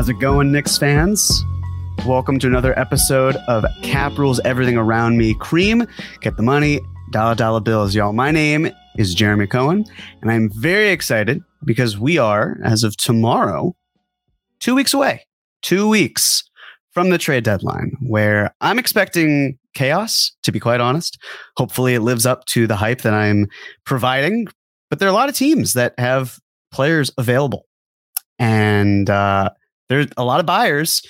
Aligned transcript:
How's 0.00 0.08
it 0.08 0.18
going, 0.18 0.50
Knicks 0.50 0.78
fans? 0.78 1.44
Welcome 2.06 2.38
to 2.38 2.46
another 2.46 2.76
episode 2.78 3.36
of 3.48 3.66
Cap 3.82 4.16
Rules 4.16 4.40
Everything 4.46 4.78
Around 4.78 5.18
Me. 5.18 5.34
Cream, 5.34 5.86
get 6.22 6.38
the 6.38 6.42
money, 6.42 6.80
dollar 7.10 7.34
dollar 7.34 7.60
bills, 7.60 7.94
y'all. 7.94 8.14
My 8.14 8.30
name 8.30 8.70
is 8.96 9.14
Jeremy 9.14 9.46
Cohen, 9.46 9.84
and 10.22 10.30
I'm 10.30 10.48
very 10.54 10.88
excited 10.88 11.42
because 11.66 11.98
we 11.98 12.16
are, 12.16 12.56
as 12.64 12.82
of 12.82 12.96
tomorrow, 12.96 13.76
two 14.58 14.74
weeks 14.74 14.94
away. 14.94 15.26
Two 15.60 15.86
weeks 15.86 16.44
from 16.92 17.10
the 17.10 17.18
trade 17.18 17.44
deadline, 17.44 17.92
where 18.00 18.54
I'm 18.62 18.78
expecting 18.78 19.58
chaos, 19.74 20.32
to 20.44 20.50
be 20.50 20.58
quite 20.58 20.80
honest. 20.80 21.18
Hopefully, 21.58 21.92
it 21.94 22.00
lives 22.00 22.24
up 22.24 22.46
to 22.46 22.66
the 22.66 22.76
hype 22.76 23.02
that 23.02 23.12
I'm 23.12 23.48
providing. 23.84 24.46
But 24.88 24.98
there 24.98 25.08
are 25.08 25.12
a 25.12 25.14
lot 25.14 25.28
of 25.28 25.34
teams 25.34 25.74
that 25.74 25.92
have 25.98 26.38
players 26.72 27.12
available. 27.18 27.66
And 28.38 29.10
uh, 29.10 29.50
there's 29.90 30.06
a 30.16 30.24
lot 30.24 30.40
of 30.40 30.46
buyers, 30.46 31.02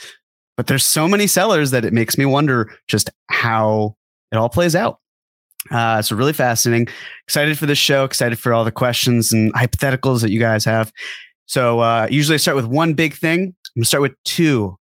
but 0.56 0.66
there's 0.66 0.84
so 0.84 1.06
many 1.06 1.28
sellers 1.28 1.70
that 1.70 1.84
it 1.84 1.92
makes 1.92 2.18
me 2.18 2.24
wonder 2.24 2.76
just 2.88 3.10
how 3.28 3.94
it 4.32 4.36
all 4.36 4.48
plays 4.48 4.74
out. 4.74 4.98
Uh, 5.70 6.00
so 6.02 6.16
really 6.16 6.32
fascinating. 6.32 6.88
Excited 7.26 7.58
for 7.58 7.66
this 7.66 7.78
show. 7.78 8.04
Excited 8.04 8.38
for 8.38 8.52
all 8.52 8.64
the 8.64 8.72
questions 8.72 9.32
and 9.32 9.52
hypotheticals 9.54 10.22
that 10.22 10.30
you 10.30 10.40
guys 10.40 10.64
have. 10.64 10.90
So 11.46 11.80
uh, 11.80 12.08
usually 12.10 12.34
I 12.34 12.38
start 12.38 12.56
with 12.56 12.64
one 12.64 12.94
big 12.94 13.14
thing. 13.14 13.40
I'm 13.42 13.80
gonna 13.80 13.84
start 13.84 14.02
with 14.02 14.14
two 14.24 14.76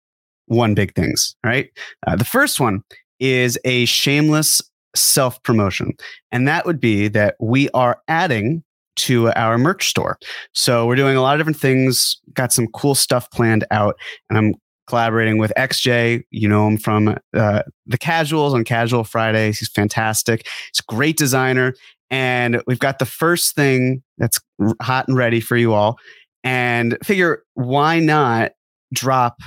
one 0.48 0.76
big 0.76 0.94
things. 0.94 1.36
All 1.44 1.50
right. 1.50 1.70
Uh, 2.06 2.16
the 2.16 2.26
first 2.26 2.60
one 2.60 2.82
is 3.20 3.58
a 3.66 3.86
shameless 3.86 4.62
self 4.96 5.42
promotion, 5.44 5.94
and 6.32 6.48
that 6.48 6.66
would 6.66 6.80
be 6.80 7.08
that 7.08 7.36
we 7.40 7.70
are 7.70 8.02
adding 8.08 8.64
to 8.96 9.32
our 9.34 9.58
merch 9.58 9.90
store. 9.90 10.18
So 10.54 10.86
we're 10.86 10.96
doing 10.96 11.18
a 11.18 11.22
lot 11.22 11.36
of 11.36 11.40
different 11.40 11.60
things, 11.60 12.20
got 12.34 12.54
some 12.54 12.68
cool 12.68 12.96
stuff 12.96 13.30
planned 13.32 13.66
out, 13.72 13.96
and 14.30 14.38
I'm 14.38 14.56
collaborating 14.88 15.38
with 15.38 15.52
XJ. 15.58 16.24
You 16.32 16.48
know 16.48 16.68
him 16.68 16.78
from 16.78 17.18
uh, 17.34 17.64
the 17.86 17.98
Casuals 17.98 18.54
on 18.54 18.64
Casual 18.64 19.04
Fridays. 19.04 19.60
He's 19.60 19.70
fantastic. 19.70 20.48
He's 20.72 20.80
a 20.80 20.94
great 20.94 21.18
designer. 21.18 21.74
And 22.12 22.62
we've 22.68 22.80
got 22.80 23.00
the 23.00 23.06
first 23.06 23.56
thing 23.56 24.04
that's 24.18 24.40
hot 24.82 25.08
and 25.08 25.18
ready 25.18 25.40
for 25.40 25.58
you 25.58 25.74
all. 25.74 25.98
And 26.44 26.98
figure 27.04 27.44
why 27.56 28.00
not 28.00 28.52
drop 28.94 29.42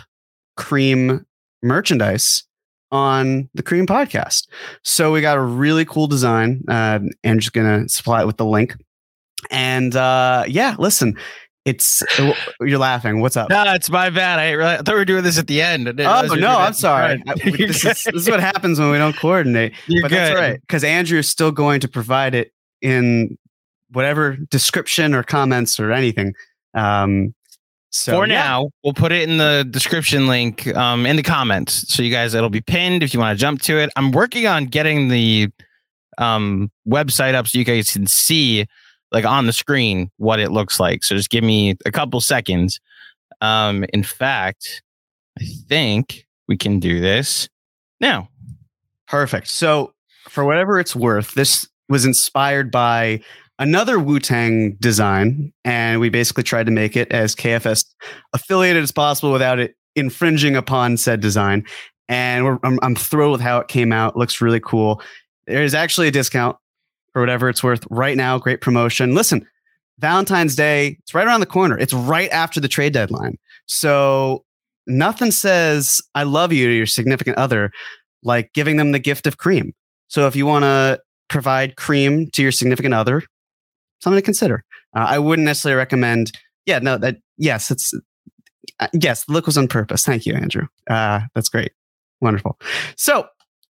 cream 0.57 1.25
merchandise 1.63 2.45
on 2.91 3.49
the 3.55 3.63
cream 3.63 3.87
podcast 3.87 4.49
so 4.83 5.13
we 5.13 5.21
got 5.21 5.37
a 5.37 5.43
really 5.43 5.85
cool 5.85 6.07
design 6.07 6.63
uh, 6.69 6.99
and 7.23 7.41
just 7.41 7.53
gonna 7.53 7.89
supply 7.89 8.23
it 8.23 8.27
with 8.27 8.39
the 8.39 8.47
link 8.47 8.77
and 9.51 9.95
uh, 9.97 10.45
yeah, 10.47 10.77
listen, 10.79 11.17
it's 11.65 12.03
you're 12.61 12.79
laughing. 12.79 13.21
What's 13.21 13.37
up? 13.37 13.51
No, 13.51 13.63
it's 13.75 13.91
my 13.91 14.11
bad. 14.11 14.39
I, 14.39 14.53
really, 14.53 14.71
I 14.71 14.77
thought 14.79 14.95
we 14.95 14.95
were 14.95 15.05
doing 15.05 15.25
this 15.25 15.39
at 15.39 15.47
the 15.47 15.61
end. 15.61 15.89
Oh 15.89 16.35
no, 16.35 16.59
I'm 16.59 16.73
sorry. 16.73 17.23
I, 17.27 17.35
this, 17.45 17.77
is, 17.77 17.83
this, 17.83 18.07
is, 18.07 18.31
what 18.31 18.41
happens 18.41 18.81
when 18.81 18.91
we 18.91 18.99
don't 18.99 19.17
coordinate. 19.17 19.75
You're 19.87 20.03
but 20.03 20.09
good. 20.09 20.19
that's 20.19 20.35
right 20.35 20.61
because 20.61 20.85
Andrew 20.85 21.19
is 21.19 21.29
still 21.29 21.53
going 21.53 21.81
to 21.81 21.89
provide 21.89 22.35
it 22.35 22.53
in 22.81 23.37
whatever 23.91 24.37
description 24.51 25.15
or 25.15 25.23
comments 25.23 25.79
or 25.79 25.93
anything. 25.93 26.35
Um, 26.75 27.35
so 27.91 28.13
for 28.13 28.27
yeah. 28.27 28.35
now, 28.35 28.71
we'll 28.85 28.95
put 28.95 29.13
it 29.13 29.29
in 29.29 29.39
the 29.39 29.67
description 29.71 30.27
link 30.27 30.67
um, 30.77 31.07
in 31.07 31.17
the 31.17 31.23
comments. 31.23 31.93
So 31.93 32.03
you 32.03 32.11
guys, 32.13 32.35
it'll 32.35 32.51
be 32.51 32.61
pinned 32.61 33.03
if 33.03 33.15
you 33.15 33.21
want 33.21 33.37
to 33.37 33.41
jump 33.41 33.63
to 33.63 33.79
it. 33.79 33.91
I'm 33.97 34.13
working 34.13 34.47
on 34.47 34.67
getting 34.67 35.09
the 35.09 35.49
um, 36.19 36.71
website 36.87 37.35
up 37.35 37.49
so 37.49 37.59
you 37.59 37.65
guys 37.65 37.91
can 37.91 38.07
see 38.07 38.67
like 39.13 39.25
on 39.25 39.47
the 39.47 39.53
screen 39.53 40.11
what 40.17 40.41
it 40.41 40.51
looks 40.51 40.79
like. 40.79 41.05
So 41.05 41.17
just 41.17 41.31
give 41.31 41.45
me 41.45 41.77
a 41.87 41.91
couple 41.91 42.21
seconds. 42.21 42.81
Um, 43.41 43.85
in 43.93 44.03
fact, 44.03 44.83
I 45.39 45.45
think 45.69 46.27
we 46.49 46.57
can 46.57 46.81
do 46.81 47.01
this 47.01 47.49
now. 48.01 48.29
Perfect. 49.07 49.49
So, 49.49 49.93
for 50.29 50.45
whatever 50.45 50.79
it's 50.79 50.95
worth, 50.95 51.33
this 51.35 51.67
was 51.89 52.05
inspired 52.05 52.71
by 52.71 53.21
another 53.59 53.99
Wu 53.99 54.21
Tang 54.21 54.77
design, 54.81 55.53
and 55.65 56.01
we 56.01 56.11
basically 56.11 56.43
tried 56.43 56.67
to 56.67 56.73
make 56.73 56.97
it 56.97 57.11
as 57.11 57.35
KFS 57.35 57.85
affiliated 58.35 58.83
as 58.83 58.93
possible 58.93 59.33
without 59.33 59.59
it 59.59 59.75
infringing 59.97 60.57
upon 60.57 60.97
said 60.97 61.21
design. 61.21 61.65
And 62.09 62.59
I'm, 62.63 62.79
I'm 62.83 62.95
thrilled 62.95 63.33
with 63.33 63.41
how 63.41 63.59
it 63.59 63.69
came 63.69 63.93
out. 63.93 64.17
Looks 64.17 64.41
really 64.41 64.61
cool. 64.61 65.03
There's 65.47 65.75
actually 65.75 66.09
a 66.09 66.11
discount 66.11 66.57
for 67.19 67.23
whatever 67.23 67.49
it's 67.49 67.65
worth 67.65 67.85
right 67.91 68.17
now. 68.17 68.39
Great 68.39 68.61
promotion. 68.61 69.13
Listen, 69.13 69.45
Valentine's 69.99 70.55
Day, 70.55 70.99
it's 71.01 71.15
right 71.15 71.27
around 71.27 71.41
the 71.41 71.47
corner. 71.47 71.77
It's 71.77 71.93
right 71.93 72.31
after 72.31 72.61
the 72.61 72.69
trade 72.69 72.93
deadline. 72.93 73.37
So 73.67 74.45
nothing 74.87 75.33
says 75.33 76.01
I 76.15 76.23
love 76.23 76.53
you 76.53 76.69
to 76.69 76.73
your 76.73 76.87
significant 76.87 77.37
other 77.37 77.73
like 78.23 78.53
giving 78.53 78.77
them 78.77 78.93
the 78.93 79.01
gift 79.01 79.27
of 79.27 79.37
cream. 79.37 79.73
So 80.07 80.29
if 80.29 80.37
you 80.37 80.47
want 80.47 80.63
to 80.63 81.01
provide 81.29 81.75
cream 81.75 82.31
to 82.35 82.43
your 82.43 82.53
significant 82.53 82.95
other, 82.95 83.25
something 84.01 84.19
to 84.19 84.25
consider. 84.25 84.63
Uh, 84.97 85.07
I 85.09 85.19
wouldn't 85.19 85.47
necessarily 85.47 85.77
recommend. 85.77 86.31
Yeah, 86.67 86.79
no, 86.79 86.99
that 86.99 87.17
yes, 87.37 87.73
it's 87.73 87.93
uh, 88.79 88.87
yes. 88.93 89.25
The 89.25 89.33
look 89.33 89.47
was 89.47 89.59
on 89.59 89.67
purpose. 89.67 90.05
Thank 90.05 90.25
you, 90.25 90.35
Andrew. 90.35 90.69
Uh, 90.89 91.23
that's 91.35 91.49
great, 91.49 91.73
wonderful. 92.21 92.61
So 92.97 93.27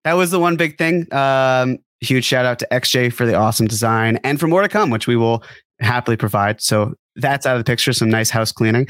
that 0.04 0.12
was 0.12 0.30
the 0.30 0.38
one 0.38 0.54
big 0.54 0.78
thing. 0.78 1.12
Um, 1.12 1.78
huge 2.02 2.24
shout 2.24 2.44
out 2.44 2.58
to 2.58 2.68
XJ 2.70 3.12
for 3.12 3.26
the 3.26 3.34
awesome 3.34 3.66
design 3.66 4.18
and 4.24 4.38
for 4.38 4.46
more 4.46 4.62
to 4.62 4.68
come, 4.68 4.90
which 4.90 5.06
we 5.06 5.16
will 5.16 5.42
happily 5.80 6.16
provide. 6.16 6.60
So 6.60 6.94
that's 7.16 7.46
out 7.46 7.56
of 7.56 7.60
the 7.60 7.70
picture. 7.70 7.92
Some 7.92 8.10
nice 8.10 8.30
house 8.30 8.52
cleaning. 8.52 8.86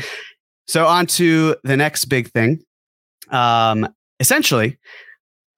So 0.67 0.87
on 0.87 1.06
to 1.06 1.56
the 1.64 1.76
next 1.76 2.06
big 2.06 2.31
thing. 2.31 2.62
Um, 3.31 3.88
essentially, 4.20 4.79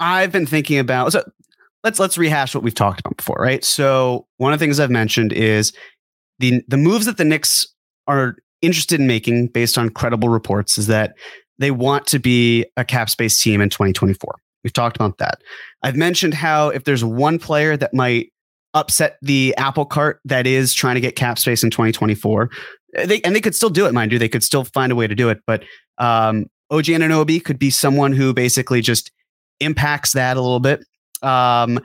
I've 0.00 0.32
been 0.32 0.46
thinking 0.46 0.78
about 0.78 1.12
so 1.12 1.24
let's 1.82 1.98
let's 1.98 2.18
rehash 2.18 2.54
what 2.54 2.64
we've 2.64 2.74
talked 2.74 3.00
about 3.00 3.16
before, 3.16 3.36
right? 3.38 3.64
So 3.64 4.26
one 4.38 4.52
of 4.52 4.58
the 4.58 4.64
things 4.64 4.80
I've 4.80 4.90
mentioned 4.90 5.32
is 5.32 5.72
the 6.38 6.62
the 6.68 6.76
moves 6.76 7.06
that 7.06 7.16
the 7.16 7.24
Knicks 7.24 7.66
are 8.06 8.36
interested 8.62 8.98
in 8.98 9.06
making 9.06 9.48
based 9.48 9.76
on 9.76 9.90
credible 9.90 10.28
reports 10.28 10.78
is 10.78 10.86
that 10.86 11.14
they 11.58 11.70
want 11.70 12.06
to 12.08 12.18
be 12.18 12.64
a 12.76 12.84
cap 12.84 13.10
space 13.10 13.40
team 13.40 13.60
in 13.60 13.68
2024. 13.68 14.34
We've 14.64 14.72
talked 14.72 14.96
about 14.96 15.18
that. 15.18 15.42
I've 15.82 15.96
mentioned 15.96 16.34
how 16.34 16.70
if 16.70 16.84
there's 16.84 17.04
one 17.04 17.38
player 17.38 17.76
that 17.76 17.94
might 17.94 18.32
upset 18.74 19.18
the 19.22 19.54
apple 19.56 19.84
cart 19.84 20.20
that 20.24 20.46
is 20.46 20.74
trying 20.74 20.96
to 20.96 21.00
get 21.00 21.14
cap 21.14 21.38
space 21.38 21.62
in 21.62 21.70
2024. 21.70 22.50
They, 23.06 23.20
and 23.22 23.34
they 23.34 23.40
could 23.40 23.54
still 23.54 23.70
do 23.70 23.86
it, 23.86 23.92
mind 23.92 24.12
you. 24.12 24.18
They 24.18 24.28
could 24.28 24.42
still 24.42 24.64
find 24.64 24.90
a 24.90 24.96
way 24.96 25.06
to 25.06 25.14
do 25.14 25.28
it. 25.28 25.40
But 25.46 25.64
um, 25.98 26.46
OG 26.70 26.86
Anunoby 26.86 27.42
could 27.42 27.58
be 27.58 27.70
someone 27.70 28.12
who 28.12 28.34
basically 28.34 28.80
just 28.80 29.12
impacts 29.60 30.12
that 30.12 30.36
a 30.36 30.40
little 30.40 30.60
bit. 30.60 30.84
Um, 31.22 31.80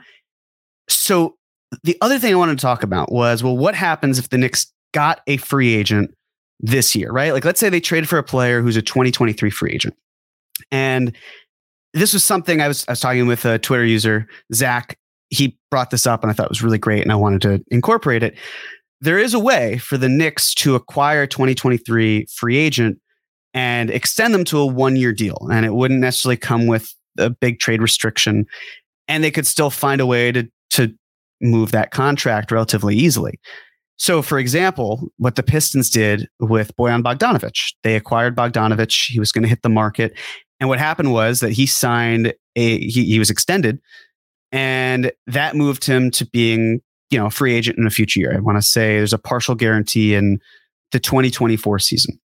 so 0.88 1.36
the 1.84 1.96
other 2.00 2.18
thing 2.18 2.32
I 2.32 2.36
wanted 2.36 2.58
to 2.58 2.62
talk 2.62 2.82
about 2.82 3.12
was 3.12 3.42
well, 3.42 3.56
what 3.56 3.74
happens 3.74 4.18
if 4.18 4.28
the 4.28 4.38
Knicks 4.38 4.72
got 4.92 5.20
a 5.26 5.36
free 5.36 5.74
agent 5.74 6.12
this 6.58 6.94
year, 6.94 7.10
right? 7.10 7.32
Like, 7.32 7.44
let's 7.44 7.60
say 7.60 7.68
they 7.68 7.80
traded 7.80 8.08
for 8.08 8.18
a 8.18 8.22
player 8.22 8.60
who's 8.60 8.76
a 8.76 8.82
2023 8.82 9.50
free 9.50 9.72
agent. 9.72 9.94
And 10.70 11.16
this 11.92 12.12
was 12.12 12.24
something 12.24 12.60
I 12.60 12.68
was, 12.68 12.84
I 12.88 12.92
was 12.92 13.00
talking 13.00 13.26
with 13.26 13.44
a 13.44 13.58
Twitter 13.58 13.84
user, 13.84 14.26
Zach. 14.52 14.96
He 15.28 15.56
brought 15.70 15.90
this 15.90 16.06
up 16.06 16.22
and 16.22 16.30
I 16.30 16.34
thought 16.34 16.46
it 16.46 16.50
was 16.50 16.62
really 16.62 16.78
great 16.78 17.02
and 17.02 17.12
I 17.12 17.16
wanted 17.16 17.42
to 17.42 17.64
incorporate 17.70 18.22
it. 18.22 18.36
There 19.00 19.18
is 19.18 19.32
a 19.32 19.38
way 19.38 19.78
for 19.78 19.96
the 19.96 20.08
Knicks 20.08 20.54
to 20.54 20.74
acquire 20.74 21.26
2023 21.26 22.26
free 22.26 22.56
agent 22.56 23.00
and 23.54 23.90
extend 23.90 24.34
them 24.34 24.44
to 24.44 24.58
a 24.58 24.66
one 24.66 24.96
year 24.96 25.12
deal. 25.12 25.48
And 25.50 25.64
it 25.64 25.74
wouldn't 25.74 26.00
necessarily 26.00 26.36
come 26.36 26.66
with 26.66 26.92
a 27.18 27.30
big 27.30 27.58
trade 27.58 27.82
restriction. 27.82 28.46
And 29.08 29.24
they 29.24 29.30
could 29.30 29.46
still 29.46 29.70
find 29.70 30.00
a 30.00 30.06
way 30.06 30.32
to, 30.32 30.48
to 30.70 30.94
move 31.40 31.72
that 31.72 31.90
contract 31.90 32.52
relatively 32.52 32.94
easily. 32.94 33.40
So, 34.00 34.22
for 34.22 34.38
example, 34.38 35.12
what 35.18 35.36
the 35.36 35.42
Pistons 35.42 35.90
did 35.90 36.26
with 36.40 36.74
Boyan 36.78 37.02
Bogdanovich, 37.02 37.74
they 37.82 37.96
acquired 37.96 38.34
Bogdanovich. 38.34 39.10
He 39.10 39.20
was 39.20 39.30
going 39.30 39.42
to 39.42 39.48
hit 39.48 39.60
the 39.60 39.68
market. 39.68 40.16
And 40.58 40.70
what 40.70 40.78
happened 40.78 41.12
was 41.12 41.40
that 41.40 41.52
he 41.52 41.66
signed 41.66 42.32
a, 42.56 42.78
he, 42.78 43.04
he 43.04 43.18
was 43.18 43.28
extended, 43.28 43.78
and 44.52 45.12
that 45.26 45.54
moved 45.54 45.84
him 45.84 46.10
to 46.12 46.24
being, 46.24 46.80
you 47.10 47.18
know, 47.18 47.26
a 47.26 47.30
free 47.30 47.52
agent 47.52 47.76
in 47.76 47.86
a 47.86 47.90
future 47.90 48.20
year. 48.20 48.34
I 48.34 48.40
want 48.40 48.56
to 48.56 48.62
say 48.62 48.96
there's 48.96 49.12
a 49.12 49.18
partial 49.18 49.54
guarantee 49.54 50.14
in 50.14 50.38
the 50.92 50.98
2024 50.98 51.78
season, 51.78 52.18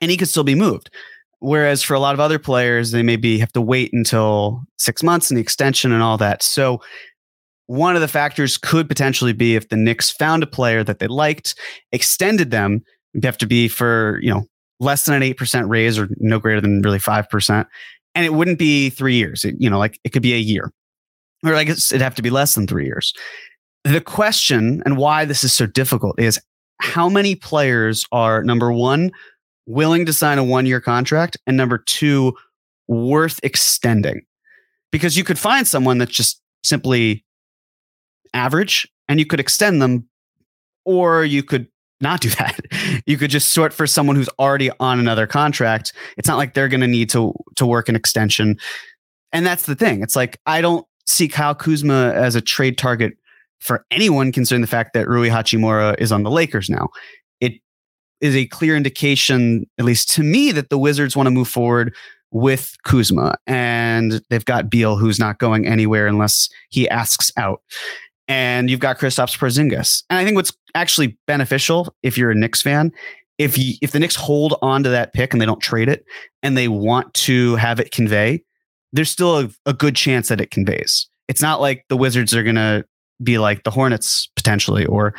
and 0.00 0.10
he 0.10 0.16
could 0.16 0.28
still 0.28 0.42
be 0.42 0.56
moved. 0.56 0.90
Whereas 1.38 1.84
for 1.84 1.94
a 1.94 2.00
lot 2.00 2.14
of 2.14 2.20
other 2.20 2.40
players, 2.40 2.90
they 2.90 3.04
maybe 3.04 3.38
have 3.38 3.52
to 3.52 3.60
wait 3.60 3.92
until 3.92 4.64
six 4.78 5.00
months 5.04 5.30
and 5.30 5.38
the 5.38 5.42
extension 5.42 5.92
and 5.92 6.02
all 6.02 6.18
that. 6.18 6.42
So 6.42 6.80
one 7.66 7.94
of 7.94 8.02
the 8.02 8.08
factors 8.08 8.56
could 8.58 8.88
potentially 8.88 9.32
be 9.32 9.56
if 9.56 9.68
the 9.68 9.76
Knicks 9.76 10.10
found 10.10 10.42
a 10.42 10.46
player 10.46 10.84
that 10.84 10.98
they 10.98 11.06
liked, 11.06 11.54
extended 11.92 12.50
them, 12.50 12.82
it'd 13.14 13.24
have 13.24 13.38
to 13.38 13.46
be 13.46 13.68
for, 13.68 14.18
you 14.22 14.32
know, 14.32 14.44
less 14.80 15.04
than 15.04 15.14
an 15.14 15.34
8% 15.34 15.68
raise 15.68 15.98
or 15.98 16.08
no 16.18 16.38
greater 16.38 16.60
than 16.60 16.82
really 16.82 16.98
5%. 16.98 17.66
And 18.14 18.26
it 18.26 18.34
wouldn't 18.34 18.58
be 18.58 18.90
three 18.90 19.14
years. 19.14 19.44
It, 19.44 19.56
you 19.58 19.70
know, 19.70 19.78
like 19.78 19.98
it 20.04 20.10
could 20.10 20.22
be 20.22 20.34
a 20.34 20.38
year. 20.38 20.70
Or 21.44 21.54
I 21.54 21.64
guess 21.64 21.92
it'd 21.92 22.02
have 22.02 22.14
to 22.16 22.22
be 22.22 22.30
less 22.30 22.54
than 22.54 22.66
three 22.66 22.86
years. 22.86 23.12
The 23.84 24.00
question 24.00 24.82
and 24.84 24.96
why 24.96 25.24
this 25.24 25.44
is 25.44 25.52
so 25.52 25.66
difficult 25.66 26.18
is 26.18 26.40
how 26.80 27.08
many 27.08 27.34
players 27.34 28.04
are 28.12 28.42
number 28.42 28.72
one, 28.72 29.10
willing 29.66 30.06
to 30.06 30.12
sign 30.12 30.38
a 30.38 30.44
one 30.44 30.66
year 30.66 30.80
contract, 30.80 31.36
and 31.46 31.56
number 31.56 31.78
two, 31.78 32.34
worth 32.88 33.40
extending? 33.42 34.22
Because 34.90 35.16
you 35.16 35.24
could 35.24 35.38
find 35.38 35.66
someone 35.66 35.98
that's 35.98 36.14
just 36.14 36.40
simply 36.62 37.24
average 38.34 38.86
and 39.08 39.18
you 39.18 39.26
could 39.26 39.40
extend 39.40 39.80
them, 39.80 40.08
or 40.84 41.24
you 41.24 41.42
could 41.42 41.66
not 42.00 42.20
do 42.20 42.28
that. 42.38 42.60
You 43.06 43.16
could 43.16 43.30
just 43.30 43.50
sort 43.50 43.72
for 43.72 43.86
someone 43.86 44.16
who's 44.16 44.28
already 44.38 44.70
on 44.80 45.00
another 45.00 45.26
contract. 45.26 45.92
It's 46.16 46.28
not 46.28 46.36
like 46.36 46.54
they're 46.54 46.68
going 46.68 46.80
to 46.80 46.86
need 46.86 47.10
to 47.10 47.32
to 47.56 47.66
work 47.66 47.88
an 47.88 47.96
extension. 47.96 48.58
And 49.32 49.46
that's 49.46 49.66
the 49.66 49.74
thing. 49.74 50.02
It's 50.02 50.16
like 50.16 50.38
I 50.46 50.60
don't 50.60 50.86
see 51.06 51.28
Kyle 51.28 51.54
Kuzma 51.54 52.12
as 52.14 52.34
a 52.34 52.40
trade 52.40 52.78
target 52.78 53.14
for 53.60 53.84
anyone 53.90 54.30
considering 54.30 54.60
the 54.60 54.66
fact 54.66 54.92
that 54.92 55.08
Rui 55.08 55.28
Hachimura 55.28 55.98
is 55.98 56.12
on 56.12 56.22
the 56.22 56.30
Lakers 56.30 56.68
now. 56.68 56.88
It 57.40 57.54
is 58.20 58.36
a 58.36 58.46
clear 58.46 58.76
indication, 58.76 59.66
at 59.78 59.84
least 59.84 60.10
to 60.12 60.22
me, 60.22 60.52
that 60.52 60.70
the 60.70 60.78
Wizards 60.78 61.16
want 61.16 61.26
to 61.26 61.30
move 61.30 61.48
forward 61.48 61.94
with 62.30 62.76
Kuzma. 62.84 63.36
And 63.46 64.20
they've 64.28 64.44
got 64.44 64.68
Beal, 64.68 64.96
who's 64.96 65.18
not 65.18 65.38
going 65.38 65.66
anywhere 65.66 66.06
unless 66.06 66.48
he 66.68 66.88
asks 66.88 67.32
out 67.36 67.62
and 68.28 68.70
you've 68.70 68.80
got 68.80 68.98
Kristaps 68.98 69.38
Porzingis. 69.38 70.02
And 70.10 70.18
I 70.18 70.24
think 70.24 70.36
what's 70.36 70.52
actually 70.74 71.18
beneficial 71.26 71.94
if 72.02 72.16
you're 72.16 72.30
a 72.30 72.34
Knicks 72.34 72.62
fan, 72.62 72.92
if 73.38 73.58
you, 73.58 73.74
if 73.82 73.92
the 73.92 73.98
Knicks 73.98 74.16
hold 74.16 74.56
on 74.62 74.82
to 74.84 74.90
that 74.90 75.12
pick 75.12 75.32
and 75.32 75.40
they 75.40 75.46
don't 75.46 75.60
trade 75.60 75.88
it 75.88 76.04
and 76.42 76.56
they 76.56 76.68
want 76.68 77.12
to 77.14 77.56
have 77.56 77.80
it 77.80 77.90
convey, 77.90 78.42
there's 78.92 79.10
still 79.10 79.38
a, 79.38 79.50
a 79.66 79.72
good 79.72 79.96
chance 79.96 80.28
that 80.28 80.40
it 80.40 80.50
conveys. 80.50 81.08
It's 81.28 81.42
not 81.42 81.60
like 81.60 81.84
the 81.88 81.96
Wizards 81.96 82.34
are 82.34 82.42
going 82.42 82.54
to 82.54 82.84
be 83.22 83.38
like 83.38 83.64
the 83.64 83.70
Hornets 83.70 84.28
potentially, 84.36 84.86
or, 84.86 85.14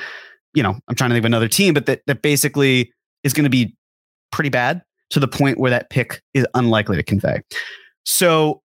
you 0.54 0.64
know, 0.64 0.78
I'm 0.88 0.96
trying 0.96 1.10
to 1.10 1.16
think 1.16 1.24
of 1.24 1.26
another 1.26 1.48
team, 1.48 1.74
but 1.74 1.86
that, 1.88 2.02
that 2.08 2.22
basically 2.22 2.92
is 3.24 3.34
going 3.34 3.44
to 3.44 3.50
be 3.50 3.76
pretty 4.32 4.50
bad 4.50 4.82
to 5.10 5.20
the 5.20 5.28
point 5.28 5.60
where 5.60 5.72
that 5.72 5.90
pick 5.90 6.22
is 6.34 6.48
unlikely 6.54 6.96
to 6.98 7.04
convey. 7.04 7.42
So, 8.06 8.62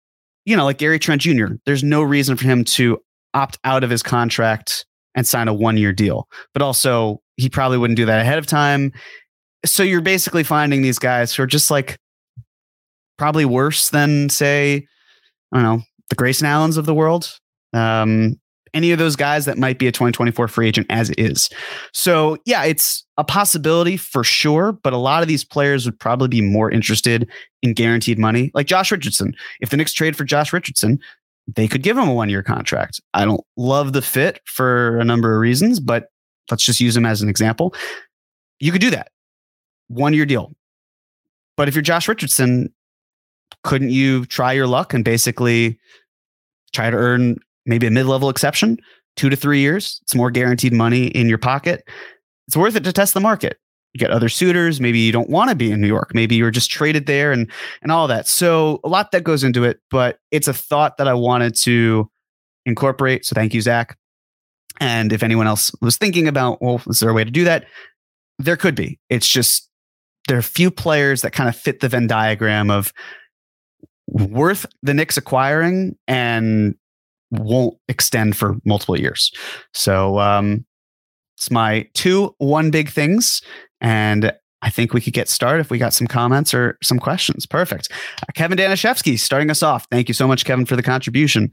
you 0.45 0.55
know, 0.55 0.65
like 0.65 0.77
Gary 0.77 0.99
Trent 0.99 1.21
Jr., 1.21 1.47
there's 1.65 1.83
no 1.83 2.01
reason 2.01 2.37
for 2.37 2.45
him 2.45 2.63
to 2.63 2.99
opt 3.33 3.59
out 3.63 3.83
of 3.83 3.89
his 3.89 4.03
contract 4.03 4.85
and 5.15 5.27
sign 5.27 5.47
a 5.47 5.53
one 5.53 5.77
year 5.77 5.93
deal. 5.93 6.27
But 6.53 6.61
also, 6.61 7.21
he 7.35 7.49
probably 7.49 7.77
wouldn't 7.77 7.97
do 7.97 8.05
that 8.05 8.21
ahead 8.21 8.37
of 8.37 8.45
time. 8.45 8.91
So 9.65 9.83
you're 9.83 10.01
basically 10.01 10.43
finding 10.43 10.81
these 10.81 10.99
guys 10.99 11.33
who 11.33 11.43
are 11.43 11.47
just 11.47 11.71
like 11.71 11.97
probably 13.17 13.45
worse 13.45 13.89
than, 13.89 14.29
say, 14.29 14.87
I 15.51 15.57
don't 15.57 15.63
know, 15.63 15.83
the 16.09 16.15
Grayson 16.15 16.47
Allens 16.47 16.77
of 16.77 16.85
the 16.85 16.93
world. 16.93 17.37
Um, 17.73 18.39
any 18.73 18.91
of 18.91 18.99
those 18.99 19.15
guys 19.15 19.45
that 19.45 19.57
might 19.57 19.79
be 19.79 19.87
a 19.87 19.91
2024 19.91 20.47
free 20.47 20.67
agent 20.67 20.87
as 20.89 21.09
is. 21.11 21.49
So, 21.93 22.37
yeah, 22.45 22.63
it's 22.63 23.03
a 23.17 23.23
possibility 23.23 23.97
for 23.97 24.23
sure, 24.23 24.73
but 24.73 24.93
a 24.93 24.97
lot 24.97 25.23
of 25.23 25.27
these 25.27 25.43
players 25.43 25.85
would 25.85 25.99
probably 25.99 26.27
be 26.27 26.41
more 26.41 26.69
interested 26.69 27.27
in 27.63 27.73
guaranteed 27.73 28.19
money. 28.19 28.51
Like 28.53 28.67
Josh 28.67 28.91
Richardson. 28.91 29.33
If 29.61 29.71
the 29.71 29.77
Knicks 29.77 29.93
trade 29.93 30.15
for 30.15 30.25
Josh 30.25 30.53
Richardson, 30.53 30.99
they 31.55 31.67
could 31.67 31.83
give 31.83 31.97
him 31.97 32.07
a 32.07 32.13
one 32.13 32.29
year 32.29 32.43
contract. 32.43 32.99
I 33.13 33.25
don't 33.25 33.41
love 33.55 33.93
the 33.93 34.01
fit 34.01 34.41
for 34.45 34.99
a 34.99 35.05
number 35.05 35.33
of 35.33 35.39
reasons, 35.39 35.79
but 35.79 36.09
let's 36.51 36.63
just 36.63 36.79
use 36.79 36.95
him 36.95 37.05
as 37.05 37.21
an 37.21 37.29
example. 37.29 37.73
You 38.59 38.71
could 38.71 38.81
do 38.81 38.91
that 38.91 39.11
one 39.87 40.13
year 40.13 40.25
deal. 40.25 40.53
But 41.55 41.67
if 41.67 41.75
you're 41.75 41.81
Josh 41.81 42.07
Richardson, 42.07 42.73
couldn't 43.63 43.89
you 43.89 44.25
try 44.25 44.53
your 44.53 44.67
luck 44.67 44.93
and 44.93 45.03
basically 45.03 45.79
try 46.73 46.89
to 46.89 46.97
earn 46.97 47.37
maybe 47.65 47.87
a 47.87 47.91
mid 47.91 48.05
level 48.05 48.29
exception, 48.29 48.77
two 49.15 49.29
to 49.29 49.35
three 49.35 49.59
years? 49.59 49.99
It's 50.03 50.15
more 50.15 50.29
guaranteed 50.29 50.73
money 50.73 51.07
in 51.07 51.29
your 51.29 51.37
pocket. 51.37 51.87
It's 52.47 52.57
worth 52.57 52.75
it 52.75 52.83
to 52.83 52.93
test 52.93 53.13
the 53.13 53.19
market 53.19 53.57
get 53.97 54.11
other 54.11 54.29
suitors. 54.29 54.79
Maybe 54.79 54.99
you 54.99 55.11
don't 55.11 55.29
want 55.29 55.49
to 55.49 55.55
be 55.55 55.71
in 55.71 55.81
new 55.81 55.87
york. 55.87 56.11
Maybe 56.13 56.35
you're 56.35 56.51
just 56.51 56.69
traded 56.69 57.05
there 57.05 57.31
and 57.31 57.49
and 57.81 57.91
all 57.91 58.07
that. 58.07 58.27
So 58.27 58.79
a 58.83 58.89
lot 58.89 59.11
that 59.11 59.23
goes 59.23 59.43
into 59.43 59.63
it 59.63 59.79
but 59.89 60.19
it's 60.31 60.47
a 60.47 60.53
thought 60.53 60.97
that 60.97 61.07
i 61.07 61.13
wanted 61.13 61.55
to 61.55 62.09
incorporate 62.65 63.25
so 63.25 63.33
thank 63.33 63.53
you 63.53 63.61
zach. 63.61 63.97
And 64.79 65.11
if 65.11 65.23
anyone 65.23 65.47
else 65.47 65.71
was 65.81 65.97
thinking 65.97 66.27
about 66.27 66.61
well 66.61 66.81
is 66.87 66.99
there 66.99 67.09
a 67.09 67.13
way 67.13 67.23
to 67.23 67.31
do 67.31 67.43
that? 67.43 67.65
There 68.39 68.57
could 68.57 68.75
be. 68.75 68.99
It's 69.09 69.27
just 69.27 69.69
there 70.27 70.37
are 70.37 70.39
a 70.39 70.43
few 70.43 70.69
players 70.69 71.21
that 71.21 71.31
kind 71.31 71.49
of 71.49 71.55
fit 71.55 71.79
the 71.79 71.89
venn 71.89 72.07
diagram 72.07 72.69
of 72.69 72.93
worth 74.07 74.65
the 74.83 74.93
Knicks 74.93 75.17
acquiring 75.17 75.97
and 76.07 76.75
won't 77.31 77.77
extend 77.87 78.37
for 78.37 78.55
multiple 78.65 78.99
years. 78.99 79.31
So 79.73 80.19
um, 80.19 80.65
it's 81.35 81.51
my 81.51 81.87
two 81.93 82.35
one 82.37 82.71
big 82.71 82.89
things. 82.89 83.41
And 83.81 84.33
I 84.61 84.69
think 84.69 84.93
we 84.93 85.01
could 85.01 85.13
get 85.13 85.29
started 85.29 85.61
if 85.61 85.69
we 85.69 85.77
got 85.77 85.93
some 85.93 86.07
comments 86.07 86.53
or 86.53 86.77
some 86.81 86.99
questions. 86.99 87.45
Perfect. 87.45 87.91
Uh, 88.21 88.31
Kevin 88.33 88.57
Danishevsky 88.57 89.19
starting 89.19 89.51
us 89.51 89.61
off. 89.61 89.87
Thank 89.91 90.07
you 90.07 90.13
so 90.13 90.27
much, 90.27 90.45
Kevin, 90.45 90.65
for 90.65 90.75
the 90.75 90.83
contribution. 90.83 91.51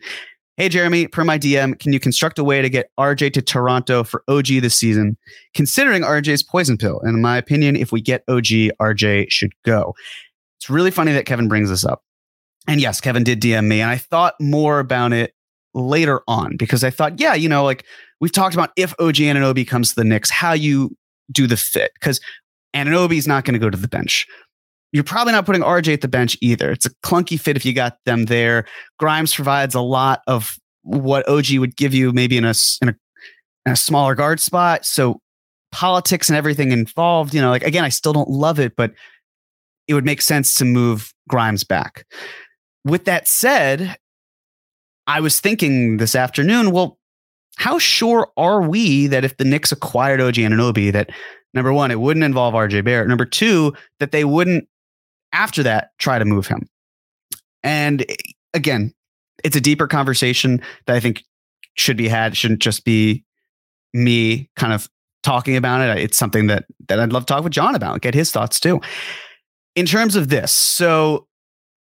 Hey, 0.56 0.68
Jeremy, 0.68 1.08
per 1.08 1.24
my 1.24 1.36
DM, 1.36 1.78
can 1.78 1.92
you 1.92 1.98
construct 1.98 2.38
a 2.38 2.44
way 2.44 2.62
to 2.62 2.70
get 2.70 2.88
RJ 2.98 3.32
to 3.32 3.42
Toronto 3.42 4.04
for 4.04 4.22
OG 4.28 4.46
this 4.62 4.76
season? 4.76 5.16
Considering 5.52 6.02
RJ's 6.02 6.44
poison 6.44 6.78
pill, 6.78 7.00
and 7.00 7.16
in 7.16 7.22
my 7.22 7.36
opinion, 7.36 7.74
if 7.74 7.90
we 7.90 8.00
get 8.00 8.22
OG, 8.28 8.46
RJ 8.80 9.30
should 9.30 9.52
go. 9.64 9.94
It's 10.58 10.70
really 10.70 10.92
funny 10.92 11.12
that 11.12 11.26
Kevin 11.26 11.48
brings 11.48 11.70
this 11.70 11.84
up. 11.84 12.04
And 12.68 12.80
yes, 12.80 13.00
Kevin 13.00 13.24
did 13.24 13.40
DM 13.42 13.66
me, 13.66 13.80
and 13.80 13.90
I 13.90 13.96
thought 13.96 14.34
more 14.40 14.78
about 14.78 15.12
it 15.12 15.34
later 15.74 16.22
on 16.28 16.56
because 16.56 16.84
I 16.84 16.90
thought, 16.90 17.18
yeah, 17.18 17.34
you 17.34 17.48
know, 17.48 17.64
like 17.64 17.84
we've 18.20 18.32
talked 18.32 18.54
about 18.54 18.70
if 18.76 18.94
OG 19.00 19.16
Anunoby 19.16 19.66
comes 19.66 19.90
to 19.90 19.96
the 19.96 20.04
Knicks, 20.04 20.30
how 20.30 20.52
you 20.52 20.96
do 21.32 21.46
the 21.46 21.56
fit 21.56 21.92
because 21.94 22.20
Anunoby's 22.74 23.26
not 23.26 23.44
going 23.44 23.54
to 23.54 23.58
go 23.58 23.70
to 23.70 23.78
the 23.78 23.88
bench. 23.88 24.26
You're 24.92 25.04
probably 25.04 25.32
not 25.32 25.46
putting 25.46 25.62
RJ 25.62 25.94
at 25.94 26.00
the 26.02 26.08
bench 26.08 26.36
either. 26.40 26.70
It's 26.70 26.86
a 26.86 26.94
clunky 27.04 27.38
fit 27.38 27.56
if 27.56 27.64
you 27.64 27.72
got 27.72 27.98
them 28.04 28.26
there. 28.26 28.64
Grimes 28.98 29.34
provides 29.34 29.74
a 29.74 29.80
lot 29.80 30.22
of 30.26 30.56
what 30.82 31.28
OG 31.28 31.58
would 31.58 31.76
give 31.76 31.94
you 31.94 32.12
maybe 32.12 32.36
in 32.36 32.44
a, 32.44 32.54
in 32.82 32.90
a, 32.90 32.96
in 33.66 33.72
a 33.72 33.76
smaller 33.76 34.14
guard 34.14 34.38
spot. 34.38 34.84
So 34.84 35.20
politics 35.72 36.28
and 36.28 36.36
everything 36.36 36.70
involved, 36.70 37.34
you 37.34 37.40
know, 37.40 37.50
like 37.50 37.64
again, 37.64 37.84
I 37.84 37.88
still 37.88 38.12
don't 38.12 38.30
love 38.30 38.60
it, 38.60 38.76
but 38.76 38.92
it 39.88 39.94
would 39.94 40.04
make 40.04 40.22
sense 40.22 40.54
to 40.54 40.64
move 40.64 41.12
Grimes 41.28 41.64
back. 41.64 42.06
With 42.84 43.04
that 43.06 43.26
said, 43.26 43.96
I 45.06 45.20
was 45.20 45.40
thinking 45.40 45.96
this 45.96 46.14
afternoon, 46.14 46.70
well, 46.70 46.98
how 47.56 47.78
sure 47.78 48.28
are 48.36 48.62
we 48.62 49.06
that 49.06 49.24
if 49.24 49.36
the 49.36 49.44
Knicks 49.44 49.72
acquired 49.72 50.20
OG 50.20 50.34
Anunoby, 50.34 50.92
that 50.92 51.10
number 51.52 51.72
one, 51.72 51.90
it 51.90 52.00
wouldn't 52.00 52.24
involve 52.24 52.54
RJ 52.54 52.84
Barrett. 52.84 53.08
Number 53.08 53.24
two, 53.24 53.72
that 54.00 54.12
they 54.12 54.24
wouldn't 54.24 54.68
after 55.32 55.62
that 55.62 55.90
try 55.98 56.18
to 56.18 56.24
move 56.24 56.46
him. 56.46 56.68
And 57.62 58.02
eh, 58.08 58.14
again, 58.52 58.92
it's 59.42 59.56
a 59.56 59.60
deeper 59.60 59.86
conversation 59.86 60.62
that 60.86 60.96
I 60.96 61.00
think 61.00 61.22
should 61.76 61.96
be 61.96 62.08
had. 62.08 62.32
It 62.32 62.36
shouldn't 62.36 62.60
just 62.60 62.84
be 62.84 63.24
me 63.92 64.50
kind 64.56 64.72
of 64.72 64.88
talking 65.22 65.56
about 65.56 65.80
it. 65.80 65.98
It's 65.98 66.18
something 66.18 66.46
that 66.48 66.66
that 66.88 67.00
I'd 67.00 67.12
love 67.12 67.26
to 67.26 67.32
talk 67.32 67.44
with 67.44 67.52
John 67.52 67.74
about, 67.74 68.00
get 68.00 68.14
his 68.14 68.30
thoughts 68.30 68.60
too. 68.60 68.80
In 69.74 69.86
terms 69.86 70.14
of 70.14 70.28
this, 70.28 70.52
so 70.52 71.26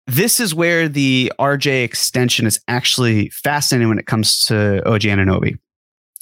this 0.08 0.40
is 0.40 0.54
where 0.54 0.88
the 0.88 1.30
RJ 1.38 1.84
extension 1.84 2.46
is 2.46 2.58
actually 2.66 3.28
fascinating 3.28 3.88
when 3.90 3.98
it 3.98 4.06
comes 4.06 4.44
to 4.46 4.82
OG 4.88 5.02
Anunoby. 5.02 5.58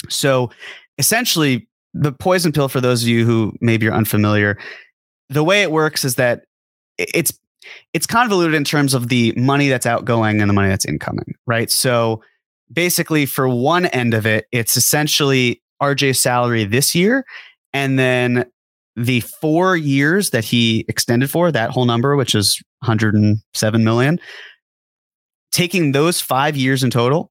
So 0.09 0.51
essentially, 0.99 1.69
the 1.95 2.13
poison 2.13 2.51
pill, 2.51 2.69
for 2.69 2.81
those 2.81 3.03
of 3.03 3.09
you 3.09 3.25
who 3.25 3.53
maybe 3.61 3.87
are 3.87 3.93
unfamiliar, 3.93 4.59
the 5.31 5.45
way 5.45 5.63
it 5.63 5.71
works 5.71 6.05
is 6.05 6.17
that 6.17 6.43
it's 6.99 7.39
it's 7.95 8.07
convoluted 8.07 8.55
in 8.55 8.65
terms 8.65 8.93
of 8.93 9.09
the 9.09 9.33
money 9.37 9.69
that's 9.69 9.87
outgoing 9.87 10.41
and 10.41 10.51
the 10.51 10.55
money 10.55 10.69
that's 10.69 10.85
incoming, 10.85 11.35
right? 11.47 11.71
So 11.71 12.23
basically, 12.73 13.25
for 13.25 13.49
one 13.49 13.87
end 13.87 14.15
of 14.15 14.27
it, 14.27 14.47
it's 14.51 14.77
essentially 14.77 15.63
RJ's 15.81 16.21
salary 16.21 16.65
this 16.65 16.95
year, 16.95 17.25
and 17.73 17.99
then 17.99 18.47
the 18.97 19.21
four 19.21 19.77
years 19.77 20.31
that 20.31 20.45
he 20.45 20.85
extended 20.89 21.31
for 21.31 21.53
that 21.53 21.71
whole 21.71 21.85
number, 21.85 22.17
which 22.17 22.35
is 22.35 22.63
107 22.81 23.85
million, 23.85 24.19
taking 25.53 25.93
those 25.93 26.21
five 26.21 26.57
years 26.57 26.83
in 26.83 26.91
total, 26.91 27.31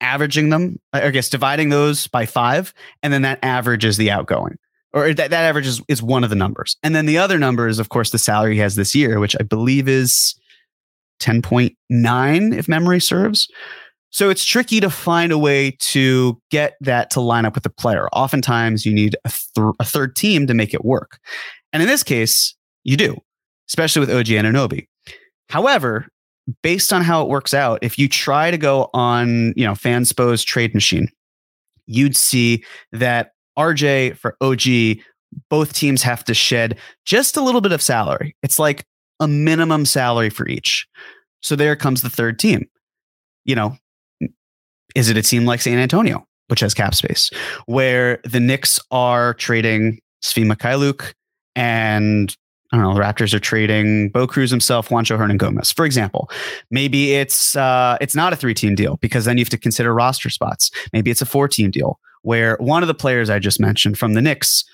averaging 0.00 0.50
them, 0.50 0.78
I 0.92 1.10
guess 1.10 1.28
dividing 1.28 1.70
those 1.70 2.06
by 2.06 2.26
five, 2.26 2.72
and 3.02 3.12
then 3.12 3.22
that 3.22 3.40
average 3.42 3.84
is 3.84 3.96
the 3.96 4.10
outgoing. 4.10 4.56
Or 4.92 5.12
that, 5.12 5.30
that 5.30 5.44
average 5.44 5.66
is, 5.66 5.82
is 5.88 6.02
one 6.02 6.24
of 6.24 6.30
the 6.30 6.36
numbers. 6.36 6.76
And 6.82 6.94
then 6.94 7.06
the 7.06 7.18
other 7.18 7.38
number 7.38 7.68
is, 7.68 7.78
of 7.78 7.88
course, 7.88 8.10
the 8.10 8.18
salary 8.18 8.54
he 8.54 8.60
has 8.60 8.76
this 8.76 8.94
year, 8.94 9.20
which 9.20 9.36
I 9.38 9.42
believe 9.42 9.88
is 9.88 10.34
10.9, 11.20 12.56
if 12.56 12.68
memory 12.68 13.00
serves. 13.00 13.48
So 14.10 14.30
it's 14.30 14.44
tricky 14.44 14.80
to 14.80 14.88
find 14.88 15.32
a 15.32 15.38
way 15.38 15.72
to 15.80 16.40
get 16.50 16.76
that 16.80 17.10
to 17.10 17.20
line 17.20 17.44
up 17.44 17.54
with 17.54 17.64
the 17.64 17.70
player. 17.70 18.08
Oftentimes, 18.08 18.86
you 18.86 18.94
need 18.94 19.16
a, 19.24 19.28
th- 19.28 19.74
a 19.78 19.84
third 19.84 20.16
team 20.16 20.46
to 20.46 20.54
make 20.54 20.72
it 20.72 20.84
work. 20.84 21.18
And 21.72 21.82
in 21.82 21.88
this 21.88 22.02
case, 22.02 22.54
you 22.84 22.96
do, 22.96 23.16
especially 23.68 24.00
with 24.00 24.10
OG 24.10 24.26
Anunoby. 24.26 24.86
However, 25.50 26.08
based 26.62 26.92
on 26.92 27.02
how 27.02 27.22
it 27.22 27.28
works 27.28 27.52
out, 27.52 27.80
if 27.82 27.98
you 27.98 28.08
try 28.08 28.50
to 28.50 28.58
go 28.58 28.88
on, 28.94 29.52
you 29.56 29.66
know, 29.66 29.72
Fanspo's 29.72 30.44
trade 30.44 30.74
machine, 30.74 31.08
you'd 31.86 32.16
see 32.16 32.64
that 32.92 33.32
RJ 33.58 34.16
for 34.16 34.36
OG, 34.40 35.02
both 35.50 35.72
teams 35.72 36.02
have 36.02 36.24
to 36.24 36.34
shed 36.34 36.78
just 37.04 37.36
a 37.36 37.42
little 37.42 37.60
bit 37.60 37.72
of 37.72 37.82
salary. 37.82 38.36
It's 38.42 38.58
like 38.58 38.84
a 39.20 39.28
minimum 39.28 39.84
salary 39.86 40.30
for 40.30 40.46
each. 40.48 40.86
So 41.42 41.56
there 41.56 41.76
comes 41.76 42.02
the 42.02 42.10
third 42.10 42.38
team. 42.38 42.68
You 43.44 43.54
know, 43.54 43.76
is 44.96 45.10
it 45.10 45.16
a 45.16 45.22
team 45.22 45.44
like 45.44 45.60
San 45.60 45.78
Antonio, 45.78 46.26
which 46.48 46.60
has 46.60 46.72
cap 46.72 46.94
space, 46.94 47.30
where 47.66 48.18
the 48.24 48.40
Knicks 48.40 48.80
are 48.90 49.34
trading 49.34 50.00
Svi 50.24 50.50
Mykhailiuk 50.50 51.12
and 51.54 52.34
I 52.72 52.78
don't 52.78 52.86
know, 52.86 52.94
the 52.94 53.00
Raptors 53.00 53.32
are 53.32 53.38
trading 53.38 54.08
Bo 54.08 54.26
Cruz 54.26 54.50
himself, 54.50 54.88
Juancho 54.88 55.16
Hernangomez, 55.16 55.72
for 55.72 55.84
example. 55.84 56.28
Maybe 56.70 57.14
it's 57.14 57.54
uh, 57.54 57.96
it's 58.00 58.16
not 58.16 58.32
a 58.32 58.36
three 58.36 58.54
team 58.54 58.74
deal 58.74 58.96
because 58.96 59.24
then 59.26 59.38
you 59.38 59.42
have 59.42 59.50
to 59.50 59.58
consider 59.58 59.94
roster 59.94 60.30
spots. 60.30 60.70
Maybe 60.92 61.10
it's 61.10 61.22
a 61.22 61.26
four 61.26 61.46
team 61.46 61.70
deal 61.70 62.00
where 62.22 62.56
one 62.58 62.82
of 62.82 62.88
the 62.88 62.94
players 62.94 63.30
I 63.30 63.38
just 63.38 63.60
mentioned 63.60 63.98
from 63.98 64.14
the 64.14 64.22
Knicks, 64.22 64.64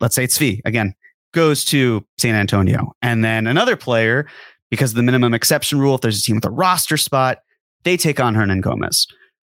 let's 0.00 0.14
say 0.14 0.24
it's 0.24 0.36
Svi 0.36 0.60
again, 0.64 0.94
goes 1.32 1.64
to 1.66 2.04
San 2.18 2.34
Antonio, 2.34 2.92
and 3.00 3.24
then 3.24 3.46
another 3.46 3.76
player 3.76 4.26
because 4.70 4.90
of 4.90 4.96
the 4.96 5.02
minimum 5.02 5.32
exception 5.32 5.78
rule, 5.78 5.94
if 5.94 6.00
there's 6.00 6.18
a 6.18 6.22
team 6.22 6.34
with 6.34 6.44
a 6.44 6.50
roster 6.50 6.96
spot, 6.96 7.38
they 7.84 7.96
take 7.96 8.18
on 8.18 8.34
Hernangomez. 8.34 9.06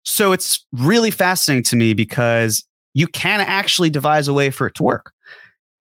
So 0.06 0.32
it's 0.32 0.64
really 0.72 1.10
fascinating 1.10 1.64
to 1.64 1.76
me 1.76 1.92
because 1.92 2.64
you 2.94 3.08
can 3.08 3.40
actually 3.40 3.90
devise 3.90 4.28
a 4.28 4.32
way 4.32 4.50
for 4.50 4.68
it 4.68 4.74
to 4.76 4.82
work. 4.82 5.12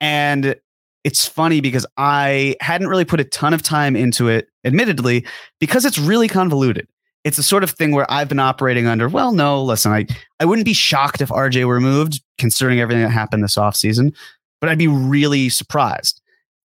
And 0.01 0.55
it's 1.03 1.27
funny 1.27 1.61
because 1.61 1.85
I 1.95 2.55
hadn't 2.59 2.87
really 2.87 3.05
put 3.05 3.19
a 3.19 3.23
ton 3.23 3.53
of 3.53 3.61
time 3.61 3.95
into 3.95 4.27
it, 4.27 4.49
admittedly, 4.65 5.25
because 5.59 5.85
it's 5.85 5.99
really 5.99 6.27
convoluted. 6.27 6.87
It's 7.23 7.37
the 7.37 7.43
sort 7.43 7.63
of 7.63 7.71
thing 7.71 7.91
where 7.91 8.11
I've 8.11 8.27
been 8.27 8.39
operating 8.39 8.87
under, 8.87 9.07
well, 9.07 9.31
no, 9.31 9.63
listen, 9.63 9.91
I, 9.91 10.07
I 10.39 10.45
wouldn't 10.45 10.65
be 10.65 10.73
shocked 10.73 11.21
if 11.21 11.29
RJ 11.29 11.65
were 11.65 11.79
moved, 11.79 12.21
considering 12.37 12.79
everything 12.79 13.03
that 13.03 13.09
happened 13.09 13.43
this 13.43 13.55
offseason, 13.55 14.15
but 14.59 14.69
I'd 14.69 14.77
be 14.77 14.87
really 14.87 15.49
surprised. 15.49 16.21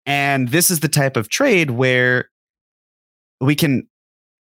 And 0.06 0.50
this 0.50 0.72
is 0.72 0.80
the 0.82 0.90
type 0.90 1.16
of 1.16 1.30
trade 1.30 1.72
where 1.72 2.30
we 3.40 3.56
can 3.56 3.88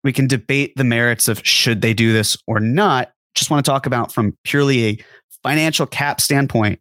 we 0.07 0.13
can 0.13 0.27
debate 0.27 0.73
the 0.77 0.85
merits 0.85 1.29
of 1.29 1.47
should 1.47 1.83
they 1.83 1.93
do 1.93 2.13
this 2.13 2.37
or 2.47 2.61
not. 2.61 3.13
Just 3.35 3.51
want 3.51 3.65
to 3.65 3.71
talk 3.71 3.85
about 3.85 4.13
from 4.13 4.37
purely 4.45 4.87
a 4.87 4.99
financial 5.43 5.87
cap 5.87 6.21
standpoint, 6.21 6.81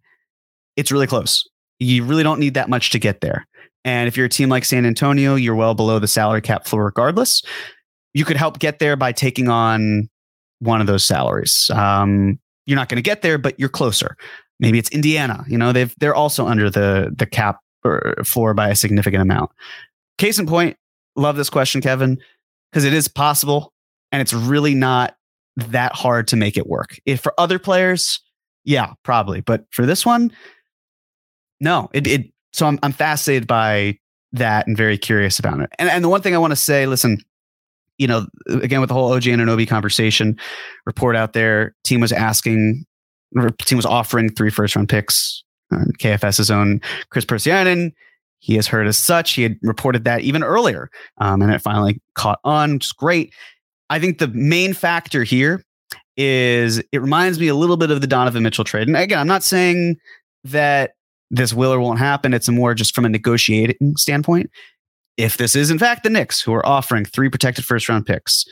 it's 0.77 0.91
really 0.91 1.07
close. 1.07 1.43
You 1.79 2.03
really 2.05 2.23
don't 2.23 2.39
need 2.39 2.53
that 2.53 2.69
much 2.69 2.91
to 2.91 2.99
get 2.99 3.21
there. 3.21 3.45
And 3.83 4.07
if 4.07 4.15
you're 4.15 4.27
a 4.27 4.29
team 4.29 4.49
like 4.49 4.63
San 4.63 4.85
Antonio, 4.85 5.35
you're 5.35 5.55
well 5.55 5.75
below 5.75 5.99
the 5.99 6.07
salary 6.07 6.41
cap 6.41 6.65
floor 6.65 6.85
regardless. 6.85 7.43
You 8.13 8.25
could 8.25 8.37
help 8.37 8.59
get 8.59 8.79
there 8.79 8.95
by 8.95 9.11
taking 9.11 9.49
on 9.49 10.09
one 10.59 10.81
of 10.81 10.87
those 10.87 11.03
salaries. 11.03 11.69
Um, 11.73 12.39
you're 12.65 12.77
not 12.77 12.89
going 12.89 12.97
to 12.97 13.03
get 13.03 13.21
there, 13.21 13.37
but 13.37 13.59
you're 13.59 13.69
closer. 13.69 14.15
Maybe 14.59 14.79
it's 14.79 14.89
Indiana. 14.89 15.43
You 15.47 15.57
know, 15.57 15.73
they've 15.73 15.93
they're 15.99 16.15
also 16.15 16.47
under 16.47 16.69
the 16.69 17.13
the 17.15 17.25
cap 17.25 17.59
floor 18.23 18.53
by 18.53 18.69
a 18.69 18.75
significant 18.75 19.21
amount. 19.21 19.51
Case 20.17 20.39
in 20.39 20.47
point, 20.47 20.77
love 21.15 21.35
this 21.35 21.49
question, 21.49 21.81
Kevin 21.81 22.17
because 22.75 22.83
it 22.83 22.91
is 22.91 23.07
possible 23.07 23.71
and 24.11 24.21
it's 24.21 24.33
really 24.33 24.75
not 24.75 25.15
that 25.55 25.95
hard 25.95 26.27
to 26.27 26.35
make 26.35 26.57
it 26.57 26.67
work. 26.67 26.99
If 27.05 27.21
for 27.21 27.33
other 27.37 27.57
players, 27.57 28.19
yeah, 28.65 28.91
probably, 29.01 29.39
but 29.39 29.63
for 29.71 29.85
this 29.85 30.05
one, 30.05 30.33
no. 31.61 31.89
It, 31.93 32.05
it 32.05 32.25
so 32.51 32.65
I'm 32.65 32.77
I'm 32.83 32.91
fascinated 32.91 33.47
by 33.47 33.97
that 34.33 34.67
and 34.67 34.75
very 34.75 34.97
curious 34.97 35.39
about 35.39 35.61
it. 35.61 35.69
And 35.79 35.87
and 35.89 36.03
the 36.03 36.09
one 36.09 36.21
thing 36.21 36.35
I 36.35 36.37
want 36.37 36.51
to 36.51 36.57
say, 36.57 36.85
listen, 36.85 37.19
you 37.97 38.07
know, 38.07 38.27
again 38.49 38.81
with 38.81 38.89
the 38.89 38.93
whole 38.93 39.13
OG 39.13 39.23
Anunoby 39.23 39.65
conversation 39.65 40.37
report 40.85 41.15
out 41.15 41.31
there, 41.31 41.73
team 41.85 42.01
was 42.01 42.11
asking, 42.11 42.83
team 43.61 43.77
was 43.77 43.85
offering 43.85 44.29
three 44.33 44.49
first 44.49 44.75
round 44.75 44.89
picks. 44.89 45.45
Uh, 45.73 45.85
KFS's 45.97 46.51
own 46.51 46.81
Chris 47.09 47.23
Persianen 47.23 47.93
he 48.45 48.53
has 48.57 48.67
heard 48.67 48.85
as 48.85 48.99
such. 48.99 49.33
He 49.33 49.41
had 49.41 49.57
reported 49.63 50.03
that 50.03 50.21
even 50.21 50.43
earlier, 50.43 50.91
um, 51.17 51.41
and 51.41 51.51
it 51.51 51.63
finally 51.63 51.99
caught 52.13 52.39
on, 52.43 52.75
which 52.75 52.85
is 52.85 52.91
great. 52.91 53.33
I 53.89 53.97
think 53.97 54.19
the 54.19 54.27
main 54.27 54.75
factor 54.75 55.23
here 55.23 55.63
is 56.15 56.77
it 56.91 57.01
reminds 57.01 57.39
me 57.39 57.47
a 57.47 57.55
little 57.55 57.75
bit 57.75 57.89
of 57.89 58.01
the 58.01 58.07
Donovan 58.07 58.43
Mitchell 58.43 58.63
trade. 58.63 58.87
And 58.87 58.95
again, 58.95 59.17
I'm 59.17 59.27
not 59.27 59.43
saying 59.43 59.95
that 60.43 60.91
this 61.31 61.55
will 61.55 61.73
or 61.73 61.79
won't 61.79 61.97
happen. 61.97 62.35
It's 62.35 62.47
more 62.47 62.75
just 62.75 62.93
from 62.93 63.03
a 63.03 63.09
negotiating 63.09 63.97
standpoint. 63.97 64.51
If 65.17 65.37
this 65.37 65.55
is 65.55 65.71
in 65.71 65.79
fact 65.79 66.03
the 66.03 66.11
Knicks 66.11 66.39
who 66.39 66.53
are 66.53 66.65
offering 66.67 67.03
three 67.03 67.29
protected 67.29 67.65
first 67.65 67.89
round 67.89 68.05
picks, 68.05 68.45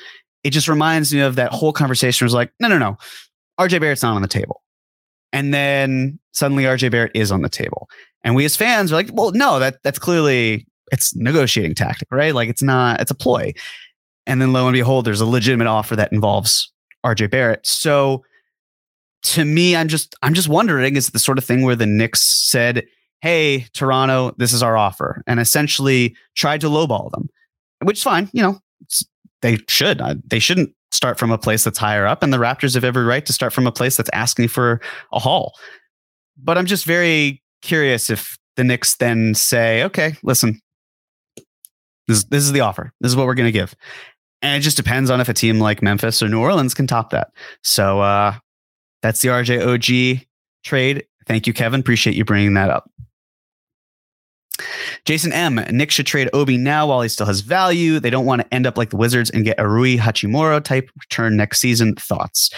it 0.43 0.49
just 0.49 0.67
reminds 0.67 1.13
me 1.13 1.19
of 1.19 1.35
that 1.35 1.51
whole 1.51 1.71
conversation 1.71 2.25
was 2.25 2.33
like, 2.33 2.51
no, 2.59 2.67
no, 2.67 2.79
no. 2.79 2.97
RJ 3.59 3.79
Barrett's 3.79 4.01
not 4.01 4.15
on 4.15 4.23
the 4.23 4.27
table. 4.27 4.62
And 5.33 5.53
then 5.53 6.19
suddenly 6.31 6.63
RJ 6.63 6.91
Barrett 6.91 7.11
is 7.13 7.31
on 7.31 7.41
the 7.41 7.49
table. 7.49 7.89
And 8.23 8.35
we 8.35 8.45
as 8.45 8.55
fans 8.55 8.91
are 8.91 8.95
like, 8.95 9.09
well, 9.11 9.31
no, 9.31 9.59
that 9.59 9.83
that's 9.83 9.99
clearly 9.99 10.65
it's 10.91 11.15
negotiating 11.15 11.75
tactic, 11.75 12.07
right? 12.11 12.33
Like 12.33 12.47
it's 12.47 12.63
not, 12.63 13.01
it's 13.01 13.11
a 13.11 13.15
ploy. 13.15 13.53
And 14.25 14.41
then 14.41 14.53
lo 14.53 14.67
and 14.67 14.73
behold, 14.73 15.05
there's 15.05 15.19
a 15.19 15.25
legitimate 15.25 15.67
offer 15.67 15.95
that 15.95 16.13
involves 16.13 16.71
RJ 17.05 17.31
Barrett. 17.31 17.65
So 17.65 18.23
to 19.23 19.43
me, 19.43 19.75
I'm 19.75 19.87
just 19.87 20.15
I'm 20.21 20.33
just 20.33 20.47
wondering, 20.47 20.95
is 20.95 21.09
the 21.09 21.19
sort 21.19 21.37
of 21.37 21.43
thing 21.43 21.63
where 21.63 21.75
the 21.75 21.85
Knicks 21.85 22.49
said, 22.49 22.85
Hey, 23.21 23.67
Toronto, 23.73 24.33
this 24.37 24.53
is 24.53 24.61
our 24.61 24.77
offer, 24.77 25.23
and 25.27 25.39
essentially 25.39 26.15
tried 26.35 26.61
to 26.61 26.67
lowball 26.67 27.09
them, 27.11 27.29
which 27.81 27.97
is 27.97 28.03
fine, 28.03 28.29
you 28.33 28.41
know, 28.41 28.59
they 29.41 29.57
should. 29.69 30.01
They 30.29 30.39
shouldn't 30.39 30.75
start 30.93 31.17
from 31.17 31.31
a 31.31 31.37
place 31.37 31.63
that's 31.63 31.77
higher 31.77 32.05
up, 32.05 32.23
and 32.23 32.31
the 32.31 32.37
Raptors 32.37 32.75
have 32.75 32.83
every 32.83 33.03
right 33.03 33.25
to 33.25 33.33
start 33.33 33.51
from 33.51 33.67
a 33.67 33.71
place 33.71 33.97
that's 33.97 34.09
asking 34.13 34.47
for 34.47 34.79
a 35.11 35.19
haul. 35.19 35.53
But 36.37 36.57
I'm 36.57 36.65
just 36.65 36.85
very 36.85 37.41
curious 37.61 38.09
if 38.09 38.37
the 38.55 38.63
Knicks 38.63 38.95
then 38.95 39.33
say, 39.33 39.83
okay, 39.83 40.13
listen, 40.23 40.59
this, 42.07 42.23
this 42.25 42.43
is 42.43 42.51
the 42.51 42.59
offer. 42.59 42.93
This 43.01 43.11
is 43.11 43.15
what 43.15 43.25
we're 43.25 43.33
going 43.33 43.47
to 43.47 43.51
give. 43.51 43.75
And 44.41 44.57
it 44.57 44.59
just 44.61 44.77
depends 44.77 45.09
on 45.09 45.21
if 45.21 45.29
a 45.29 45.33
team 45.33 45.59
like 45.59 45.81
Memphis 45.81 46.21
or 46.21 46.27
New 46.27 46.39
Orleans 46.39 46.73
can 46.73 46.85
top 46.85 47.11
that. 47.11 47.29
So 47.63 48.01
uh, 48.01 48.35
that's 49.01 49.21
the 49.21 49.29
RJ 49.29 49.65
OG 49.65 50.25
trade. 50.63 51.05
Thank 51.27 51.47
you, 51.47 51.53
Kevin. 51.53 51.79
Appreciate 51.79 52.15
you 52.15 52.25
bringing 52.25 52.53
that 52.55 52.69
up. 52.69 52.89
Jason 55.05 55.33
M. 55.33 55.55
Nick 55.71 55.91
should 55.91 56.05
trade 56.05 56.29
Obi 56.33 56.57
now 56.57 56.87
while 56.87 57.01
he 57.01 57.09
still 57.09 57.25
has 57.25 57.41
value. 57.41 57.99
They 57.99 58.09
don't 58.09 58.25
want 58.25 58.41
to 58.41 58.53
end 58.53 58.67
up 58.67 58.77
like 58.77 58.91
the 58.91 58.97
Wizards 58.97 59.29
and 59.31 59.43
get 59.43 59.59
a 59.59 59.67
Rui 59.67 59.97
Hachimura 59.97 60.63
type 60.63 60.89
return 60.99 61.35
next 61.35 61.59
season. 61.59 61.95
Thoughts? 61.95 62.51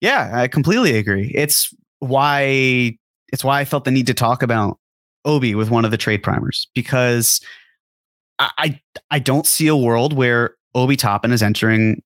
Yeah, 0.00 0.30
I 0.32 0.48
completely 0.48 0.96
agree. 0.96 1.32
It's 1.34 1.74
why 1.98 2.96
it's 3.32 3.44
why 3.44 3.60
I 3.60 3.64
felt 3.64 3.84
the 3.84 3.90
need 3.90 4.06
to 4.06 4.14
talk 4.14 4.42
about 4.42 4.78
Obi 5.24 5.54
with 5.54 5.70
one 5.70 5.84
of 5.84 5.90
the 5.90 5.96
trade 5.96 6.22
primers 6.22 6.68
because 6.74 7.40
I 8.38 8.50
I, 8.58 8.80
I 9.10 9.18
don't 9.18 9.46
see 9.46 9.66
a 9.66 9.76
world 9.76 10.12
where 10.12 10.54
Obi 10.74 10.96
Toppin 10.96 11.32
is 11.32 11.42
entering 11.42 12.02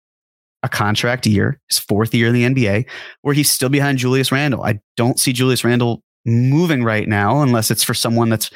a 0.63 0.69
contract 0.69 1.27
year, 1.27 1.61
his 1.69 1.79
fourth 1.79 2.15
year 2.15 2.29
in 2.29 2.35
the 2.35 2.43
NBA, 2.43 2.87
where 3.23 3.35
he's 3.35 3.51
still 3.51 3.69
behind 3.69 3.99
Julius 3.99 4.33
Randle. 4.33 4.65
I 4.65 4.81
don't 4.97 5.19
see 5.19 5.33
Julius 5.33 5.65
Randle 5.65 6.03
moving 6.27 6.83
right 6.83 7.09
now 7.09 7.41
unless 7.41 7.71
it's 7.71 7.85
for 7.85 7.95
someone 7.95 8.29
that's 8.29 8.51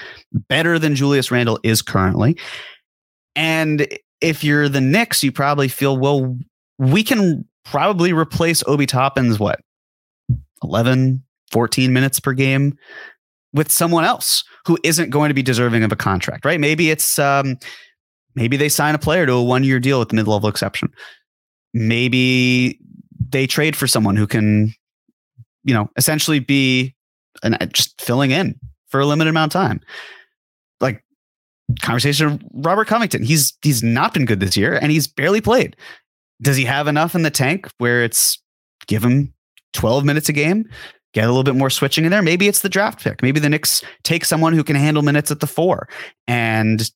better 0.49 0.79
than 0.79 0.95
Julius 0.95 1.31
Randle 1.31 1.59
is 1.63 1.81
currently. 1.81 2.37
And 3.37 3.87
if 4.21 4.45
you're 4.45 4.69
the 4.69 4.81
Knicks, 4.81 5.23
you 5.23 5.33
probably 5.33 5.69
feel, 5.69 5.97
well, 5.97 6.37
we 6.79 7.03
can 7.03 7.47
probably 7.65 8.13
replace 8.13 8.63
Obi 8.67 8.87
Toppin's 8.87 9.39
what 9.39 9.61
11, 10.63 11.23
14 11.53 11.93
minutes 11.93 12.21
per 12.21 12.33
game 12.33 12.77
with 13.53 13.71
someone 13.71 14.05
else 14.05 14.45
who 14.67 14.79
isn't 14.85 15.11
going 15.11 15.29
to 15.29 15.35
be 15.35 15.43
deserving 15.43 15.83
of 15.83 15.93
a 15.93 15.97
contract, 15.97 16.45
right? 16.45 16.61
Maybe 16.61 16.91
it's 16.91 17.19
um, 17.19 17.57
maybe 18.35 18.57
they 18.57 18.69
sign 18.69 18.95
a 18.95 18.99
player 18.99 19.27
to 19.27 19.33
a 19.33 19.43
one 19.43 19.65
year 19.65 19.81
deal 19.81 19.99
with 19.99 20.11
the 20.11 20.17
mid 20.17 20.29
level 20.29 20.49
exception. 20.49 20.91
Maybe 21.73 22.79
they 23.29 23.47
trade 23.47 23.77
for 23.77 23.87
someone 23.87 24.17
who 24.17 24.27
can, 24.27 24.75
you 25.65 25.75
know, 25.75 25.89
essentially 25.97 26.41
be 26.41 26.95
an, 27.43 27.55
uh, 27.55 27.67
just 27.67 28.01
filling 28.01 28.31
in 28.31 28.59
for 28.89 29.01
a 29.01 29.07
limited 29.07 29.31
amount 29.31 29.55
of 29.55 29.61
time. 29.61 29.81
Like 30.81 31.03
conversation 31.83 32.27
of 32.27 32.43
Robert 32.53 32.87
Covington. 32.89 33.23
He's 33.23 33.57
he's 33.63 33.83
not 33.83 34.15
been 34.15 34.25
good 34.25 34.41
this 34.41 34.57
year 34.57 34.79
and 34.81 34.91
he's 34.91 35.07
barely 35.07 35.41
played. 35.41 35.77
Does 36.43 36.57
he 36.57 36.65
have 36.65 36.89
enough 36.89 37.15
in 37.15 37.23
the 37.23 37.31
tank 37.31 37.69
where 37.79 38.03
it's 38.03 38.39
give 38.87 39.05
him 39.05 39.33
12 39.75 40.05
minutes 40.05 40.29
a 40.29 40.33
game? 40.33 40.69
Get 41.13 41.25
a 41.25 41.29
little 41.29 41.43
bit 41.43 41.57
more 41.57 41.71
switching 41.71 42.05
in 42.05 42.11
there. 42.11 42.23
Maybe 42.23 42.47
it's 42.47 42.61
the 42.61 42.69
draft 42.69 43.03
pick. 43.03 43.23
Maybe 43.23 43.41
the 43.41 43.49
Knicks 43.49 43.83
take 44.05 44.25
someone 44.25 44.53
who 44.53 44.65
can 44.65 44.77
handle 44.77 45.03
minutes 45.03 45.31
at 45.31 45.41
the 45.41 45.47
four 45.47 45.89
and 46.29 46.89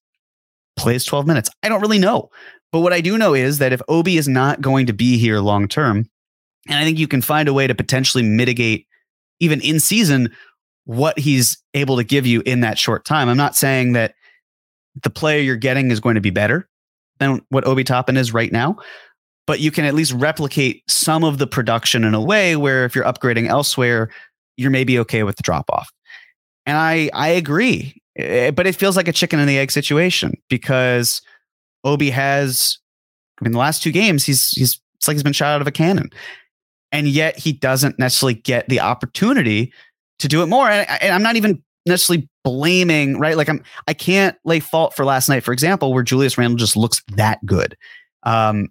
plays 0.77 1.05
12 1.05 1.27
minutes. 1.27 1.51
I 1.63 1.69
don't 1.69 1.81
really 1.81 1.99
know. 1.99 2.31
But 2.73 2.81
what 2.81 2.93
I 2.93 3.01
do 3.01 3.19
know 3.19 3.35
is 3.35 3.59
that 3.59 3.73
if 3.73 3.83
Obi 3.89 4.17
is 4.17 4.29
not 4.29 4.61
going 4.61 4.87
to 4.87 4.93
be 4.93 5.19
here 5.19 5.41
long 5.41 5.69
term, 5.69 6.09
and 6.69 6.79
I 6.79 6.85
think 6.85 6.99
you 6.99 7.09
can 7.09 7.23
find 7.23 7.49
a 7.49 7.53
way 7.53 7.67
to 7.67 7.75
potentially 7.75 8.23
mitigate 8.23 8.87
even 9.41 9.61
in 9.61 9.81
season 9.81 10.31
what 10.85 11.19
he's 11.19 11.57
able 11.73 11.97
to 11.97 12.05
give 12.05 12.27
you 12.27 12.43
in 12.45 12.61
that 12.61 12.79
short 12.79 13.05
time. 13.05 13.29
I'm 13.29 13.37
not 13.37 13.57
saying 13.57 13.93
that 13.93 14.15
the 15.03 15.11
player 15.11 15.41
you're 15.41 15.57
getting 15.57 15.91
is 15.91 16.01
going 16.01 16.15
to 16.15 16.21
be 16.21 16.31
better 16.31 16.69
than 17.19 17.41
what 17.49 17.67
Obi 17.67 17.85
Toppin 17.85 18.17
is 18.17 18.35
right 18.35 18.53
now, 18.53 18.77
but 19.47 19.61
you 19.61 19.71
can 19.71 19.85
at 19.85 19.95
least 19.95 20.13
replicate 20.13 20.83
some 20.89 21.25
of 21.25 21.39
the 21.39 21.47
production 21.47 22.05
in 22.05 22.15
a 22.15 22.21
way 22.21 22.57
where 22.57 22.85
if 22.85 22.95
you're 22.95 23.05
upgrading 23.05 23.49
elsewhere, 23.49 24.11
you're 24.57 24.71
maybe 24.71 24.99
okay 25.01 25.23
with 25.23 25.37
the 25.37 25.43
drop 25.43 25.69
off. 25.71 25.91
And 26.67 26.77
I 26.77 27.11
I 27.13 27.29
agree, 27.29 28.01
eh, 28.17 28.51
but 28.51 28.67
it 28.67 28.77
feels 28.77 28.97
like 28.97 29.09
a 29.09 29.13
chicken 29.13 29.39
and 29.39 29.49
the 29.49 29.59
egg 29.59 29.71
situation 29.71 30.35
because 30.49 31.21
Obi 31.83 32.11
has 32.11 32.79
I 33.41 33.45
mean 33.45 33.53
the 33.53 33.59
last 33.59 33.83
two 33.83 33.93
games 33.93 34.25
he's 34.25 34.51
he's 34.51 34.81
it's 34.97 35.09
like 35.09 35.17
he's 35.17 35.23
been 35.23 35.35
shot 35.35 35.55
out 35.55 35.61
of 35.61 35.67
a 35.67 35.73
cannon 35.73 36.11
and 36.95 37.09
yet 37.09 37.37
he 37.37 37.53
doesn't 37.53 37.99
necessarily 37.99 38.35
get 38.35 38.69
the 38.69 38.79
opportunity 38.79 39.73
to 40.21 40.29
do 40.29 40.45
it 40.45 40.47
more. 40.47 40.71
And, 40.71 40.89
and, 41.03 41.13
I'm 41.13 41.25
not 41.25 41.35
even 41.35 41.61
necessarily 41.87 42.29
blaming, 42.45 43.19
right? 43.19 43.37
Like 43.37 43.49
I'm, 43.49 43.65
I 43.89 43.95
can't 43.95 44.37
lay 44.45 44.61
fault 44.61 44.95
for 44.95 45.05
last 45.05 45.29
night, 45.29 45.43
for 45.43 45.53
example, 45.53 45.93
where 45.93 46.05
Julius 46.05 46.39
Randle 46.39 46.57
just 46.57 46.77
looks 46.77 47.03
that 47.17 47.45
good. 47.45 47.77
Um, 48.23 48.69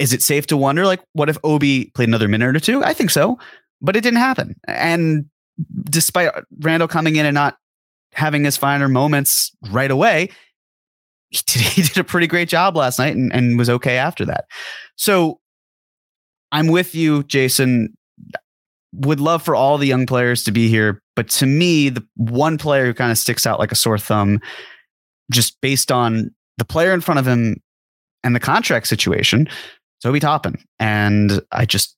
is 0.00 0.12
it 0.12 0.22
safe 0.22 0.48
to 0.48 0.56
wonder, 0.56 0.84
like, 0.84 1.00
what 1.12 1.28
if 1.28 1.38
Obi 1.44 1.92
played 1.94 2.08
another 2.08 2.26
minute 2.26 2.56
or 2.56 2.58
two? 2.58 2.82
I 2.82 2.92
think 2.92 3.10
so, 3.10 3.38
but 3.80 3.94
it 3.94 4.00
didn't 4.00 4.18
happen. 4.18 4.56
And 4.66 5.26
despite 5.84 6.32
Randle 6.58 6.88
coming 6.88 7.14
in 7.14 7.26
and 7.26 7.34
not 7.34 7.58
having 8.12 8.42
his 8.44 8.56
finer 8.56 8.88
moments 8.88 9.52
right 9.70 9.90
away, 9.90 10.30
he 11.30 11.42
did, 11.46 11.62
he 11.62 11.82
did 11.82 11.98
a 11.98 12.04
pretty 12.04 12.26
great 12.26 12.48
job 12.48 12.76
last 12.76 12.98
night 12.98 13.14
and, 13.14 13.32
and 13.32 13.56
was 13.56 13.70
okay 13.70 13.98
after 13.98 14.24
that. 14.24 14.46
So 14.96 15.38
I'm 16.54 16.68
with 16.68 16.94
you, 16.94 17.24
Jason. 17.24 17.92
Would 18.94 19.18
love 19.18 19.42
for 19.42 19.56
all 19.56 19.76
the 19.76 19.88
young 19.88 20.06
players 20.06 20.44
to 20.44 20.52
be 20.52 20.68
here, 20.68 21.02
but 21.16 21.28
to 21.30 21.46
me, 21.46 21.88
the 21.88 22.06
one 22.14 22.58
player 22.58 22.86
who 22.86 22.94
kind 22.94 23.10
of 23.10 23.18
sticks 23.18 23.44
out 23.44 23.58
like 23.58 23.72
a 23.72 23.76
sore 23.76 23.98
thumb, 23.98 24.40
just 25.32 25.60
based 25.60 25.90
on 25.90 26.32
the 26.58 26.64
player 26.64 26.94
in 26.94 27.00
front 27.00 27.18
of 27.18 27.26
him 27.26 27.60
and 28.22 28.36
the 28.36 28.40
contract 28.40 28.86
situation, 28.86 29.48
Obi 30.04 30.20
Toppin. 30.20 30.54
And 30.78 31.40
I 31.50 31.64
just, 31.66 31.96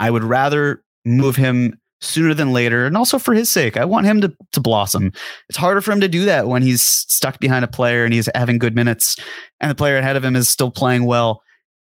I 0.00 0.10
would 0.10 0.24
rather 0.24 0.82
move 1.04 1.36
him 1.36 1.78
sooner 2.00 2.32
than 2.32 2.54
later. 2.54 2.86
And 2.86 2.96
also 2.96 3.18
for 3.18 3.34
his 3.34 3.50
sake, 3.50 3.76
I 3.76 3.84
want 3.84 4.06
him 4.06 4.22
to, 4.22 4.34
to 4.52 4.60
blossom. 4.60 5.12
It's 5.50 5.58
harder 5.58 5.82
for 5.82 5.92
him 5.92 6.00
to 6.00 6.08
do 6.08 6.24
that 6.24 6.48
when 6.48 6.62
he's 6.62 6.80
stuck 6.80 7.40
behind 7.40 7.62
a 7.62 7.68
player 7.68 8.06
and 8.06 8.14
he's 8.14 8.30
having 8.34 8.56
good 8.56 8.74
minutes 8.74 9.16
and 9.60 9.70
the 9.70 9.74
player 9.74 9.98
ahead 9.98 10.16
of 10.16 10.24
him 10.24 10.34
is 10.34 10.48
still 10.48 10.70
playing 10.70 11.04
well 11.04 11.42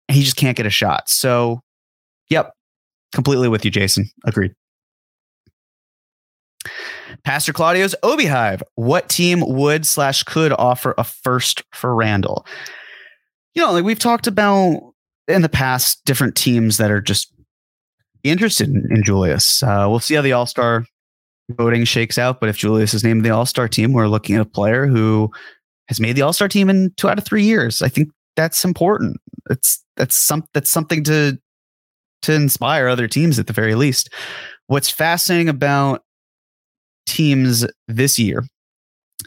and 0.08 0.16
he 0.16 0.22
just 0.22 0.36
can't 0.36 0.56
get 0.56 0.64
a 0.64 0.70
shot. 0.70 1.10
So. 1.10 1.60
Completely 3.12 3.48
with 3.48 3.64
you, 3.64 3.70
Jason. 3.70 4.08
Agreed. 4.24 4.52
Pastor 7.24 7.52
Claudio's 7.52 7.94
Obi 8.02 8.26
Hive. 8.26 8.62
What 8.74 9.08
team 9.08 9.42
would 9.46 9.86
slash 9.86 10.22
could 10.22 10.52
offer 10.52 10.94
a 10.96 11.04
first 11.04 11.62
for 11.72 11.94
Randle? 11.94 12.46
You 13.54 13.62
know, 13.62 13.72
like 13.72 13.84
we've 13.84 13.98
talked 13.98 14.26
about 14.26 14.94
in 15.28 15.42
the 15.42 15.48
past, 15.48 16.04
different 16.04 16.36
teams 16.36 16.78
that 16.78 16.90
are 16.90 17.00
just 17.00 17.32
interested 18.24 18.68
in, 18.68 18.86
in 18.90 19.02
Julius. 19.04 19.62
Uh, 19.62 19.86
we'll 19.88 20.00
see 20.00 20.14
how 20.14 20.22
the 20.22 20.32
All 20.32 20.46
Star 20.46 20.84
voting 21.50 21.84
shakes 21.84 22.18
out. 22.18 22.40
But 22.40 22.48
if 22.48 22.56
Julius 22.56 22.94
is 22.94 23.04
named 23.04 23.24
the 23.24 23.30
All 23.30 23.46
Star 23.46 23.68
team, 23.68 23.92
we're 23.92 24.08
looking 24.08 24.36
at 24.36 24.42
a 24.42 24.46
player 24.46 24.86
who 24.86 25.30
has 25.88 26.00
made 26.00 26.16
the 26.16 26.22
All 26.22 26.32
Star 26.32 26.48
team 26.48 26.70
in 26.70 26.92
two 26.96 27.08
out 27.08 27.18
of 27.18 27.24
three 27.24 27.44
years. 27.44 27.82
I 27.82 27.88
think 27.88 28.08
that's 28.36 28.64
important. 28.64 29.18
It's 29.50 29.84
that's 29.96 30.16
some 30.16 30.44
that's 30.54 30.70
something 30.70 31.04
to 31.04 31.38
to 32.22 32.32
inspire 32.32 32.88
other 32.88 33.08
teams 33.08 33.38
at 33.38 33.46
the 33.46 33.52
very 33.52 33.74
least. 33.74 34.10
What's 34.66 34.90
fascinating 34.90 35.48
about 35.48 36.02
teams 37.06 37.66
this 37.88 38.18
year, 38.18 38.44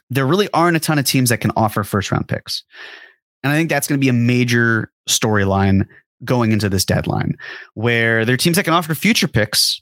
there 0.10 0.26
really 0.26 0.50
aren't 0.54 0.78
a 0.78 0.80
ton 0.80 1.00
of 1.00 1.06
teams 1.06 1.30
that 1.30 1.42
can 1.42 1.52
offer 1.56 1.84
first 1.84 2.12
round 2.12 2.28
picks. 2.28 2.64
And 3.44 3.52
I 3.52 3.56
think 3.56 3.70
that's 3.70 3.88
going 3.88 4.00
to 4.00 4.04
be 4.04 4.10
a 4.10 4.14
major 4.14 4.92
storyline 5.08 5.86
going 6.24 6.52
into 6.52 6.70
this 6.70 6.86
deadline 6.86 7.36
where 7.76 8.26
there 8.26 8.34
are 8.34 8.38
teams 8.38 8.56
that 8.56 8.66
can 8.66 8.74
offer 8.74 8.96
future 8.96 9.28
picks. 9.28 9.82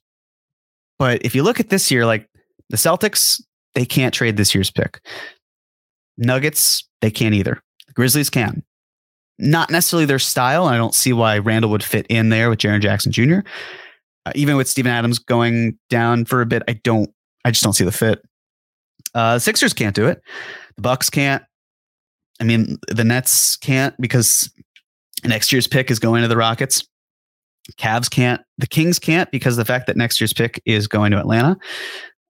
But 1.00 1.24
if 1.24 1.34
you 1.34 1.44
look 1.44 1.60
at 1.60 1.70
this 1.70 1.90
year, 1.90 2.06
like 2.06 2.28
the 2.70 2.78
Celtics, 2.78 3.42
they 3.74 3.86
can't 3.86 4.14
trade 4.14 4.38
this 4.38 4.54
year's 4.54 4.72
pick. 4.72 5.00
Nuggets, 6.18 6.88
they 7.02 7.10
can't 7.10 7.34
either. 7.34 7.62
The 7.88 7.94
Grizzlies 7.94 8.30
can 8.30 8.64
not 9.40 9.70
necessarily 9.70 10.06
their 10.06 10.20
style. 10.20 10.66
I 10.66 10.78
don't 10.78 10.94
see 10.94 11.14
why 11.14 11.38
Randle 11.40 11.72
would 11.72 11.84
fit 11.84 12.06
in 12.08 12.30
there 12.30 12.50
with 12.50 12.60
Jaren 12.60 12.82
Jackson 12.82 13.12
Jr. 13.12 13.40
Uh, 14.26 14.32
even 14.36 14.56
with 14.56 14.68
Steven 14.68 14.92
Adams 14.92 15.20
going 15.20 15.78
down 15.90 16.26
for 16.26 16.42
a 16.42 16.46
bit, 16.46 16.64
I 16.68 16.74
don't. 16.84 17.10
I 17.46 17.52
just 17.52 17.64
don't 17.64 17.74
see 17.74 17.84
the 17.84 17.92
fit. 17.92 18.22
Uh, 19.14 19.36
the 19.36 19.40
Sixers 19.40 19.74
can't 19.74 19.96
do 19.96 20.08
it. 20.08 20.22
The 20.76 20.82
Bucks 20.82 21.10
can't. 21.10 21.44
I 22.40 22.46
mean, 22.46 22.78
the 22.88 23.04
Nets 23.04 23.58
can't 23.58 23.96
because 24.00 24.52
next 25.26 25.52
year's 25.52 25.68
pick 25.68 25.92
is 25.92 26.00
going 26.00 26.22
to 26.22 26.28
the 26.28 26.38
Rockets. 26.38 26.88
Cavs 27.78 28.10
can't. 28.10 28.42
The 28.58 28.68
Kings 28.68 29.00
can't 29.00 29.30
because 29.32 29.56
the 29.56 29.66
fact 29.66 29.88
that 29.88 29.98
next 29.98 30.20
year's 30.20 30.34
pick 30.34 30.62
is 30.66 30.88
going 30.88 31.12
to 31.12 31.20
Atlanta. 31.20 31.58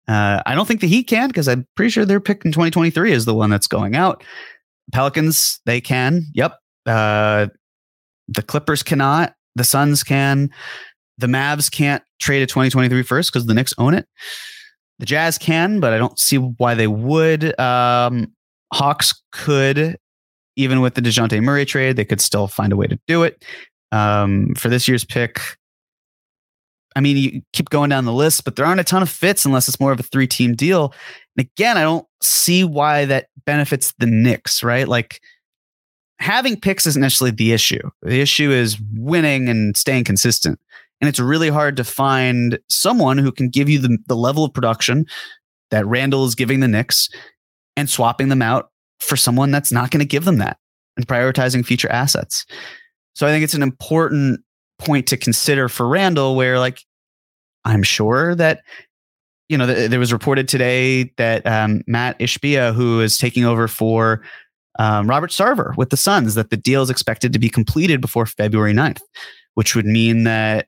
Uh, 0.08 0.42
I 0.46 0.56
don't 0.56 0.68
think 0.68 0.82
the 0.82 0.88
Heat 0.88 1.06
can 1.06 1.30
because 1.30 1.48
I'm 1.48 1.66
pretty 1.76 1.90
sure 1.90 2.06
their 2.06 2.20
pick 2.20 2.44
in 2.46 2.52
2023 2.52 3.12
is 3.12 3.26
the 3.26 3.34
one 3.34 3.50
that's 3.50 3.68
going 3.68 3.96
out. 3.96 4.24
Pelicans, 4.92 5.60
they 5.66 5.80
can. 5.80 6.24
Yep. 6.34 6.56
Uh, 6.86 7.48
the 8.28 8.42
Clippers 8.42 8.84
cannot. 8.84 9.34
The 9.56 9.64
Suns 9.64 10.04
can. 10.04 10.50
The 11.18 11.28
Mavs 11.28 11.72
can't 11.72 12.04
trade 12.20 12.42
a 12.42 12.48
2023 12.48 13.04
first 13.04 13.32
because 13.32 13.46
the 13.46 13.54
Knicks 13.54 13.74
own 13.78 13.94
it. 13.94 14.08
The 15.00 15.06
Jazz 15.06 15.38
can, 15.38 15.80
but 15.80 15.94
I 15.94 15.98
don't 15.98 16.18
see 16.20 16.38
why 16.38 16.76
they 16.76 16.88
would. 16.88 17.60
Um, 17.60 18.32
Hawks 18.74 19.14
could, 19.32 19.98
even 20.56 20.82
with 20.82 20.96
the 20.96 21.02
Dejounte 21.02 21.42
Murray 21.42 21.66
trade, 21.66 21.96
they 21.96 22.06
could 22.06 22.22
still 22.22 22.48
find 22.48 22.74
a 22.74 22.76
way 22.76 22.88
to 22.88 23.00
do 23.08 23.24
it. 23.24 23.44
Um, 23.92 24.54
for 24.56 24.70
this 24.70 24.88
year's 24.88 25.06
pick, 25.06 25.40
I 26.96 27.02
mean, 27.02 27.18
you 27.18 27.42
keep 27.54 27.70
going 27.70 27.90
down 27.90 28.06
the 28.06 28.14
list, 28.14 28.44
but 28.44 28.56
there 28.56 28.66
aren't 28.66 28.80
a 28.80 28.84
ton 28.84 29.02
of 29.02 29.10
fits 29.10 29.46
unless 29.46 29.68
it's 29.68 29.80
more 29.80 29.92
of 29.92 30.00
a 30.00 30.04
three 30.04 30.28
team 30.28 30.56
deal. 30.56 30.94
And 31.38 31.48
again, 31.48 31.78
I 31.78 31.82
don't 31.82 32.08
see 32.22 32.64
why 32.64 33.06
that 33.06 33.28
benefits 33.46 33.94
the 33.98 34.06
Knicks, 34.06 34.64
right? 34.64 34.88
Like 34.88 35.20
having 36.20 36.60
picks 36.60 36.86
isn't 36.88 37.02
necessarily 37.02 37.36
the 37.36 37.54
issue. 37.54 37.82
The 38.02 38.22
issue 38.22 38.52
is 38.52 38.78
winning 38.96 39.50
and 39.50 39.76
staying 39.76 40.06
consistent. 40.06 40.60
And 41.02 41.10
it's 41.10 41.20
really 41.20 41.50
hard 41.50 41.76
to 41.78 41.84
find 41.84 42.58
someone 42.70 43.18
who 43.18 43.32
can 43.32 43.50
give 43.50 43.70
you 43.70 43.80
the, 43.80 43.98
the 44.08 44.16
level 44.16 44.46
of 44.46 44.54
production 44.54 45.06
that 45.70 45.86
Randle 45.86 46.26
is 46.26 46.36
giving 46.36 46.60
the 46.60 46.68
Knicks 46.68 47.10
and 47.76 47.90
swapping 47.90 48.30
them 48.30 48.42
out 48.42 48.70
for 49.00 49.18
someone 49.18 49.52
that's 49.52 49.72
not 49.72 49.92
going 49.92 50.00
to 50.00 50.06
give 50.06 50.26
them 50.26 50.38
that 50.38 50.58
and 50.96 51.08
prioritizing 51.08 51.66
future 51.66 51.90
assets. 51.90 52.46
So 53.16 53.28
I 53.28 53.32
think 53.32 53.44
it's 53.44 53.54
an 53.54 53.64
important 53.64 54.42
point 54.80 55.08
to 55.08 55.18
consider 55.18 55.70
for 55.70 55.88
Randle 55.88 56.36
where 56.36 56.60
like 56.60 56.82
I'm 57.66 57.84
sure 57.84 58.36
that 58.36 58.62
you 59.50 59.58
know 59.58 59.66
th- 59.66 59.90
there 59.90 60.00
was 60.00 60.14
reported 60.14 60.48
today 60.48 61.12
that 61.18 61.46
um, 61.46 61.84
Mat 61.88 62.18
Ishbia 62.20 62.74
who 62.74 63.02
is 63.02 63.18
taking 63.18 63.46
over 63.46 63.68
for 63.68 64.22
um, 64.80 65.08
Robert 65.08 65.32
Sarver 65.32 65.76
with 65.78 65.90
the 65.90 65.98
Suns 65.98 66.36
that 66.36 66.50
the 66.50 66.58
deal 66.58 66.82
is 66.82 66.90
expected 66.90 67.34
to 67.34 67.40
be 67.40 67.50
completed 67.50 68.02
before 68.02 68.26
February 68.26 68.74
9th, 68.74 69.02
which 69.54 69.76
would 69.76 69.86
mean 69.86 70.24
that 70.24 70.68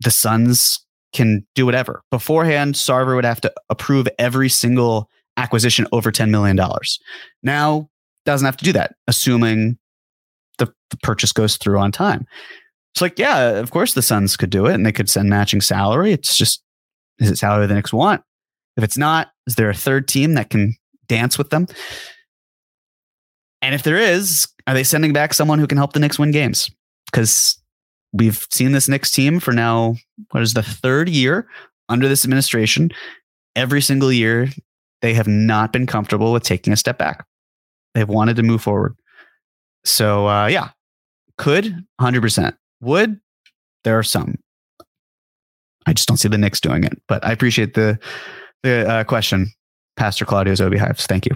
the 0.00 0.10
Suns 0.10 0.84
can 1.12 1.46
do 1.54 1.64
whatever. 1.64 2.02
Beforehand, 2.10 2.74
Sarver 2.74 3.14
would 3.14 3.24
have 3.24 3.40
to 3.40 3.52
approve 3.70 4.08
every 4.18 4.48
single 4.48 5.08
acquisition 5.36 5.86
over 5.92 6.12
$10 6.12 6.30
million. 6.30 6.58
Now, 7.42 7.88
doesn't 8.24 8.44
have 8.44 8.56
to 8.58 8.64
do 8.64 8.72
that, 8.72 8.94
assuming 9.06 9.78
the, 10.58 10.72
the 10.90 10.96
purchase 10.98 11.32
goes 11.32 11.56
through 11.56 11.78
on 11.78 11.92
time. 11.92 12.26
It's 12.92 13.00
like, 13.00 13.18
yeah, 13.18 13.50
of 13.50 13.70
course 13.70 13.94
the 13.94 14.02
Suns 14.02 14.36
could 14.36 14.50
do 14.50 14.66
it 14.66 14.74
and 14.74 14.84
they 14.84 14.92
could 14.92 15.08
send 15.08 15.30
matching 15.30 15.60
salary. 15.60 16.12
It's 16.12 16.36
just, 16.36 16.62
is 17.18 17.30
it 17.30 17.38
salary 17.38 17.66
the 17.66 17.74
Knicks 17.74 17.92
want? 17.92 18.22
If 18.76 18.84
it's 18.84 18.98
not, 18.98 19.28
is 19.46 19.54
there 19.54 19.70
a 19.70 19.74
third 19.74 20.08
team 20.08 20.34
that 20.34 20.50
can 20.50 20.74
dance 21.06 21.38
with 21.38 21.50
them? 21.50 21.66
And 23.66 23.74
if 23.74 23.82
there 23.82 23.96
is, 23.96 24.46
are 24.68 24.74
they 24.74 24.84
sending 24.84 25.12
back 25.12 25.34
someone 25.34 25.58
who 25.58 25.66
can 25.66 25.76
help 25.76 25.92
the 25.92 25.98
Knicks 25.98 26.20
win 26.20 26.30
games? 26.30 26.70
Because 27.06 27.60
we've 28.12 28.46
seen 28.52 28.70
this 28.70 28.88
Knicks 28.88 29.10
team 29.10 29.40
for 29.40 29.50
now, 29.50 29.96
what 30.30 30.40
is 30.40 30.54
the 30.54 30.62
third 30.62 31.08
year 31.08 31.48
under 31.88 32.06
this 32.06 32.24
administration? 32.24 32.92
Every 33.56 33.82
single 33.82 34.12
year, 34.12 34.48
they 35.02 35.14
have 35.14 35.26
not 35.26 35.72
been 35.72 35.84
comfortable 35.84 36.32
with 36.32 36.44
taking 36.44 36.72
a 36.72 36.76
step 36.76 36.96
back. 36.96 37.26
They've 37.92 38.08
wanted 38.08 38.36
to 38.36 38.44
move 38.44 38.62
forward. 38.62 38.94
So, 39.84 40.28
uh, 40.28 40.46
yeah, 40.46 40.68
could 41.36 41.84
100%. 42.00 42.56
Would 42.82 43.20
there 43.82 43.98
are 43.98 44.04
some. 44.04 44.36
I 45.86 45.92
just 45.92 46.06
don't 46.06 46.18
see 46.18 46.28
the 46.28 46.38
Knicks 46.38 46.60
doing 46.60 46.84
it. 46.84 47.02
But 47.08 47.26
I 47.26 47.32
appreciate 47.32 47.74
the 47.74 47.98
the 48.62 48.88
uh, 48.88 49.02
question, 49.02 49.50
Pastor 49.96 50.24
Claudio's 50.24 50.60
Obi 50.60 50.76
Hives. 50.76 51.06
Thank 51.06 51.26
you. 51.26 51.34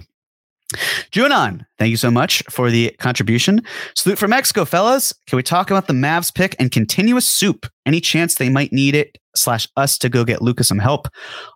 Juanon, 1.11 1.65
thank 1.77 1.89
you 1.89 1.97
so 1.97 2.09
much 2.09 2.43
for 2.49 2.71
the 2.71 2.95
contribution. 2.99 3.61
Salute 3.95 4.17
from 4.17 4.29
Mexico, 4.29 4.65
fellas. 4.65 5.13
Can 5.27 5.37
we 5.37 5.43
talk 5.43 5.69
about 5.69 5.87
the 5.87 5.93
Mavs 5.93 6.33
pick 6.33 6.55
and 6.59 6.71
continuous 6.71 7.25
soup? 7.27 7.65
Any 7.85 7.99
chance 7.99 8.35
they 8.35 8.49
might 8.49 8.71
need 8.71 8.95
it 8.95 9.17
slash 9.35 9.67
us 9.75 9.97
to 9.99 10.09
go 10.09 10.23
get 10.23 10.41
Luka 10.41 10.63
some 10.63 10.79
help? 10.79 11.07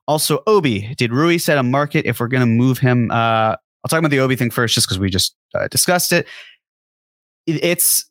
Also, 0.08 0.43
Obi, 0.47 0.93
did 0.97 1.13
Rui 1.13 1.38
set 1.38 1.58
a 1.58 1.63
market 1.63 2.06
if 2.06 2.19
we're 2.19 2.28
going 2.28 2.41
to 2.41 2.47
move 2.47 2.80
him? 2.80 3.10
Uh, 3.12 3.56
I'll 3.56 3.89
talk 3.89 3.99
about 3.99 4.12
the 4.12 4.19
Obi 4.19 4.36
thing 4.36 4.49
first, 4.49 4.73
just 4.73 4.88
because 4.88 4.99
we 4.99 5.10
just 5.10 5.36
uh, 5.54 5.67
discussed 5.67 6.12
it. 6.12 6.28
It's 7.47 8.10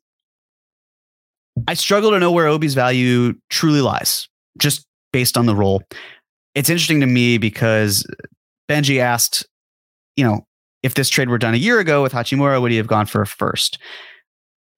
I 1.68 1.74
struggle 1.74 2.10
to 2.10 2.18
know 2.18 2.32
where 2.32 2.46
Obi's 2.46 2.74
value 2.74 3.34
truly 3.50 3.80
lies, 3.80 4.28
just 4.58 4.86
based 5.12 5.36
on 5.36 5.46
the 5.46 5.54
role. 5.54 5.82
It's 6.54 6.68
interesting 6.68 7.00
to 7.00 7.06
me 7.06 7.38
because 7.38 8.06
Benji 8.68 8.98
asked, 8.98 9.46
you 10.16 10.24
know, 10.24 10.46
if 10.84 10.94
this 10.94 11.08
trade 11.08 11.30
were 11.30 11.38
done 11.38 11.54
a 11.54 11.56
year 11.56 11.80
ago 11.80 12.02
with 12.02 12.12
Hachimura, 12.12 12.60
would 12.60 12.70
he 12.70 12.76
have 12.76 12.86
gone 12.86 13.06
for 13.06 13.22
a 13.22 13.26
first? 13.26 13.78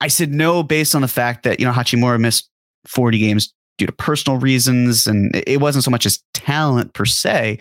I 0.01 0.07
said 0.07 0.33
no, 0.33 0.63
based 0.63 0.95
on 0.95 1.03
the 1.03 1.09
fact 1.09 1.43
that, 1.43 1.59
you 1.59 1.67
know, 1.67 1.73
Hachimura 1.73 2.21
missed 2.21 2.49
40 2.87 3.19
games 3.19 3.53
due 3.77 3.87
to 3.87 3.93
personal 3.93 4.39
reasons. 4.39 5.09
And 5.09 5.35
it 5.35 5.61
wasn't 5.61 5.85
so 5.85 5.91
much 5.91 6.07
as 6.07 6.23
talent 6.33 6.95
per 6.95 7.05
se. 7.05 7.59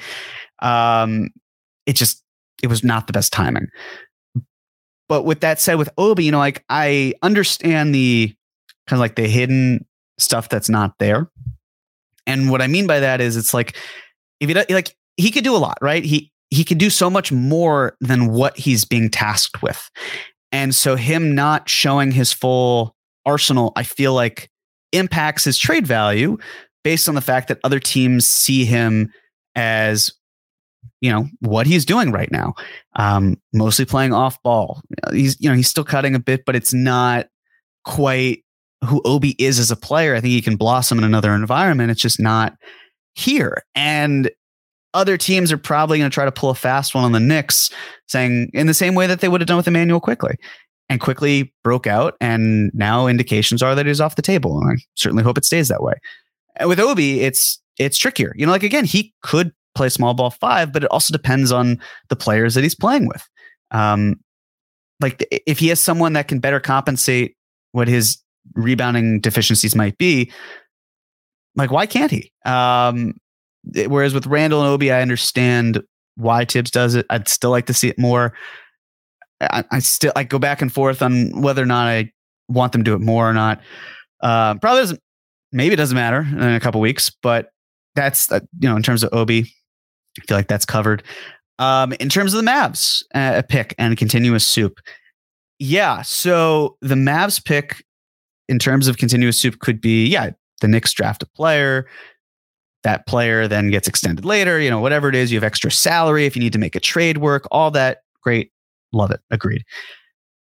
Um, 0.62 1.29
it 1.88 1.93
just, 1.95 2.23
it 2.62 2.67
was 2.67 2.84
not 2.84 3.08
the 3.08 3.13
best 3.13 3.34
timing. 3.34 3.67
But 5.10 5.23
with 5.23 5.39
that 5.39 5.60
said, 5.60 5.75
with 5.75 5.89
Obi, 5.97 6.23
you 6.23 6.31
know, 6.31 6.38
like 6.38 6.63
I 6.69 7.15
understand 7.23 7.95
the 7.95 8.31
kind 8.88 8.97
of 8.97 9.01
like 9.01 9.15
the 9.15 9.27
hidden 9.27 9.88
stuff 10.19 10.49
that's 10.49 10.69
not 10.69 10.93
there. 10.99 11.31
And 12.27 12.51
what 12.51 12.62
I 12.62 12.67
mean 12.67 12.86
by 12.86 12.99
that 12.99 13.21
is 13.21 13.38
it's 13.38 13.55
like, 13.55 13.75
if 14.39 14.49
he 14.49 14.73
like, 14.73 14.95
he 15.17 15.31
could 15.31 15.43
do 15.43 15.55
a 15.55 15.58
lot, 15.58 15.79
right? 15.81 16.03
He, 16.03 16.31
he 16.49 16.63
can 16.63 16.77
do 16.77 16.89
so 16.89 17.10
much 17.10 17.31
more 17.31 17.95
than 17.99 18.31
what 18.31 18.58
he's 18.58 18.86
being 18.86 19.10
tasked 19.10 19.62
with. 19.62 19.89
And 20.51 20.73
so 20.73 20.95
him 20.95 21.36
not 21.36 21.67
showing 21.67 22.12
his 22.12 22.31
full 22.31 22.95
arsenal, 23.25 23.73
I 23.75 23.84
feel 23.84 24.13
like 24.13 24.49
impacts 24.91 25.43
his 25.43 25.58
trade 25.58 25.86
value 25.86 26.38
based 26.84 27.10
on 27.10 27.15
the 27.15 27.21
fact 27.21 27.47
that 27.47 27.60
other 27.63 27.79
teams 27.79 28.25
see 28.25 28.63
him 28.63 29.12
as 29.55 30.12
you 31.01 31.12
know 31.12 31.27
what 31.39 31.67
he's 31.67 31.84
doing 31.84 32.12
right 32.12 32.31
now. 32.31 32.53
Um, 32.95 33.38
mostly 33.53 33.86
playing 33.86 34.13
off 34.13 34.41
ball. 34.43 34.81
He's 35.12 35.39
you 35.41 35.49
know 35.49 35.55
he's 35.55 35.67
still 35.67 35.84
cutting 35.84 36.15
a 36.15 36.19
bit 36.19 36.45
but 36.45 36.55
it's 36.55 36.73
not 36.73 37.27
quite 37.84 38.43
who 38.84 39.01
obi 39.03 39.36
is 39.39 39.60
as 39.60 39.71
a 39.71 39.75
player. 39.75 40.15
I 40.15 40.21
think 40.21 40.31
he 40.31 40.41
can 40.41 40.55
blossom 40.55 40.97
in 40.97 41.03
another 41.03 41.34
environment. 41.34 41.91
It's 41.91 42.01
just 42.01 42.19
not 42.19 42.53
here. 43.15 43.63
And 43.73 44.29
other 44.95 45.17
teams 45.17 45.51
are 45.51 45.58
probably 45.58 45.99
going 45.99 46.10
to 46.10 46.13
try 46.13 46.25
to 46.25 46.31
pull 46.31 46.49
a 46.49 46.55
fast 46.55 46.95
one 46.95 47.03
on 47.03 47.12
the 47.12 47.19
Knicks, 47.19 47.69
saying 48.08 48.49
in 48.53 48.67
the 48.67 48.73
same 48.73 48.95
way 48.95 49.05
that 49.08 49.19
they 49.19 49.27
would 49.27 49.41
have 49.41 49.47
done 49.47 49.58
with 49.58 49.67
Immanuel 49.67 49.99
Quickley. 49.99 50.36
And 50.89 51.01
Quickley 51.01 51.53
broke 51.63 51.88
out, 51.88 52.15
and 52.21 52.71
now 52.73 53.08
indications 53.08 53.62
are 53.62 53.75
that 53.75 53.86
he's 53.86 54.01
off 54.01 54.15
the 54.15 54.21
table. 54.21 54.60
And 54.60 54.71
I 54.71 54.81
certainly 54.95 55.23
hope 55.23 55.38
it 55.38 55.45
stays 55.45 55.67
that 55.67 55.84
way. 55.84 55.93
And 56.58 56.69
with 56.69 56.79
Obi, 56.79 57.21
it's 57.21 57.62
it's 57.77 57.97
trickier. 57.97 58.34
You 58.36 58.45
know, 58.45 58.51
like 58.51 58.63
again, 58.63 58.86
he 58.86 59.13
could 59.21 59.51
play 59.73 59.89
small 59.89 60.13
ball 60.13 60.29
five, 60.29 60.71
but 60.71 60.84
it 60.84 60.91
also 60.91 61.12
depends 61.12 61.51
on 61.51 61.79
the 62.10 62.15
players 62.15 62.55
that 62.55 62.63
he's 62.63 62.75
playing 62.75 63.08
with. 63.08 63.27
Um, 63.71 64.19
like 65.01 65.27
if 65.31 65.60
he 65.60 65.67
has 65.67 65.79
someone 65.79 66.13
that 66.13 66.27
can 66.27 66.39
better 66.39 66.60
compensate 66.60 67.36
what 67.73 67.88
his 67.88 68.17
rebounding 68.53 69.19
deficiencies 69.19 69.75
might 69.75 69.97
be, 69.97 70.31
like 71.55 71.71
why 71.71 71.86
can't 71.86 72.12
he? 72.12 72.31
Um, 72.45 73.15
Whereas 73.73 74.13
with 74.13 74.28
Randle 74.28 74.62
and 74.62 74.69
Obi, 74.69 74.91
I 74.91 75.01
understand 75.01 75.82
why 76.15 76.45
Thibs 76.45 76.71
does 76.71 76.95
it. 76.95 77.06
I'd 77.10 77.28
still 77.28 77.51
like 77.51 77.65
to 77.67 77.73
see 77.73 77.89
it 77.89 77.99
more. 77.99 78.34
I, 79.41 79.63
I 79.71 79.80
still 79.80 80.13
I 80.15 80.23
go 80.23 80.39
back 80.39 80.62
and 80.62 80.71
forth 80.71 81.01
on 81.01 81.41
whether 81.41 81.62
or 81.62 81.65
not 81.65 81.88
I 81.88 82.12
want 82.47 82.71
them 82.71 82.84
to 82.84 82.91
do 82.91 82.95
it 82.95 83.01
more 83.01 83.30
or 83.30 83.34
not. 83.34 83.62
Uh, 84.21 84.56
probably 84.56 84.82
doesn't. 84.82 85.01
Maybe 85.51 85.73
it 85.73 85.78
doesn't 85.78 85.95
matter 85.95 86.21
in 86.21 86.41
a 86.41 86.60
couple 86.60 86.82
weeks, 86.82 87.12
but 87.21 87.49
that's 87.95 88.32
uh, 88.32 88.39
you 88.60 88.69
know 88.69 88.75
in 88.75 88.84
terms 88.84 89.04
of 89.04 89.13
Obi, 89.13 89.51
I 90.19 90.25
feel 90.28 90.38
like 90.38 90.47
that's 90.47 90.65
covered. 90.65 91.04
Um, 91.60 91.93
in 91.93 92.10
terms 92.10 92.34
of 92.34 92.43
the 92.43 92.49
Mavs 92.49 93.04
uh, 93.13 93.41
pick 93.47 93.73
and 93.78 93.97
continuous 93.97 94.45
soup, 94.45 94.80
yeah. 95.60 96.01
So 96.01 96.78
the 96.82 96.95
Mavs 96.95 97.43
pick 97.43 97.84
in 98.47 98.60
terms 98.60 98.88
of 98.88 98.97
continuous 98.97 99.39
soup 99.39 99.60
could 99.60 99.82
be 99.82 100.06
yeah 100.08 100.32
the 100.62 100.67
Knicks 100.67 100.93
draft 100.93 101.23
a 101.23 101.25
player, 101.25 101.88
that 102.86 103.06
player 103.08 103.48
then 103.48 103.71
gets 103.71 103.88
extended 103.88 104.24
later, 104.24 104.60
you 104.60 104.69
know, 104.69 104.80
whatever 104.80 105.10
it 105.10 105.15
is, 105.15 105.32
you 105.32 105.38
have 105.38 105.43
extra 105.43 105.71
salary 105.71 106.26
if 106.26 106.36
you 106.36 106.41
need 106.41 106.54
to 106.54 106.60
make 106.60 106.76
a 106.76 106.80
trade 106.80 107.17
work, 107.17 107.48
all 107.52 107.71
that. 107.71 108.04
Great. 108.21 108.52
Love 108.93 109.12
it. 109.12 109.19
Agreed. 109.32 109.63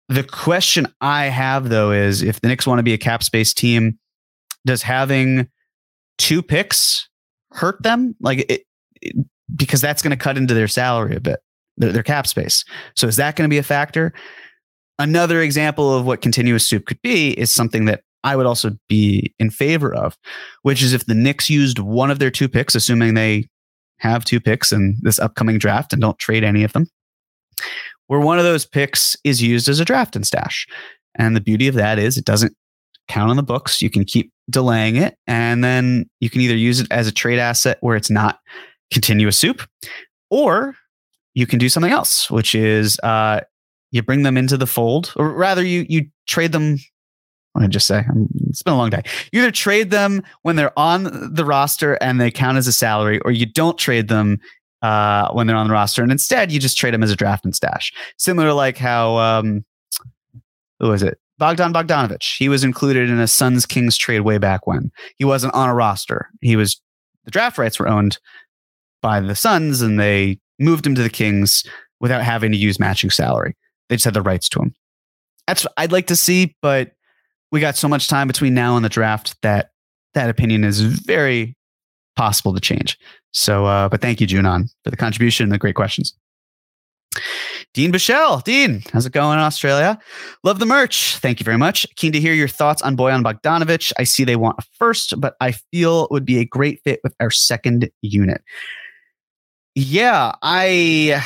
The 0.10 0.24
question 0.24 0.86
I 1.02 1.26
have 1.26 1.70
though 1.70 1.92
is 1.92 2.22
if 2.22 2.42
the 2.42 2.50
Knicks 2.50 2.68
want 2.68 2.80
to 2.80 2.84
be 2.84 2.94
a 2.94 2.98
cap 2.98 3.24
space 3.24 3.54
team, 3.54 3.98
does 4.66 4.84
having 4.84 5.48
two 6.18 6.44
picks 6.44 7.08
hurt 7.52 7.82
them? 7.82 8.16
Like 8.20 8.40
it, 8.50 8.64
it 9.02 9.16
because 9.56 9.82
that's 9.82 10.02
going 10.02 10.12
to 10.12 10.18
cut 10.18 10.38
into 10.38 10.54
their 10.54 10.68
salary 10.68 11.16
a 11.16 11.20
bit, 11.20 11.40
their, 11.78 11.92
their 11.92 12.04
cap 12.04 12.28
space. 12.28 12.66
So 12.96 13.08
is 13.08 13.16
that 13.16 13.36
going 13.36 13.50
to 13.50 13.54
be 13.54 13.58
a 13.58 13.64
factor? 13.64 14.14
Another 15.00 15.42
example 15.42 15.94
of 15.94 16.06
what 16.06 16.22
continuous 16.22 16.68
soup 16.68 16.86
could 16.86 17.02
be 17.02 17.32
is 17.32 17.50
something 17.52 17.86
that 17.86 18.02
I 18.26 18.36
would 18.36 18.48
also 18.48 18.72
be 18.90 19.34
in 19.40 19.52
favor 19.52 19.94
of, 19.94 20.18
which 20.64 20.82
is 20.82 20.94
if 20.94 21.06
the 21.06 21.14
Knicks 21.14 21.50
used 21.50 21.78
one 21.80 22.10
of 22.10 22.20
their 22.20 22.32
two 22.32 22.50
picks, 22.50 22.74
assuming 22.74 23.14
they 23.14 23.48
have 24.00 24.26
two 24.26 24.42
picks 24.42 24.72
in 24.72 24.98
this 25.02 25.20
upcoming 25.20 25.60
draft 25.60 25.94
and 25.94 26.02
don't 26.02 26.18
trade 26.18 26.44
any 26.44 26.64
of 26.64 26.74
them, 26.74 26.88
where 28.08 28.20
one 28.20 28.40
of 28.40 28.44
those 28.44 28.66
picks 28.66 29.16
is 29.24 29.42
used 29.42 29.70
as 29.70 29.80
a 29.80 29.86
draft 29.86 30.16
and 30.16 30.26
stash. 30.26 30.68
And 31.18 31.36
the 31.36 31.42
beauty 31.42 31.68
of 31.68 31.76
that 31.76 32.00
is 32.00 32.18
it 32.18 32.26
doesn't 32.26 32.54
count 33.08 33.30
on 33.30 33.38
the 33.38 33.44
books. 33.44 33.82
You 33.82 33.92
can 33.92 34.04
keep 34.04 34.34
delaying 34.50 34.96
it, 34.96 35.16
and 35.28 35.64
then 35.64 36.10
you 36.20 36.30
can 36.32 36.42
either 36.42 36.58
use 36.58 36.80
it 36.80 36.88
as 36.92 37.08
a 37.08 37.12
trade 37.12 37.40
asset 37.40 37.78
where 37.82 37.96
it's 37.96 38.10
not 38.10 38.40
continuous 38.92 39.38
soup, 39.38 39.62
or 40.32 40.76
you 41.36 41.46
can 41.46 41.60
do 41.60 41.70
something 41.70 41.92
else, 41.92 42.32
which 42.32 42.56
is 42.56 43.00
uh, 43.04 43.42
you 43.92 44.02
bring 44.02 44.24
them 44.24 44.36
into 44.36 44.58
the 44.58 44.68
fold, 44.68 45.14
or 45.16 45.30
rather, 45.32 45.64
you 45.64 45.86
you 45.88 46.08
trade 46.28 46.52
them 46.52 46.78
I 47.64 47.68
just 47.68 47.88
say? 47.88 48.04
It's 48.50 48.64
been 48.64 48.74
a 48.74 48.78
long 48.78 48.90
day. 48.90 49.02
You 49.32 49.42
either 49.42 49.52
trade 49.52 49.92
them 49.92 50.24
when 50.42 50.56
they're 50.56 50.78
on 50.78 51.34
the 51.34 51.46
roster 51.46 51.94
and 51.96 52.20
they 52.20 52.32
count 52.32 52.58
as 52.58 52.68
a 52.68 52.74
salary, 52.74 53.20
or 53.22 53.32
you 53.32 53.46
don't 53.46 53.78
trade 53.78 54.08
them 54.08 54.40
uh, 54.82 55.32
when 55.32 55.48
they're 55.48 55.56
on 55.56 55.68
the 55.68 55.74
roster, 55.74 56.04
and 56.04 56.12
instead 56.12 56.52
you 56.52 56.60
just 56.60 56.78
trade 56.78 56.94
them 56.94 57.04
as 57.04 57.12
a 57.12 57.16
draft 57.16 57.46
and 57.46 57.56
stash. 57.56 57.94
Similar 58.18 58.48
to 58.50 58.54
like 58.54 58.78
how 58.78 59.18
um, 59.18 59.66
who 60.80 60.90
was 60.90 61.04
it? 61.04 61.18
Bogdan 61.38 61.74
Bogdanovich. 61.74 62.38
He 62.38 62.50
was 62.50 62.64
included 62.64 63.10
in 63.10 63.20
a 63.20 63.28
Suns 63.28 63.66
Kings 63.66 63.98
trade 63.98 64.22
way 64.22 64.38
back 64.38 64.68
when 64.68 64.92
he 65.18 65.26
wasn't 65.26 65.54
on 65.54 65.70
a 65.70 65.76
roster. 65.76 66.30
He 66.42 66.56
was 66.56 66.82
the 67.26 67.32
draft 67.32 67.58
rights 67.58 67.80
were 67.80 67.88
owned 67.88 68.20
by 69.02 69.20
the 69.20 69.36
Suns, 69.36 69.82
and 69.82 70.00
they 70.00 70.40
moved 70.60 70.86
him 70.86 70.96
to 70.96 71.04
the 71.04 71.10
Kings 71.10 71.64
without 72.00 72.22
having 72.22 72.52
to 72.52 72.58
use 72.58 72.80
matching 72.80 73.10
salary. 73.10 73.56
They 73.90 73.96
just 73.96 74.06
had 74.06 74.14
the 74.14 74.22
rights 74.22 74.50
to 74.50 74.60
him. 74.60 74.74
That's 75.48 75.64
what 75.64 75.74
I'd 75.78 75.92
like 75.92 76.08
to 76.08 76.16
see, 76.16 76.56
but 76.62 76.92
we 77.56 77.62
got 77.62 77.78
so 77.78 77.88
much 77.88 78.10
time 78.10 78.28
between 78.28 78.54
now 78.54 78.76
and 78.76 78.84
the 78.84 78.90
draft 78.90 79.42
that 79.42 79.70
that 80.14 80.30
opinion 80.30 80.66
is 80.66 80.82
very 80.82 81.56
possible 82.18 82.54
to 82.54 82.60
change. 82.60 83.00
So, 83.32 83.66
uh, 83.66 83.88
but 83.88 84.02
thank 84.02 84.20
you, 84.20 84.28
Junon, 84.28 84.66
for 84.84 84.92
the 84.92 84.98
contribution 84.98 85.46
and 85.46 85.54
the 85.54 85.58
great 85.58 85.76
questions. 85.76 86.14
Dean 87.74 87.94
Bichelle. 87.94 88.44
Dean, 88.44 88.84
how's 88.92 89.06
it 89.06 89.14
going 89.14 89.40
in 89.40 89.44
Australia? 89.44 89.98
Love 90.44 90.60
the 90.60 90.66
merch. 90.66 91.16
Thank 91.20 91.40
you 91.40 91.46
very 91.46 91.58
much. 91.58 91.88
Keen 91.96 92.12
to 92.12 92.20
hear 92.20 92.34
your 92.34 92.50
thoughts 92.50 92.82
on 92.82 92.98
Boyan 92.98 93.24
Bogdanovic. 93.24 93.94
I 93.98 94.04
see 94.04 94.26
they 94.26 94.36
want 94.36 94.60
a 94.60 94.64
first, 94.78 95.14
but 95.22 95.36
I 95.40 95.54
feel 95.72 96.04
it 96.04 96.12
would 96.12 96.26
be 96.26 96.40
a 96.40 96.46
great 96.46 96.82
fit 96.84 97.00
with 97.06 97.16
our 97.22 97.32
second 97.32 97.90
unit. 98.02 98.42
Yeah, 99.76 100.34
I. 100.42 101.26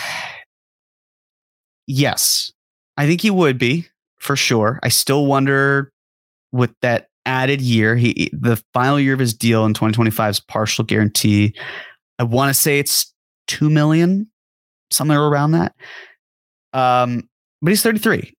Yes, 1.87 2.51
I 2.97 3.07
think 3.07 3.21
he 3.21 3.31
would 3.31 3.57
be 3.57 3.87
for 4.19 4.35
sure. 4.35 4.79
I 4.83 4.89
still 4.89 5.25
wonder 5.25 5.91
with 6.51 6.73
that 6.81 7.07
added 7.25 7.61
year, 7.61 7.95
he 7.95 8.29
the 8.33 8.61
final 8.73 8.99
year 8.99 9.13
of 9.13 9.19
his 9.19 9.33
deal 9.33 9.65
in 9.65 9.73
2025 9.73 10.29
is 10.31 10.39
partial 10.39 10.83
guarantee. 10.83 11.53
I 12.17 12.23
want 12.23 12.49
to 12.49 12.53
say 12.53 12.79
it's 12.79 13.13
two 13.47 13.69
million, 13.69 14.29
somewhere 14.91 15.21
around 15.21 15.51
that. 15.51 15.75
Um, 16.73 17.29
but 17.61 17.69
he's 17.69 17.83
33. 17.83 18.33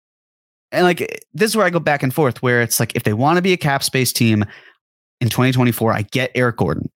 And 0.73 0.85
like 0.85 1.25
this 1.35 1.51
is 1.51 1.57
where 1.57 1.67
I 1.67 1.71
go 1.71 1.81
back 1.81 2.03
and 2.03 2.15
forth, 2.15 2.43
where 2.43 2.63
it's 2.63 2.79
like 2.79 2.95
if 2.95 3.03
they 3.03 3.13
want 3.13 3.37
to 3.37 3.43
be 3.43 3.53
a 3.53 3.57
cap 3.57 3.83
space 3.83 4.13
team 4.13 4.45
in 5.21 5.29
2024, 5.29 5.93
I 5.93 6.03
get 6.03 6.31
Eric 6.35 6.57
Gordon. 6.57 6.91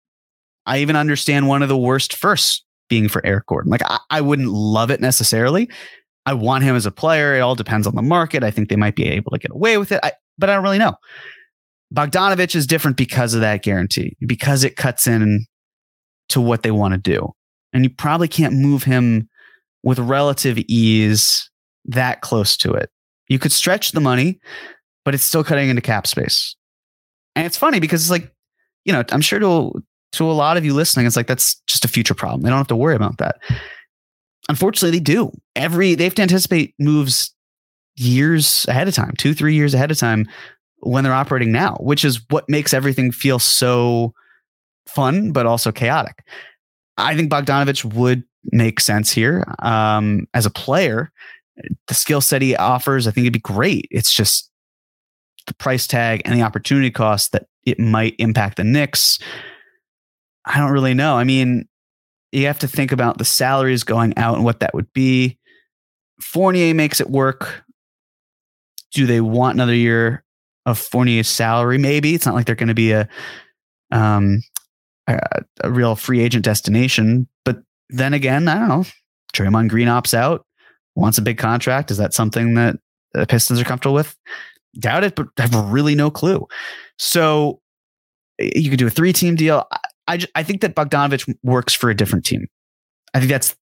I 0.66 0.79
even 0.79 0.96
understand 0.96 1.48
one 1.48 1.62
of 1.62 1.68
the 1.68 1.77
worst 1.77 2.14
firsts 2.14 2.64
being 2.88 3.09
for 3.09 3.24
Eric 3.27 3.46
Gordon. 3.46 3.70
Like 3.70 3.83
I, 3.85 3.98
I 4.11 4.20
wouldn't 4.20 4.48
love 4.48 4.90
it 4.90 5.00
necessarily. 5.00 5.68
I 6.27 6.35
want 6.35 6.64
him 6.64 6.74
as 6.74 6.87
a 6.87 6.90
player. 6.90 7.37
It 7.37 7.40
all 7.40 7.55
depends 7.55 7.87
on 7.87 7.94
the 7.94 8.03
market. 8.03 8.42
I 8.42 8.50
think 8.50 8.68
they 8.68 8.77
might 8.77 8.96
be 8.96 9.07
able 9.07 9.31
to 9.33 9.38
get 9.38 9.50
away 9.50 9.77
with 9.77 9.92
it, 9.92 10.00
I, 10.03 10.12
but 10.38 10.51
I 10.51 10.55
don't 10.55 10.64
really 10.64 10.79
know. 10.79 10.94
Bogdanovich 11.94 12.57
is 12.57 12.66
different 12.66 12.97
because 12.97 13.35
of 13.35 13.40
that 13.40 13.62
guarantee, 13.62 14.16
because 14.27 14.64
it 14.64 14.77
cuts 14.77 15.07
in 15.07 15.47
to 16.31 16.40
what 16.40 16.62
they 16.62 16.70
want 16.70 16.92
to 16.92 16.99
do. 16.99 17.33
And 17.73 17.85
you 17.85 17.90
probably 17.90 18.29
can't 18.29 18.55
move 18.55 18.85
him 18.85 19.29
with 19.83 19.99
relative 19.99 20.59
ease 20.59 21.49
that 21.85 22.20
close 22.20 22.57
to 22.59 22.73
it. 22.73 22.90
You 23.29 23.38
could 23.38 23.53
stretch 23.53 23.92
the 23.92 24.01
money, 24.01 24.40
but 25.05 25.14
it's 25.14 25.25
still 25.25 25.44
cutting 25.44 25.68
into 25.68 25.83
cap 25.83 26.07
space. 26.07 26.57
And 27.37 27.47
it's 27.47 27.59
funny 27.59 27.81
because 27.81 28.03
it's 28.03 28.11
like, 28.11 28.33
you 28.85 28.92
know, 28.92 29.05
I'm 29.11 29.20
sure 29.20 29.38
to 29.38 29.73
to 30.12 30.31
a 30.31 30.33
lot 30.33 30.57
of 30.57 30.64
you 30.64 30.73
listening, 30.75 31.07
it's 31.07 31.16
like 31.16 31.27
that's 31.27 31.61
just 31.66 31.85
a 31.85 31.88
future 31.88 32.14
problem. 32.14 32.42
They 32.42 32.49
don't 32.49 32.59
have 32.59 32.68
to 32.68 32.77
worry 32.77 32.94
about 32.94 33.18
that. 33.18 33.37
Unfortunately, 34.49 34.97
they 34.97 35.03
do. 35.03 35.33
Every 35.57 35.94
they 35.94 36.05
have 36.05 36.14
to 36.14 36.23
anticipate 36.23 36.75
moves 36.79 37.34
years 37.96 38.66
ahead 38.68 38.88
of 38.88 38.94
time, 38.94 39.14
two, 39.16 39.35
three 39.35 39.54
years 39.54 39.74
ahead 39.74 39.90
of 39.90 39.98
time 39.98 40.26
when 40.80 41.04
they're 41.04 41.12
operating 41.12 41.52
now, 41.52 41.76
which 41.80 42.04
is 42.04 42.20
what 42.30 42.48
makes 42.48 42.74
everything 42.74 43.11
feel 43.11 43.38
so 43.38 44.12
fun, 44.87 45.33
but 45.33 45.46
also 45.46 45.72
chaotic. 45.72 46.24
I 46.96 47.16
think 47.16 47.30
Bogdanovich 47.30 47.85
would 47.94 48.24
make 48.52 48.80
sense 48.80 49.11
here. 49.11 49.44
Um, 49.61 50.26
as 50.35 50.46
a 50.46 50.50
player, 50.50 51.11
the 51.88 51.94
skill 51.94 52.20
set 52.20 52.42
he 52.42 52.57
offers, 52.57 53.07
I 53.07 53.11
think 53.11 53.24
it'd 53.24 53.33
be 53.33 53.38
great. 53.40 53.88
It's 53.90 54.12
just 54.12 54.50
the 55.46 55.54
price 55.54 55.87
tag 55.87 56.22
and 56.24 56.38
the 56.38 56.42
opportunity 56.42 56.90
cost 56.90 57.33
that 57.33 57.46
it 57.64 57.78
might 57.78 58.14
impact 58.18 58.57
the 58.57 58.64
Knicks. 58.64 59.18
I 60.44 60.59
don't 60.59 60.72
really 60.72 60.94
know. 60.94 61.16
I 61.16 61.24
mean, 61.24 61.66
you 62.33 62.46
have 62.46 62.59
to 62.61 62.68
think 62.68 62.92
about 62.92 63.18
the 63.18 63.24
salaries 63.24 63.85
going 63.85 64.16
out 64.18 64.35
and 64.35 64.44
what 64.44 64.61
that 64.61 64.74
would 64.74 64.92
be. 64.92 65.38
Fournier 66.20 66.74
makes 66.74 67.00
it 67.00 67.11
work. 67.11 67.63
Do 68.94 69.07
they 69.07 69.20
want 69.20 69.54
another 69.54 69.74
year 69.74 70.24
of 70.66 70.78
Fournier's 70.78 71.28
salary? 71.28 71.78
Maybe 71.78 72.14
it's 72.14 72.26
not 72.26 72.35
like 72.35 72.46
they're 72.46 72.54
going 72.54 72.68
to 72.68 72.74
be 72.74 72.92
a 72.92 73.09
um 73.90 74.40
a, 75.07 75.18
a, 75.62 75.70
real 75.70 75.96
free 75.96 76.20
agent 76.20 76.44
destination. 76.44 77.28
But 77.44 77.62
then 77.90 78.14
again, 78.14 78.48
I 78.48 78.59
don't 78.59 78.68
know. 78.68 78.85
Draymond 79.35 79.68
Green 79.68 79.88
opts 79.88 80.14
out, 80.14 80.46
wants 80.94 81.18
a 81.18 81.22
big 81.22 81.38
contract. 81.38 81.90
Is 81.90 81.98
that 81.98 82.14
something 82.14 82.54
that 82.54 82.76
the 83.12 83.26
Pistons 83.26 83.61
are 83.61 83.64
comfortable 83.64 83.94
with? 83.94 84.16
Doubt 84.78 85.04
it, 85.04 85.14
but 85.14 85.28
I 85.38 85.42
have 85.42 85.70
really 85.70 85.94
no 85.94 86.11
clue. 86.11 86.46
So 86.98 87.61
you 88.38 88.70
could 88.70 88.78
do 88.78 88.87
a 88.87 88.90
three 88.90 89.12
team 89.12 89.37
deal. 89.37 89.66
I, 90.07 90.20
I 90.35 90.42
think 90.42 90.61
that 90.62 90.74
Bogdanovic 90.74 91.35
works 91.42 91.74
for 91.74 91.90
a 91.90 91.94
different 91.94 92.24
team. 92.24 92.46
I 93.14 93.20
think 93.20 93.30
that's 93.30 93.57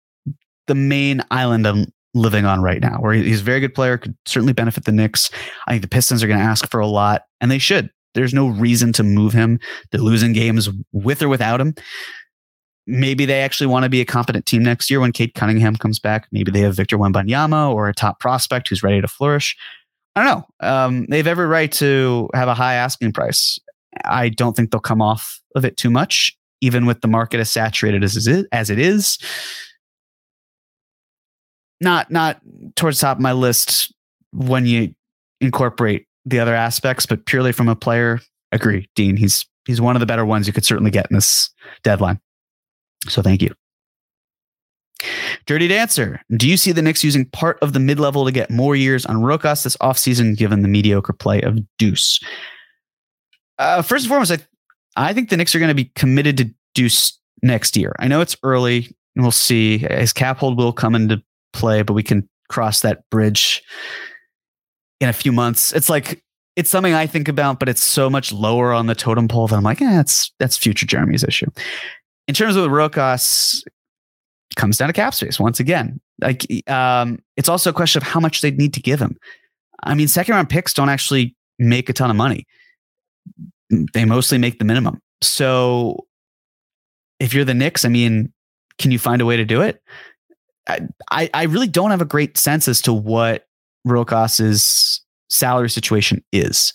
the 0.66 0.74
main 0.74 1.22
island 1.30 1.66
I'm 1.66 1.86
living 2.14 2.44
on 2.44 2.62
right 2.62 2.80
now, 2.80 2.98
where 2.98 3.14
he's 3.14 3.40
a 3.40 3.44
very 3.44 3.60
good 3.60 3.74
player, 3.74 3.98
could 3.98 4.16
certainly 4.26 4.52
benefit 4.52 4.84
the 4.84 4.92
Knicks. 4.92 5.30
I 5.66 5.72
think 5.72 5.82
the 5.82 5.88
Pistons 5.88 6.22
are 6.22 6.26
going 6.26 6.38
to 6.38 6.44
ask 6.44 6.70
for 6.70 6.80
a 6.80 6.86
lot, 6.86 7.22
and 7.40 7.50
they 7.50 7.58
should. 7.58 7.90
There's 8.14 8.34
no 8.34 8.48
reason 8.48 8.92
to 8.94 9.02
move 9.02 9.32
him. 9.32 9.58
They're 9.90 10.00
losing 10.00 10.32
games 10.32 10.68
with 10.92 11.22
or 11.22 11.28
without 11.28 11.60
him. 11.60 11.74
Maybe 12.86 13.24
they 13.24 13.40
actually 13.40 13.68
want 13.68 13.84
to 13.84 13.88
be 13.88 14.00
a 14.00 14.04
competent 14.04 14.44
team 14.44 14.62
next 14.62 14.90
year 14.90 15.00
when 15.00 15.12
Cade 15.12 15.34
Cunningham 15.34 15.76
comes 15.76 15.98
back. 15.98 16.26
Maybe 16.32 16.50
they 16.50 16.60
have 16.60 16.74
Victor 16.74 16.98
Wembanyama 16.98 17.72
or 17.72 17.88
a 17.88 17.94
top 17.94 18.18
prospect 18.18 18.68
who's 18.68 18.82
ready 18.82 19.00
to 19.00 19.08
flourish. 19.08 19.56
I 20.14 20.24
don't 20.24 20.44
know. 20.60 20.68
Um, 20.68 21.06
they 21.08 21.16
have 21.16 21.26
every 21.26 21.46
right 21.46 21.72
to 21.72 22.28
have 22.34 22.48
a 22.48 22.54
high 22.54 22.74
asking 22.74 23.12
price. 23.12 23.58
I 24.04 24.28
don't 24.28 24.54
think 24.54 24.70
they'll 24.70 24.80
come 24.80 25.00
off 25.00 25.40
of 25.54 25.64
it 25.64 25.76
too 25.76 25.90
much, 25.90 26.36
even 26.60 26.86
with 26.86 27.00
the 27.00 27.08
market 27.08 27.40
as 27.40 27.50
saturated 27.50 28.02
as 28.04 28.16
it 28.16 28.30
is. 28.30 28.46
As 28.52 28.68
it 28.68 28.78
is. 28.78 29.18
Not 31.82 32.10
not 32.10 32.40
towards 32.76 33.00
top 33.00 33.16
of 33.16 33.22
my 33.22 33.32
list 33.32 33.92
when 34.32 34.66
you 34.66 34.94
incorporate 35.40 36.06
the 36.24 36.38
other 36.38 36.54
aspects, 36.54 37.06
but 37.06 37.26
purely 37.26 37.52
from 37.52 37.68
a 37.68 37.76
player, 37.76 38.20
agree, 38.52 38.88
Dean. 38.94 39.16
He's 39.16 39.44
he's 39.66 39.80
one 39.80 39.96
of 39.96 40.00
the 40.00 40.06
better 40.06 40.24
ones 40.24 40.46
you 40.46 40.52
could 40.52 40.64
certainly 40.64 40.90
get 40.90 41.08
in 41.10 41.16
this 41.16 41.50
deadline. 41.82 42.20
So 43.08 43.20
thank 43.20 43.42
you. 43.42 43.50
Dirty 45.46 45.66
Dancer, 45.66 46.20
do 46.36 46.48
you 46.48 46.56
see 46.56 46.70
the 46.70 46.82
Knicks 46.82 47.02
using 47.02 47.24
part 47.26 47.58
of 47.60 47.72
the 47.72 47.80
mid 47.80 47.98
level 47.98 48.24
to 48.24 48.30
get 48.30 48.50
more 48.50 48.76
years 48.76 49.04
on 49.04 49.16
Rokas 49.16 49.64
this 49.64 49.76
offseason, 49.78 50.36
given 50.36 50.62
the 50.62 50.68
mediocre 50.68 51.12
play 51.12 51.40
of 51.42 51.58
Deuce? 51.78 52.20
Uh, 53.58 53.82
first 53.82 54.04
and 54.04 54.08
foremost, 54.08 54.32
I, 54.32 54.38
I 54.96 55.12
think 55.12 55.30
the 55.30 55.36
Knicks 55.36 55.54
are 55.54 55.58
going 55.58 55.68
to 55.68 55.74
be 55.74 55.90
committed 55.96 56.36
to 56.38 56.54
Deuce 56.74 57.18
next 57.42 57.76
year. 57.76 57.94
I 57.98 58.06
know 58.06 58.20
it's 58.20 58.36
early, 58.44 58.94
and 59.16 59.24
we'll 59.24 59.32
see. 59.32 59.78
His 59.78 60.12
cap 60.12 60.38
hold 60.38 60.56
will 60.56 60.72
come 60.72 60.94
into 60.94 61.20
play, 61.52 61.82
but 61.82 61.94
we 61.94 62.02
can 62.02 62.28
cross 62.48 62.80
that 62.80 63.08
bridge 63.10 63.62
in 65.00 65.08
a 65.08 65.12
few 65.12 65.32
months. 65.32 65.72
It's 65.72 65.88
like 65.88 66.22
it's 66.56 66.70
something 66.70 66.94
I 66.94 67.06
think 67.06 67.28
about, 67.28 67.58
but 67.58 67.68
it's 67.68 67.82
so 67.82 68.10
much 68.10 68.32
lower 68.32 68.72
on 68.72 68.86
the 68.86 68.94
totem 68.94 69.28
pole 69.28 69.48
that 69.48 69.56
I'm 69.56 69.62
like, 69.62 69.80
yeah, 69.80 69.96
that's 69.96 70.32
that's 70.38 70.56
future 70.56 70.86
Jeremy's 70.86 71.24
issue. 71.24 71.50
In 72.28 72.34
terms 72.34 72.56
of 72.56 72.62
the 72.62 72.68
Rokas, 72.68 73.62
comes 74.56 74.76
down 74.76 74.88
to 74.88 74.92
cap 74.92 75.14
space 75.14 75.40
once 75.40 75.60
again. 75.60 76.00
Like, 76.20 76.46
um, 76.68 77.18
it's 77.36 77.48
also 77.48 77.70
a 77.70 77.72
question 77.72 78.00
of 78.02 78.06
how 78.06 78.20
much 78.20 78.40
they'd 78.40 78.58
need 78.58 78.74
to 78.74 78.80
give 78.80 79.00
him. 79.00 79.16
I 79.82 79.94
mean, 79.94 80.08
second 80.08 80.34
round 80.34 80.48
picks 80.48 80.72
don't 80.74 80.88
actually 80.88 81.34
make 81.58 81.88
a 81.88 81.92
ton 81.92 82.10
of 82.10 82.16
money. 82.16 82.46
They 83.92 84.04
mostly 84.04 84.38
make 84.38 84.58
the 84.58 84.64
minimum. 84.64 85.00
So, 85.22 86.06
if 87.18 87.32
you're 87.32 87.44
the 87.44 87.54
Knicks, 87.54 87.84
I 87.84 87.88
mean, 87.88 88.32
can 88.78 88.90
you 88.90 88.98
find 88.98 89.22
a 89.22 89.26
way 89.26 89.36
to 89.36 89.44
do 89.44 89.62
it? 89.62 89.80
I, 90.68 91.30
I 91.34 91.44
really 91.44 91.68
don't 91.68 91.90
have 91.90 92.00
a 92.00 92.06
great 92.06 92.38
sense 92.38 92.68
as 92.68 92.80
to 92.82 92.92
what 92.92 93.46
Rokas's 93.86 95.00
salary 95.28 95.70
situation 95.70 96.22
is. 96.32 96.72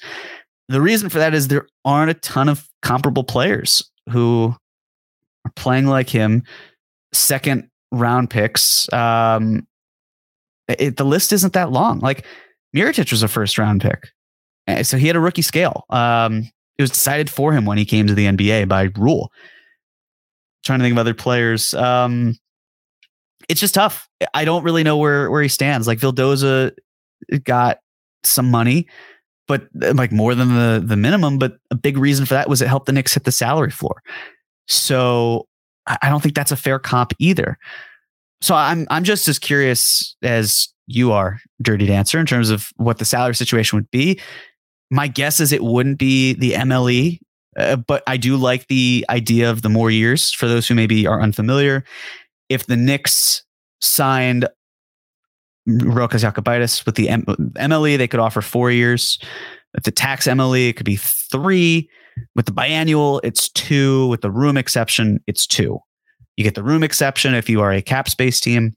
The 0.69 0.81
reason 0.81 1.09
for 1.09 1.19
that 1.19 1.33
is 1.33 1.47
there 1.47 1.67
aren't 1.85 2.11
a 2.11 2.15
ton 2.15 2.49
of 2.49 2.67
comparable 2.81 3.23
players 3.23 3.89
who 4.09 4.53
are 5.45 5.51
playing 5.55 5.87
like 5.87 6.09
him, 6.09 6.43
second 7.13 7.69
round 7.91 8.29
picks. 8.29 8.91
Um, 8.91 9.65
it, 10.67 10.97
the 10.97 11.05
list 11.05 11.31
isn't 11.31 11.53
that 11.53 11.71
long. 11.71 11.99
Like 11.99 12.25
Mirotic 12.75 13.11
was 13.11 13.23
a 13.23 13.29
first 13.29 13.57
round 13.57 13.81
pick, 13.81 14.09
eh, 14.67 14.83
so 14.83 14.97
he 14.97 15.07
had 15.07 15.15
a 15.15 15.21
rookie 15.21 15.41
scale. 15.41 15.85
Um, 15.89 16.49
it 16.77 16.83
was 16.83 16.91
decided 16.91 17.29
for 17.29 17.53
him 17.53 17.65
when 17.65 17.77
he 17.77 17.85
came 17.85 18.05
to 18.07 18.13
the 18.13 18.25
NBA 18.25 18.67
by 18.67 18.89
rule. 18.97 19.31
trying 20.65 20.79
to 20.79 20.83
think 20.83 20.93
of 20.93 20.99
other 20.99 21.13
players. 21.13 21.73
Um, 21.73 22.35
it's 23.49 23.61
just 23.61 23.73
tough. 23.73 24.07
I 24.33 24.45
don't 24.45 24.63
really 24.63 24.83
know 24.83 24.97
where 24.97 25.29
where 25.31 25.41
he 25.41 25.49
stands. 25.49 25.87
Like 25.87 25.99
Vildoza 25.99 26.71
got 27.43 27.79
some 28.23 28.49
money, 28.51 28.87
but 29.47 29.67
uh, 29.81 29.93
like 29.93 30.11
more 30.11 30.35
than 30.35 30.49
the 30.49 30.83
the 30.85 30.97
minimum. 30.97 31.37
But 31.37 31.57
a 31.71 31.75
big 31.75 31.97
reason 31.97 32.25
for 32.25 32.33
that 32.33 32.49
was 32.49 32.61
it 32.61 32.67
helped 32.67 32.85
the 32.85 32.91
Knicks 32.91 33.13
hit 33.13 33.23
the 33.23 33.31
salary 33.31 33.71
floor. 33.71 34.01
So 34.67 35.47
I 35.85 36.09
don't 36.09 36.21
think 36.21 36.35
that's 36.35 36.51
a 36.51 36.57
fair 36.57 36.79
comp 36.79 37.13
either. 37.19 37.57
So 38.41 38.55
I'm 38.55 38.85
I'm 38.89 39.03
just 39.03 39.27
as 39.27 39.39
curious 39.39 40.15
as 40.21 40.67
you 40.87 41.11
are, 41.11 41.39
Dirty 41.61 41.85
Dancer, 41.85 42.19
in 42.19 42.25
terms 42.25 42.49
of 42.49 42.69
what 42.75 42.97
the 42.97 43.05
salary 43.05 43.35
situation 43.35 43.77
would 43.77 43.91
be. 43.91 44.19
My 44.89 45.07
guess 45.07 45.39
is 45.39 45.51
it 45.51 45.63
wouldn't 45.63 45.97
be 45.97 46.33
the 46.33 46.53
MLE, 46.53 47.19
uh, 47.57 47.75
but 47.75 48.03
I 48.07 48.17
do 48.17 48.37
like 48.37 48.67
the 48.67 49.05
idea 49.09 49.49
of 49.49 49.61
the 49.61 49.69
more 49.69 49.91
years 49.91 50.31
for 50.31 50.47
those 50.47 50.67
who 50.67 50.75
maybe 50.75 51.05
are 51.05 51.21
unfamiliar. 51.21 51.83
If 52.49 52.67
the 52.67 52.77
Knicks 52.77 53.43
signed 53.81 54.47
Rokas 55.67 56.23
Jokubaitis 56.23 56.85
with 56.85 56.95
the 56.95 57.09
M- 57.09 57.25
MLE, 57.25 57.97
they 57.97 58.07
could 58.07 58.19
offer 58.19 58.41
four 58.41 58.71
years. 58.71 59.19
With 59.73 59.83
the 59.83 59.91
tax 59.91 60.27
MLE, 60.27 60.69
it 60.69 60.77
could 60.77 60.85
be 60.85 60.95
three. 60.95 61.89
With 62.35 62.45
the 62.45 62.51
biannual, 62.51 63.19
it's 63.23 63.49
two. 63.49 64.07
With 64.07 64.21
the 64.21 64.31
room 64.31 64.57
exception, 64.57 65.19
it's 65.27 65.45
two. 65.45 65.79
You 66.37 66.43
get 66.43 66.55
the 66.55 66.63
room 66.63 66.83
exception 66.83 67.33
if 67.33 67.49
you 67.49 67.61
are 67.61 67.73
a 67.73 67.81
cap 67.81 68.09
space 68.09 68.39
team. 68.39 68.73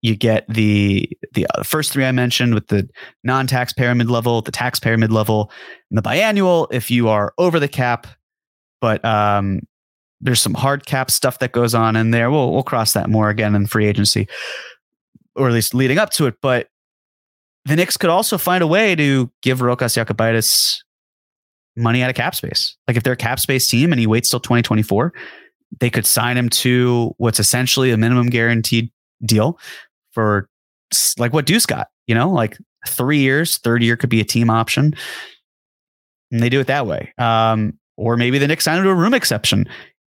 You 0.00 0.14
get 0.14 0.46
the 0.48 1.10
the 1.32 1.46
uh, 1.54 1.64
first 1.64 1.92
three 1.92 2.04
I 2.04 2.12
mentioned 2.12 2.54
with 2.54 2.68
the 2.68 2.88
non-tax 3.24 3.72
payer 3.72 3.94
mid 3.94 4.08
level, 4.08 4.42
the 4.42 4.52
tax 4.52 4.78
payer 4.78 4.96
mid 4.96 5.10
level, 5.10 5.50
and 5.90 5.98
the 5.98 6.02
biannual 6.02 6.68
if 6.70 6.90
you 6.90 7.08
are 7.08 7.34
over 7.36 7.58
the 7.58 7.68
cap. 7.68 8.06
But 8.80 9.04
um, 9.04 9.60
there's 10.20 10.40
some 10.40 10.54
hard 10.54 10.86
cap 10.86 11.10
stuff 11.10 11.38
that 11.38 11.52
goes 11.52 11.74
on 11.74 11.96
in 11.96 12.10
there. 12.10 12.30
We'll 12.30 12.52
we'll 12.52 12.62
cross 12.62 12.92
that 12.92 13.08
more 13.08 13.30
again 13.30 13.54
in 13.54 13.66
free 13.66 13.86
agency, 13.86 14.28
or 15.36 15.48
at 15.48 15.54
least 15.54 15.74
leading 15.74 15.98
up 15.98 16.10
to 16.10 16.26
it. 16.26 16.36
But 16.42 16.68
the 17.64 17.76
Knicks 17.76 17.96
could 17.96 18.10
also 18.10 18.38
find 18.38 18.62
a 18.62 18.66
way 18.66 18.94
to 18.96 19.30
give 19.42 19.60
Rokas 19.60 19.96
Jokubaitis 20.02 20.78
money 21.76 22.02
out 22.02 22.10
of 22.10 22.16
cap 22.16 22.34
space. 22.34 22.76
Like 22.88 22.96
if 22.96 23.02
they're 23.02 23.12
a 23.12 23.16
cap 23.16 23.38
space 23.38 23.68
team 23.68 23.92
and 23.92 24.00
he 24.00 24.06
waits 24.06 24.30
till 24.30 24.40
2024, 24.40 25.12
they 25.80 25.90
could 25.90 26.06
sign 26.06 26.36
him 26.36 26.48
to 26.48 27.14
what's 27.18 27.38
essentially 27.38 27.90
a 27.90 27.96
minimum 27.96 28.30
guaranteed 28.30 28.90
deal 29.24 29.58
for 30.12 30.48
like 31.18 31.32
what 31.32 31.46
Deuce 31.46 31.66
got, 31.66 31.88
you 32.06 32.14
know, 32.14 32.30
like 32.30 32.56
three 32.86 33.18
years, 33.18 33.58
third 33.58 33.82
year 33.82 33.96
could 33.96 34.10
be 34.10 34.20
a 34.20 34.24
team 34.24 34.50
option. 34.50 34.94
And 36.32 36.42
they 36.42 36.48
do 36.48 36.60
it 36.60 36.66
that 36.66 36.86
way. 36.86 37.12
Um, 37.18 37.78
or 37.96 38.16
maybe 38.16 38.38
the 38.38 38.46
Knicks 38.48 38.64
sign 38.64 38.78
him 38.78 38.84
to 38.84 38.90
a 38.90 38.94
room 38.94 39.14
exception 39.14 39.68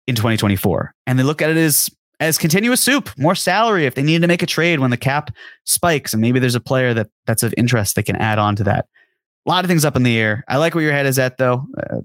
in 0.10 0.16
2024. 0.16 0.94
And 1.08 1.18
they 1.18 1.24
look 1.24 1.42
at 1.42 1.50
it 1.50 1.58
as 1.58 1.90
as 2.20 2.38
continuous 2.38 2.82
soup, 2.82 3.10
more 3.18 3.36
salary 3.36 3.86
if 3.86 3.96
they 3.96 4.04
need 4.04 4.22
to 4.22 4.28
make 4.28 4.44
a 4.44 4.46
trade 4.46 4.82
when 4.82 4.92
the 4.92 4.98
cap 4.98 5.32
spikes. 5.64 6.14
And 6.14 6.20
maybe 6.20 6.40
there's 6.40 6.56
a 6.56 6.60
player 6.60 6.94
that 6.94 7.08
that's 7.26 7.44
of 7.44 7.54
interest 7.56 7.96
they 7.96 8.04
can 8.04 8.18
add 8.18 8.40
on 8.40 8.58
to 8.58 8.64
that. 8.66 8.88
A 9.46 9.50
lot 9.50 9.64
of 9.64 9.70
things 9.70 9.86
up 9.86 9.96
in 9.96 10.04
the 10.04 10.18
air. 10.18 10.44
I 10.50 10.58
like 10.58 10.76
where 10.76 10.84
your 10.84 10.92
head 10.92 11.06
is 11.06 11.18
at 11.18 11.38
though. 11.38 11.66
Uh, 11.78 12.00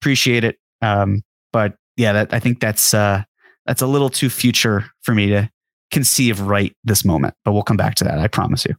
appreciate 0.00 0.44
it. 0.44 0.58
Um, 0.80 1.24
but 1.52 1.74
yeah, 1.96 2.12
that 2.12 2.32
I 2.32 2.38
think 2.38 2.60
that's 2.60 2.94
uh, 2.94 3.24
that's 3.66 3.82
a 3.82 3.86
little 3.86 4.10
too 4.10 4.30
future 4.30 4.84
for 5.02 5.14
me 5.14 5.26
to 5.28 5.50
conceive 5.90 6.40
right 6.40 6.76
this 6.84 7.04
moment. 7.04 7.34
But 7.44 7.52
we'll 7.52 7.62
come 7.62 7.76
back 7.76 7.96
to 7.96 8.04
that. 8.04 8.18
I 8.18 8.28
promise 8.28 8.64
you. 8.64 8.76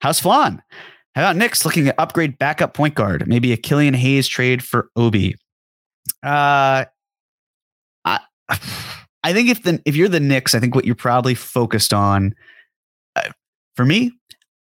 How's 0.00 0.20
Flan? 0.20 0.62
How 1.16 1.22
about 1.22 1.36
Knicks 1.36 1.64
looking 1.64 1.88
at 1.88 1.94
upgrade 1.98 2.38
backup 2.38 2.74
point 2.74 2.94
guard? 2.94 3.26
Maybe 3.26 3.52
a 3.52 3.56
Killian 3.56 3.94
Hayes 3.94 4.28
trade 4.28 4.62
for 4.62 4.90
Obi. 4.96 5.34
Uh, 6.22 6.84
I 8.48 9.32
think 9.32 9.48
if 9.48 9.62
the 9.62 9.80
if 9.84 9.96
you're 9.96 10.08
the 10.08 10.20
Knicks, 10.20 10.54
I 10.54 10.60
think 10.60 10.74
what 10.74 10.84
you're 10.84 10.94
probably 10.94 11.34
focused 11.34 11.92
on. 11.92 12.34
Uh, 13.14 13.30
for 13.74 13.84
me, 13.84 14.12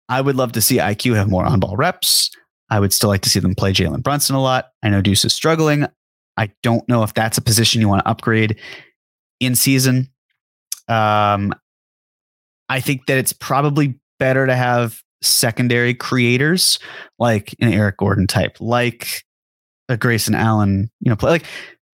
I 0.08 0.22
would 0.22 0.36
love 0.36 0.54
to 0.54 0.62
see 0.62 0.78
IQ 0.78 1.16
have 1.16 1.30
more 1.30 1.46
on 1.46 1.60
ball 1.60 1.78
reps. 1.78 2.32
I 2.70 2.80
would 2.80 2.94
still 2.94 3.10
like 3.10 3.22
to 3.22 3.30
see 3.30 3.40
them 3.40 3.56
play 3.56 3.74
Jalen 3.74 4.04
Brunson 4.04 4.36
a 4.36 4.42
lot. 4.42 4.70
I 4.84 4.90
know 4.90 5.02
Deuce 5.02 5.26
is 5.26 5.34
struggling. 5.34 5.88
I 6.38 6.52
don't 6.64 6.88
know 6.88 7.04
if 7.04 7.14
that's 7.14 7.38
a 7.38 7.42
position 7.42 7.82
you 7.82 7.90
want 7.90 8.04
to 8.04 8.10
upgrade 8.10 8.58
in 9.40 9.56
season. 9.56 10.10
Um, 10.88 11.54
I 12.70 12.80
think 12.80 13.08
that 13.08 13.18
it's 13.18 13.34
probably 13.34 14.00
better 14.20 14.46
to 14.46 14.56
have 14.56 15.02
secondary 15.22 15.94
creators 15.94 16.80
like 17.18 17.56
an 17.60 17.74
Eric 17.74 17.98
Gordon 17.98 18.28
type, 18.28 18.58
like 18.60 19.24
a 19.90 19.98
Grayson 19.98 20.36
Allen, 20.36 20.90
you 21.02 21.10
know, 21.10 21.16
play 21.16 21.32
like 21.32 21.46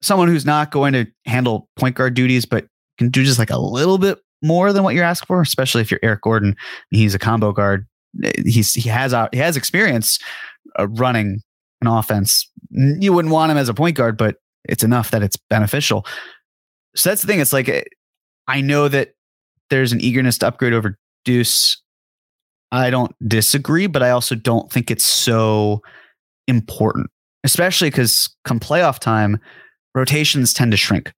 someone 0.06 0.28
who's 0.28 0.46
not 0.46 0.72
going 0.72 0.94
to 0.94 1.06
handle 1.26 1.68
point 1.76 1.96
guard 1.96 2.14
duties, 2.14 2.46
but 2.46 2.66
can 2.98 3.10
do 3.10 3.24
just 3.24 3.40
like 3.40 3.50
a 3.50 3.58
little 3.58 3.98
bit 3.98 4.20
more 4.42 4.72
than 4.72 4.84
what 4.84 4.96
you're 4.96 5.04
asked 5.04 5.26
for, 5.26 5.42
especially 5.42 5.82
if 5.82 5.92
you're 5.92 6.00
Eric 6.04 6.22
Gordon. 6.22 6.56
He's 6.92 7.16
a 7.16 7.20
combo 7.20 7.52
guard. 7.52 7.88
He's 8.46 8.74
he 8.74 8.90
has 8.90 9.14
he 9.32 9.38
has 9.40 9.58
experience 9.58 10.20
uh, 10.80 10.88
running 10.88 11.42
an 11.82 11.88
offense. 11.88 12.50
You 12.72 13.14
wouldn't 13.14 13.34
want 13.34 13.52
him 13.52 13.58
as 13.58 13.68
a 13.68 13.74
point 13.74 13.98
guard, 13.98 14.18
but 14.18 14.38
it's 14.70 14.84
enough 14.84 15.12
that 15.12 15.24
it's 15.24 15.38
beneficial. 15.50 16.06
So 16.96 17.10
that's 17.10 17.22
the 17.22 17.28
thing. 17.28 17.40
It's 17.40 17.54
like 17.54 17.68
eh, 17.68 17.84
I 18.48 18.62
know 18.62 18.88
that 18.88 19.16
there's 19.70 19.92
an 19.92 20.02
eagerness 20.02 20.38
to 20.40 20.48
upgrade 20.48 20.74
over 20.74 20.98
Deuce. 21.26 21.82
I 22.72 22.90
don't 22.90 23.14
disagree, 23.28 23.88
but 23.88 24.04
I 24.04 24.12
also 24.12 24.36
don't 24.36 24.72
think 24.72 24.92
it's 24.92 25.04
so 25.04 25.82
important, 26.48 27.10
especially 27.44 27.90
because 27.90 28.34
come 28.44 28.60
playoff 28.60 29.00
time, 29.00 29.40
rotations 29.96 30.54
tend 30.54 30.72
to 30.72 30.78
shrink. 30.78 31.12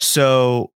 So, 0.00 0.72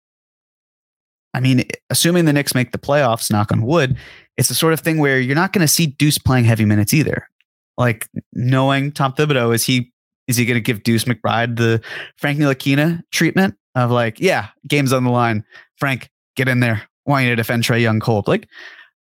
I 1.35 1.41
mean, 1.41 1.65
assuming 1.91 2.25
the 2.25 2.33
Knicks 2.33 2.55
make 2.55 2.73
the 2.73 2.79
playoffs, 2.79 3.31
knock 3.31 3.51
on 3.51 3.63
wood, 3.63 3.97
it's 4.37 4.49
the 4.49 4.55
sort 4.55 4.73
of 4.73 4.81
thing 4.81 4.99
where 4.99 5.19
you're 5.19 5.35
not 5.35 5.53
going 5.53 5.67
to 5.67 5.73
see 5.73 5.87
Deuce 5.87 6.19
playing 6.19 6.45
heavy 6.45 6.65
minutes 6.65 6.95
either. 6.95 7.29
Like 7.77 8.09
knowing 8.33 8.93
Tom 8.93 9.13
Thibodeau, 9.13 9.55
is 9.55 9.65
he 9.65 9.93
is 10.27 10.37
he 10.37 10.45
going 10.45 10.57
to 10.57 10.61
give 10.61 10.83
Deuce 10.83 11.05
McBride 11.05 11.57
the 11.57 11.81
Frank 12.19 12.39
Ntilikina 12.39 13.03
treatment 13.13 13.57
of 13.75 13.91
like, 13.91 14.21
yeah, 14.21 14.49
game's 14.67 14.93
on 14.93 15.05
the 15.05 15.11
line. 15.11 15.43
Frank, 15.77 16.11
get 16.37 16.49
in 16.49 16.61
there. 16.61 16.83
Want 17.07 17.25
you 17.25 17.31
to 17.31 17.37
defend 17.37 17.63
Trae 17.65 17.81
Young 17.81 18.01
cold. 18.01 18.29
Like 18.29 18.49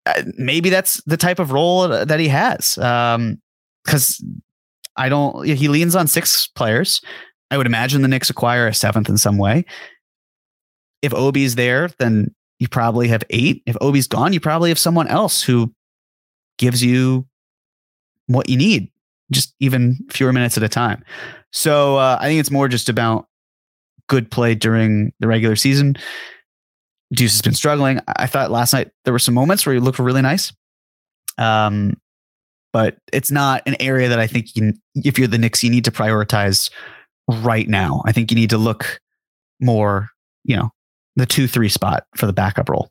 uh, 0.05 0.23
maybe 0.37 0.69
that's 0.69 1.03
the 1.05 1.17
type 1.17 1.39
of 1.39 1.53
role 1.53 1.89
that 1.89 2.21
he 2.21 2.29
has. 2.29 2.77
Um, 2.79 3.41
because 3.85 4.23
I 4.97 5.09
don't. 5.09 5.47
He 5.47 5.69
leans 5.69 5.95
on 5.95 6.09
six 6.09 6.49
players. 6.49 7.01
I 7.51 7.57
would 7.57 7.67
imagine 7.67 8.03
the 8.03 8.09
Knicks 8.09 8.31
acquire 8.31 8.67
a 8.67 8.75
seventh 8.75 9.09
in 9.09 9.19
some 9.19 9.39
way. 9.39 9.65
If 11.03 11.15
Obi's 11.15 11.55
there, 11.55 11.89
then 11.99 12.35
you 12.59 12.69
probably 12.69 13.09
have 13.09 13.23
eight. 13.31 13.63
If 13.67 13.77
Obi's 13.81 14.09
gone, 14.09 14.33
you 14.33 14.41
probably 14.41 14.71
have 14.71 14.79
someone 14.79 15.09
else 15.09 15.43
who 15.43 15.73
gives 16.59 16.83
you 16.83 17.27
what 18.27 18.49
you 18.49 18.57
need, 18.57 18.91
just 19.31 19.55
even 19.61 19.99
fewer 20.11 20.33
minutes 20.33 20.57
at 20.57 20.63
a 20.63 20.69
time. 20.69 21.05
So 21.53 21.97
uh, 21.97 22.19
I 22.21 22.27
think 22.27 22.41
it's 22.41 22.51
more 22.51 22.69
just 22.69 22.89
about 22.89 23.29
good 24.09 24.31
play 24.31 24.55
during 24.55 25.13
the 25.21 25.29
regular 25.29 25.57
season. 25.57 25.97
Deuce 27.13 27.33
has 27.33 27.43
been 27.43 27.55
struggling. 27.55 28.01
I 28.09 28.27
thought 28.27 28.51
last 28.51 28.73
night 28.73 28.91
there 29.05 29.13
were 29.13 29.19
some 29.19 29.35
moments 29.35 29.65
where 29.65 29.75
he 29.75 29.81
looked 29.81 29.99
really 29.99 30.23
nice. 30.23 30.53
Um, 31.39 32.01
but 32.73 32.97
it's 33.13 33.31
not 33.31 33.63
an 33.67 33.77
area 33.81 34.09
that 34.09 34.19
I 34.19 34.27
think 34.27 34.57
you, 34.57 34.75
if 34.97 35.19
you're 35.19 35.29
the 35.29 35.39
Knicks, 35.39 35.63
you 35.63 35.71
need 35.71 35.85
to 35.85 35.91
prioritize 35.91 36.71
right 37.29 37.69
now. 37.69 38.03
I 38.05 38.13
think 38.13 38.31
you 38.31 38.37
need 38.37 38.51
to 38.51 38.59
look 38.59 39.01
more, 39.61 40.11
you 40.45 40.57
know, 40.57 40.73
the 41.17 41.27
two 41.27 41.47
three 41.47 41.69
spot 41.69 42.05
for 42.15 42.27
the 42.27 42.33
backup 42.33 42.69
role. 42.69 42.91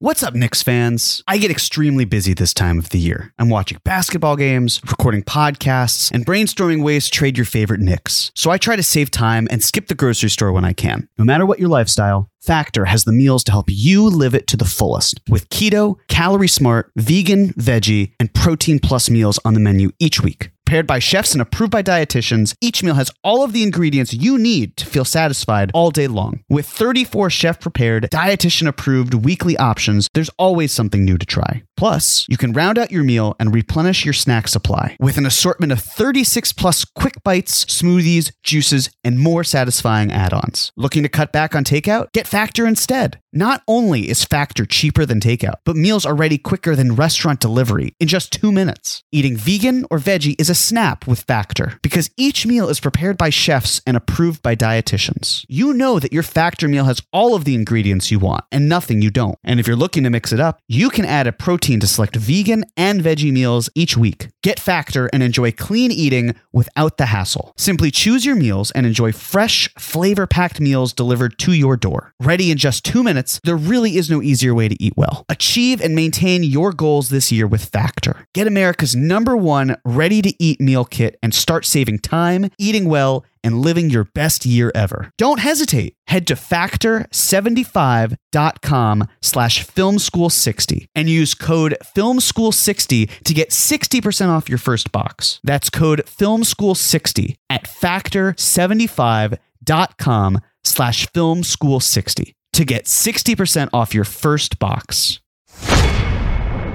What's 0.00 0.22
up, 0.22 0.32
Knicks 0.32 0.62
fans? 0.62 1.24
I 1.26 1.38
get 1.38 1.50
extremely 1.50 2.04
busy 2.04 2.32
this 2.32 2.54
time 2.54 2.78
of 2.78 2.90
the 2.90 3.00
year. 3.00 3.34
I'm 3.36 3.48
watching 3.48 3.80
basketball 3.82 4.36
games, 4.36 4.80
recording 4.86 5.24
podcasts, 5.24 6.12
and 6.12 6.24
brainstorming 6.24 6.84
ways 6.84 7.06
to 7.06 7.10
trade 7.10 7.36
your 7.36 7.44
favorite 7.44 7.80
Knicks. 7.80 8.30
So 8.36 8.52
I 8.52 8.58
try 8.58 8.76
to 8.76 8.82
save 8.84 9.10
time 9.10 9.48
and 9.50 9.60
skip 9.60 9.88
the 9.88 9.96
grocery 9.96 10.30
store 10.30 10.52
when 10.52 10.64
I 10.64 10.72
can. 10.72 11.08
No 11.18 11.24
matter 11.24 11.44
what 11.44 11.58
your 11.58 11.68
lifestyle, 11.68 12.30
Factor 12.40 12.84
has 12.84 13.02
the 13.02 13.12
meals 13.12 13.42
to 13.44 13.50
help 13.50 13.66
you 13.68 14.04
live 14.04 14.36
it 14.36 14.46
to 14.46 14.56
the 14.56 14.64
fullest. 14.64 15.20
With 15.28 15.48
keto, 15.48 15.96
calorie 16.06 16.46
smart, 16.46 16.92
vegan, 16.94 17.48
veggie, 17.54 18.12
and 18.20 18.32
protein 18.32 18.78
plus 18.78 19.10
meals 19.10 19.40
on 19.44 19.54
the 19.54 19.60
menu 19.60 19.90
each 19.98 20.22
week. 20.22 20.52
Prepared 20.68 20.86
by 20.86 20.98
chefs 20.98 21.32
and 21.32 21.40
approved 21.40 21.72
by 21.72 21.82
dietitians, 21.82 22.54
each 22.60 22.82
meal 22.82 22.92
has 22.92 23.10
all 23.24 23.42
of 23.42 23.54
the 23.54 23.62
ingredients 23.62 24.12
you 24.12 24.36
need 24.36 24.76
to 24.76 24.84
feel 24.84 25.02
satisfied 25.06 25.70
all 25.72 25.90
day 25.90 26.06
long. 26.06 26.44
With 26.50 26.66
34 26.66 27.30
chef 27.30 27.58
prepared, 27.58 28.10
dietitian 28.12 28.68
approved 28.68 29.14
weekly 29.14 29.56
options, 29.56 30.08
there's 30.12 30.28
always 30.38 30.70
something 30.70 31.06
new 31.06 31.16
to 31.16 31.24
try. 31.24 31.62
Plus, 31.78 32.26
you 32.28 32.36
can 32.36 32.52
round 32.52 32.76
out 32.76 32.90
your 32.90 33.04
meal 33.04 33.34
and 33.40 33.54
replenish 33.54 34.04
your 34.04 34.12
snack 34.12 34.46
supply 34.48 34.96
with 35.00 35.16
an 35.16 35.24
assortment 35.24 35.72
of 35.72 35.80
36 35.80 36.52
plus 36.52 36.84
quick 36.84 37.22
bites, 37.22 37.64
smoothies, 37.64 38.32
juices, 38.42 38.90
and 39.04 39.18
more 39.18 39.44
satisfying 39.44 40.12
add 40.12 40.34
ons. 40.34 40.72
Looking 40.76 41.04
to 41.04 41.08
cut 41.08 41.32
back 41.32 41.54
on 41.54 41.64
takeout? 41.64 42.12
Get 42.12 42.26
Factor 42.26 42.66
instead. 42.66 43.20
Not 43.32 43.62
only 43.68 44.10
is 44.10 44.24
Factor 44.24 44.66
cheaper 44.66 45.06
than 45.06 45.20
takeout, 45.20 45.58
but 45.64 45.76
meals 45.76 46.04
are 46.04 46.16
ready 46.16 46.36
quicker 46.36 46.74
than 46.74 46.96
restaurant 46.96 47.38
delivery 47.38 47.94
in 48.00 48.08
just 48.08 48.32
two 48.32 48.50
minutes. 48.50 49.04
Eating 49.12 49.36
vegan 49.36 49.86
or 49.88 49.98
veggie 49.98 50.34
is 50.36 50.50
a 50.50 50.57
snap 50.58 51.06
with 51.06 51.22
Factor 51.22 51.78
because 51.82 52.10
each 52.16 52.46
meal 52.46 52.68
is 52.68 52.80
prepared 52.80 53.16
by 53.16 53.30
chefs 53.30 53.80
and 53.86 53.96
approved 53.96 54.42
by 54.42 54.56
dietitians. 54.56 55.44
You 55.48 55.72
know 55.72 55.98
that 55.98 56.12
your 56.12 56.22
Factor 56.22 56.68
meal 56.68 56.84
has 56.84 57.02
all 57.12 57.34
of 57.34 57.44
the 57.44 57.54
ingredients 57.54 58.10
you 58.10 58.18
want 58.18 58.44
and 58.50 58.68
nothing 58.68 59.02
you 59.02 59.10
don't. 59.10 59.38
And 59.44 59.60
if 59.60 59.66
you're 59.66 59.76
looking 59.76 60.04
to 60.04 60.10
mix 60.10 60.32
it 60.32 60.40
up, 60.40 60.60
you 60.68 60.90
can 60.90 61.04
add 61.04 61.26
a 61.26 61.32
protein 61.32 61.80
to 61.80 61.86
select 61.86 62.16
vegan 62.16 62.64
and 62.76 63.00
veggie 63.00 63.32
meals 63.32 63.70
each 63.74 63.96
week. 63.96 64.28
Get 64.42 64.58
Factor 64.58 65.08
and 65.12 65.22
enjoy 65.22 65.52
clean 65.52 65.92
eating 65.92 66.34
without 66.52 66.96
the 66.96 67.06
hassle. 67.06 67.52
Simply 67.56 67.90
choose 67.90 68.24
your 68.24 68.36
meals 68.36 68.70
and 68.72 68.86
enjoy 68.86 69.12
fresh, 69.12 69.68
flavor 69.78 70.26
packed 70.26 70.60
meals 70.60 70.92
delivered 70.92 71.38
to 71.40 71.52
your 71.52 71.76
door. 71.76 72.14
Ready 72.20 72.50
in 72.50 72.58
just 72.58 72.84
two 72.84 73.02
minutes, 73.02 73.40
there 73.44 73.56
really 73.56 73.96
is 73.96 74.10
no 74.10 74.22
easier 74.22 74.54
way 74.54 74.68
to 74.68 74.82
eat 74.82 74.94
well. 74.96 75.24
Achieve 75.28 75.80
and 75.80 75.94
maintain 75.94 76.42
your 76.42 76.72
goals 76.72 77.10
this 77.10 77.30
year 77.30 77.46
with 77.46 77.64
Factor. 77.64 78.26
Get 78.34 78.46
America's 78.46 78.96
number 78.96 79.36
one 79.36 79.76
ready 79.84 80.22
to 80.22 80.34
eat 80.42 80.47
meal 80.58 80.84
kit 80.84 81.16
and 81.22 81.32
start 81.34 81.64
saving 81.64 81.98
time, 81.98 82.50
eating 82.58 82.88
well, 82.88 83.24
and 83.44 83.60
living 83.60 83.90
your 83.90 84.04
best 84.04 84.46
year 84.46 84.72
ever. 84.74 85.12
Don't 85.16 85.38
hesitate. 85.40 85.94
Head 86.06 86.26
to 86.28 86.34
factor75.com 86.34 89.08
slash 89.22 89.66
filmschool60 89.66 90.86
and 90.94 91.08
use 91.08 91.32
code 91.34 91.76
filmschool60 91.96 93.22
to 93.24 93.34
get 93.34 93.50
60% 93.50 94.28
off 94.28 94.48
your 94.48 94.58
first 94.58 94.92
box. 94.92 95.40
That's 95.44 95.70
code 95.70 96.02
filmschool60 96.06 97.36
at 97.48 97.64
factor75.com 97.64 100.40
slash 100.64 101.06
filmschool60 101.08 102.34
to 102.52 102.64
get 102.64 102.84
60% 102.86 103.68
off 103.72 103.94
your 103.94 104.04
first 104.04 104.58
box. 104.58 105.20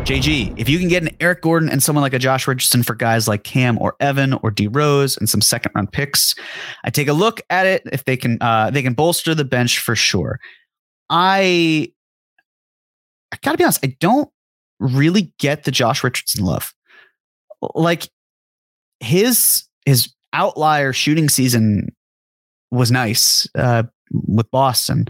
JG, 0.04 0.60
if 0.60 0.68
you 0.68 0.80
can 0.80 0.89
get 0.89 1.01
an 1.01 1.16
Eric 1.22 1.41
Gordon 1.41 1.70
and 1.70 1.82
someone 1.82 2.01
like 2.01 2.14
a 2.14 2.20
Josh 2.20 2.45
Richardson 2.45 2.84
for 2.84 2.93
guys 2.93 3.26
like 3.26 3.45
Cam 3.45 3.78
or 3.80 3.95
Evan 4.01 4.34
or 4.34 4.51
D 4.51 4.68
Rose 4.68 5.16
and 5.16 5.30
some 5.30 5.39
second 5.39 5.72
round 5.76 5.93
picks, 5.93 6.36
I 6.84 6.89
take 6.89 7.08
a 7.08 7.14
look 7.14 7.39
at 7.49 7.66
it 7.66 7.84
if 7.93 8.04
they 8.04 8.18
can 8.18 8.38
uh, 8.41 8.70
they 8.70 8.82
can 8.82 8.95
bolster 8.95 9.34
the 9.34 9.45
bench 9.45 9.80
for 9.80 9.95
sure. 9.95 10.41
I 11.10 11.89
I 13.32 13.38
gotta 13.41 13.58
be 13.58 13.64
honest, 13.64 13.86
I 13.86 13.95
don't 14.01 14.30
really 14.82 15.34
get 15.39 15.64
the 15.64 15.72
Josh 15.72 16.04
Richardson 16.04 16.43
love. 16.43 16.74
Like 17.74 18.10
his 18.99 19.64
his 19.86 20.14
outlier 20.34 20.91
shooting 20.91 21.30
season 21.30 21.95
was 22.72 22.91
nice 22.91 23.47
uh, 23.56 23.84
with 24.12 24.51
Boston 24.51 25.06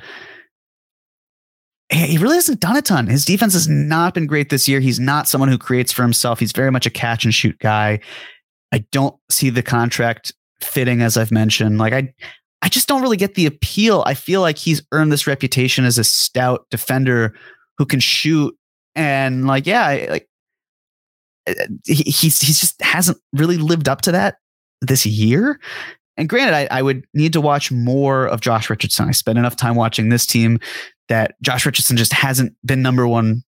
he 1.94 2.18
really 2.18 2.36
hasn't 2.36 2.60
done 2.60 2.76
a 2.76 2.82
ton. 2.82 3.08
His 3.08 3.26
defense 3.26 3.54
has 3.54 3.68
not 3.68 4.14
been 4.14 4.26
great 4.26 4.50
this 4.50 4.68
year. 4.68 4.80
He's 4.80 5.00
not 5.00 5.28
someone 5.28 5.50
who 5.50 5.58
creates 5.58 5.92
for 5.92 6.02
himself. 6.02 6.40
He's 6.40 6.52
very 6.52 6.72
much 6.72 6.86
a 6.86 6.90
catch 6.90 7.24
and 7.24 7.34
shoot 7.34 7.58
guy. 7.60 8.00
I 8.72 8.80
don't 8.92 9.16
see 9.30 9.50
the 9.50 9.64
contract 9.64 10.34
fitting, 10.62 11.02
as 11.02 11.18
I've 11.18 11.32
mentioned. 11.32 11.78
Like 11.78 11.94
I, 11.94 12.14
I 12.62 12.70
just 12.70 12.88
don't 12.88 13.02
really 13.02 13.18
get 13.18 13.36
the 13.36 13.46
appeal. 13.46 14.04
I 14.06 14.14
feel 14.14 14.42
like 14.42 14.58
he's 14.58 14.82
earned 14.92 15.12
this 15.12 15.28
reputation 15.28 15.86
as 15.86 15.98
a 15.98 16.04
stout 16.04 16.66
defender 16.72 17.36
who 17.78 17.86
can 17.86 18.00
shoot, 18.00 18.56
and 18.96 19.46
like 19.46 19.68
yeah, 19.68 20.08
like 20.10 20.28
uh, 21.48 21.54
he, 21.86 22.04
he's 22.04 22.40
he's 22.40 22.60
just 22.60 22.82
hasn't 22.82 23.18
really 23.34 23.58
lived 23.58 23.90
up 23.90 24.02
to 24.02 24.12
that 24.12 24.38
this 24.82 25.06
year. 25.06 25.60
And 26.16 26.30
granted, 26.30 26.54
I, 26.54 26.68
I 26.70 26.82
would 26.82 27.06
need 27.14 27.34
to 27.34 27.42
watch 27.42 27.72
more 27.72 28.28
of 28.28 28.42
Josh 28.42 28.70
Richardson. 28.70 29.10
I 29.10 29.12
spent 29.12 29.40
enough 29.40 29.56
time 29.56 29.76
watching 29.76 30.10
this 30.10 30.26
team 30.26 30.60
that 31.10 31.36
Josh 31.42 31.66
Richardson 31.66 31.98
just 31.98 32.14
hasn't 32.14 32.56
been 32.66 32.82
number 32.82 33.08
one 33.08 33.44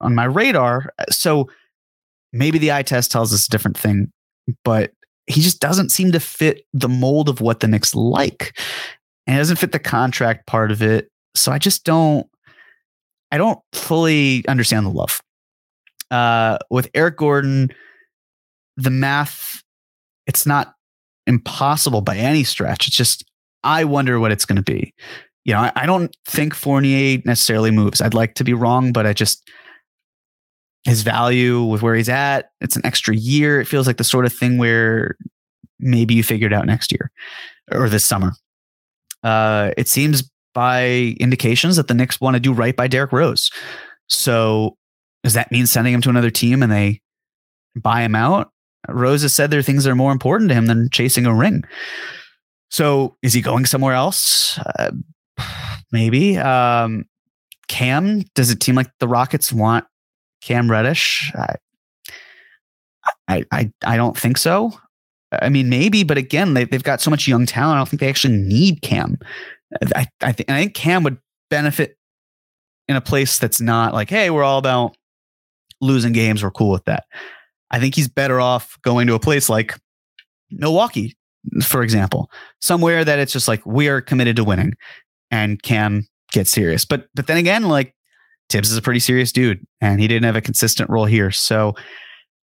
on 0.00 0.14
my 0.14 0.24
radar. 0.24 0.90
So 1.10 1.48
maybe 2.32 2.58
the 2.58 2.72
eye 2.72 2.82
test 2.82 3.10
tells 3.10 3.32
us 3.32 3.46
a 3.46 3.50
different 3.50 3.78
thing, 3.78 4.12
but 4.64 4.92
he 5.26 5.40
just 5.40 5.60
doesn't 5.60 5.90
seem 5.90 6.12
to 6.12 6.20
fit 6.20 6.62
the 6.72 6.88
mold 6.88 7.28
of 7.28 7.40
what 7.40 7.60
the 7.60 7.68
Knicks 7.68 7.94
like. 7.94 8.58
And 9.26 9.36
it 9.36 9.40
doesn't 9.40 9.56
fit 9.56 9.72
the 9.72 9.78
contract 9.78 10.46
part 10.46 10.70
of 10.70 10.82
it. 10.82 11.10
So 11.34 11.52
I 11.52 11.58
just 11.58 11.84
don't 11.84 12.26
I 13.32 13.38
don't 13.38 13.58
fully 13.72 14.46
understand 14.46 14.86
the 14.86 14.90
love. 14.90 15.20
Uh 16.10 16.58
with 16.70 16.88
Eric 16.94 17.16
Gordon, 17.16 17.70
the 18.76 18.90
math, 18.90 19.62
it's 20.26 20.46
not 20.46 20.74
impossible 21.26 22.00
by 22.00 22.16
any 22.16 22.44
stretch. 22.44 22.86
It's 22.86 22.96
just 22.96 23.24
I 23.64 23.84
wonder 23.84 24.20
what 24.20 24.30
it's 24.30 24.44
going 24.46 24.56
to 24.56 24.62
be 24.62 24.94
you 25.46 25.54
know, 25.54 25.60
I, 25.60 25.72
I 25.76 25.86
don't 25.86 26.14
think 26.26 26.54
Fournier 26.54 27.22
necessarily 27.24 27.70
moves. 27.70 28.00
I'd 28.00 28.14
like 28.14 28.34
to 28.34 28.44
be 28.44 28.52
wrong, 28.52 28.92
but 28.92 29.06
I 29.06 29.12
just 29.12 29.48
his 30.84 31.02
value 31.02 31.62
with 31.62 31.82
where 31.82 31.94
he's 31.94 32.08
at, 32.08 32.50
it's 32.60 32.76
an 32.76 32.84
extra 32.84 33.14
year. 33.14 33.60
It 33.60 33.66
feels 33.66 33.86
like 33.86 33.96
the 33.96 34.04
sort 34.04 34.26
of 34.26 34.32
thing 34.32 34.58
where 34.58 35.16
maybe 35.78 36.14
you 36.14 36.24
figure 36.24 36.48
it 36.48 36.52
out 36.52 36.66
next 36.66 36.92
year 36.92 37.10
or 37.72 37.88
this 37.88 38.04
summer. 38.04 38.32
Uh, 39.22 39.70
it 39.76 39.88
seems 39.88 40.28
by 40.52 41.14
indications 41.20 41.76
that 41.76 41.86
the 41.86 41.94
Knicks 41.94 42.20
want 42.20 42.34
to 42.34 42.40
do 42.40 42.52
right 42.52 42.74
by 42.74 42.88
Derrick 42.88 43.12
Rose. 43.12 43.50
So 44.08 44.76
does 45.22 45.34
that 45.34 45.52
mean 45.52 45.66
sending 45.66 45.94
him 45.94 46.00
to 46.02 46.10
another 46.10 46.30
team 46.30 46.62
and 46.62 46.72
they 46.72 47.00
buy 47.76 48.02
him 48.02 48.16
out? 48.16 48.50
Rose 48.88 49.22
has 49.22 49.34
said 49.34 49.50
there 49.50 49.60
are 49.60 49.64
things 49.64 49.84
that 49.84 49.90
are 49.90 49.96
more 49.96 50.12
important 50.12 50.48
to 50.50 50.54
him 50.54 50.66
than 50.66 50.88
chasing 50.90 51.26
a 51.26 51.34
ring. 51.34 51.62
So 52.70 53.16
is 53.22 53.32
he 53.32 53.42
going 53.42 53.66
somewhere 53.66 53.94
else? 53.94 54.58
Uh, 54.58 54.90
maybe. 55.92 56.38
Um, 56.38 57.04
Cam, 57.68 58.22
does 58.34 58.50
it 58.50 58.62
seem 58.62 58.74
like 58.74 58.90
the 59.00 59.08
Rockets 59.08 59.52
want 59.52 59.84
Cam 60.40 60.70
Reddish? 60.70 61.32
I, 61.34 61.54
I, 63.28 63.44
I, 63.52 63.72
I 63.84 63.96
don't 63.96 64.16
think 64.16 64.38
so. 64.38 64.72
I 65.32 65.48
mean, 65.48 65.68
maybe, 65.68 66.04
but 66.04 66.18
again, 66.18 66.54
they, 66.54 66.64
they've 66.64 66.82
got 66.82 67.00
so 67.00 67.10
much 67.10 67.26
young 67.26 67.46
talent. 67.46 67.76
I 67.76 67.78
don't 67.78 67.88
think 67.88 68.00
they 68.00 68.08
actually 68.08 68.36
need 68.36 68.82
Cam. 68.82 69.18
I, 69.94 70.06
I, 70.22 70.32
think, 70.32 70.50
I 70.50 70.60
think 70.60 70.74
Cam 70.74 71.02
would 71.02 71.18
benefit 71.50 71.96
in 72.88 72.96
a 72.96 73.00
place 73.00 73.38
that's 73.38 73.60
not 73.60 73.92
like, 73.92 74.08
hey, 74.08 74.30
we're 74.30 74.44
all 74.44 74.58
about 74.58 74.96
losing 75.80 76.12
games. 76.12 76.42
We're 76.42 76.52
cool 76.52 76.70
with 76.70 76.84
that. 76.84 77.04
I 77.70 77.80
think 77.80 77.94
he's 77.94 78.08
better 78.08 78.40
off 78.40 78.78
going 78.82 79.08
to 79.08 79.14
a 79.14 79.20
place 79.20 79.48
like 79.48 79.74
Milwaukee, 80.50 81.16
for 81.62 81.82
example, 81.82 82.30
somewhere 82.60 83.04
that 83.04 83.18
it's 83.18 83.32
just 83.32 83.48
like 83.48 83.64
we 83.66 83.88
are 83.88 84.00
committed 84.00 84.36
to 84.36 84.44
winning, 84.44 84.74
and 85.30 85.62
can 85.62 86.06
get 86.32 86.46
serious. 86.46 86.84
But 86.84 87.06
but 87.14 87.26
then 87.26 87.36
again, 87.36 87.64
like 87.64 87.94
Thibs 88.48 88.70
is 88.70 88.76
a 88.76 88.82
pretty 88.82 89.00
serious 89.00 89.32
dude, 89.32 89.66
and 89.80 90.00
he 90.00 90.08
didn't 90.08 90.24
have 90.24 90.36
a 90.36 90.40
consistent 90.40 90.90
role 90.90 91.04
here. 91.06 91.30
So 91.30 91.74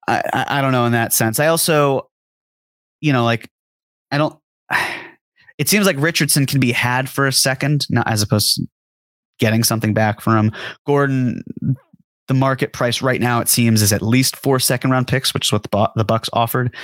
I, 0.09 0.47
I, 0.49 0.61
don't 0.61 0.73
know 0.73 0.87
in 0.87 0.93
that 0.93 1.13
sense. 1.13 1.39
I 1.39 1.47
also, 1.47 2.09
you 3.01 3.13
know, 3.13 3.25
like 3.25 3.49
I 4.11 4.19
don't. 4.19 4.39
It 5.59 5.71
seems 5.71 5.87
like 5.87 5.97
Richardson 5.99 6.45
can 6.45 6.61
be 6.61 6.71
had 6.71 7.09
for 7.09 7.27
a 7.27 7.33
second, 7.33 7.87
not 7.89 8.07
as 8.07 8.21
opposed 8.21 8.57
to 8.57 8.67
getting 9.39 9.65
something 9.65 9.95
back 9.95 10.21
from. 10.21 10.53
Gordon, 10.87 11.43
the 12.29 12.35
market 12.35 12.75
price 12.75 13.01
right 13.01 13.23
now 13.23 13.41
it 13.41 13.49
seems 13.49 13.81
is 13.81 13.91
at 13.91 14.03
least 14.03 14.37
four 14.37 14.61
second 14.61 14.91
round 14.91 15.09
picks, 15.09 15.33
which 15.33 15.49
is 15.49 15.53
what 15.53 15.63
the 15.63 15.91
the 15.97 16.05
Bucks 16.05 16.29
offered. 16.35 16.77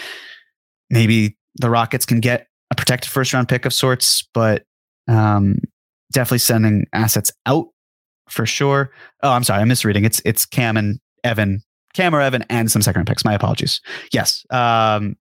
Maybe 0.88 1.36
the 1.56 1.68
Rockets 1.68 2.06
can 2.06 2.20
get 2.20 2.46
a 2.70 2.74
protected 2.74 3.10
first 3.10 3.34
round 3.34 3.46
pick 3.46 3.66
of 3.66 3.74
sorts, 3.74 4.26
but 4.32 4.64
um, 5.09 5.59
definitely 6.12 6.38
sending 6.38 6.86
assets 6.92 7.32
out 7.46 7.66
for 8.28 8.46
sure. 8.46 8.90
Oh, 9.22 9.30
I'm 9.30 9.44
sorry, 9.44 9.61
I'm 9.62 9.68
misreading. 9.68 10.05
It's 10.05 10.20
it's 10.24 10.46
Cam 10.46 10.76
and 10.76 11.00
Evan, 11.24 11.62
Cam 11.94 12.14
or 12.14 12.20
Evan, 12.20 12.44
and 12.48 12.70
some 12.70 12.82
second 12.82 13.00
round 13.00 13.09
picks. 13.09 13.24
My 13.24 13.34
apologies. 13.34 13.80
Yes, 14.12 14.44
um, 14.50 15.16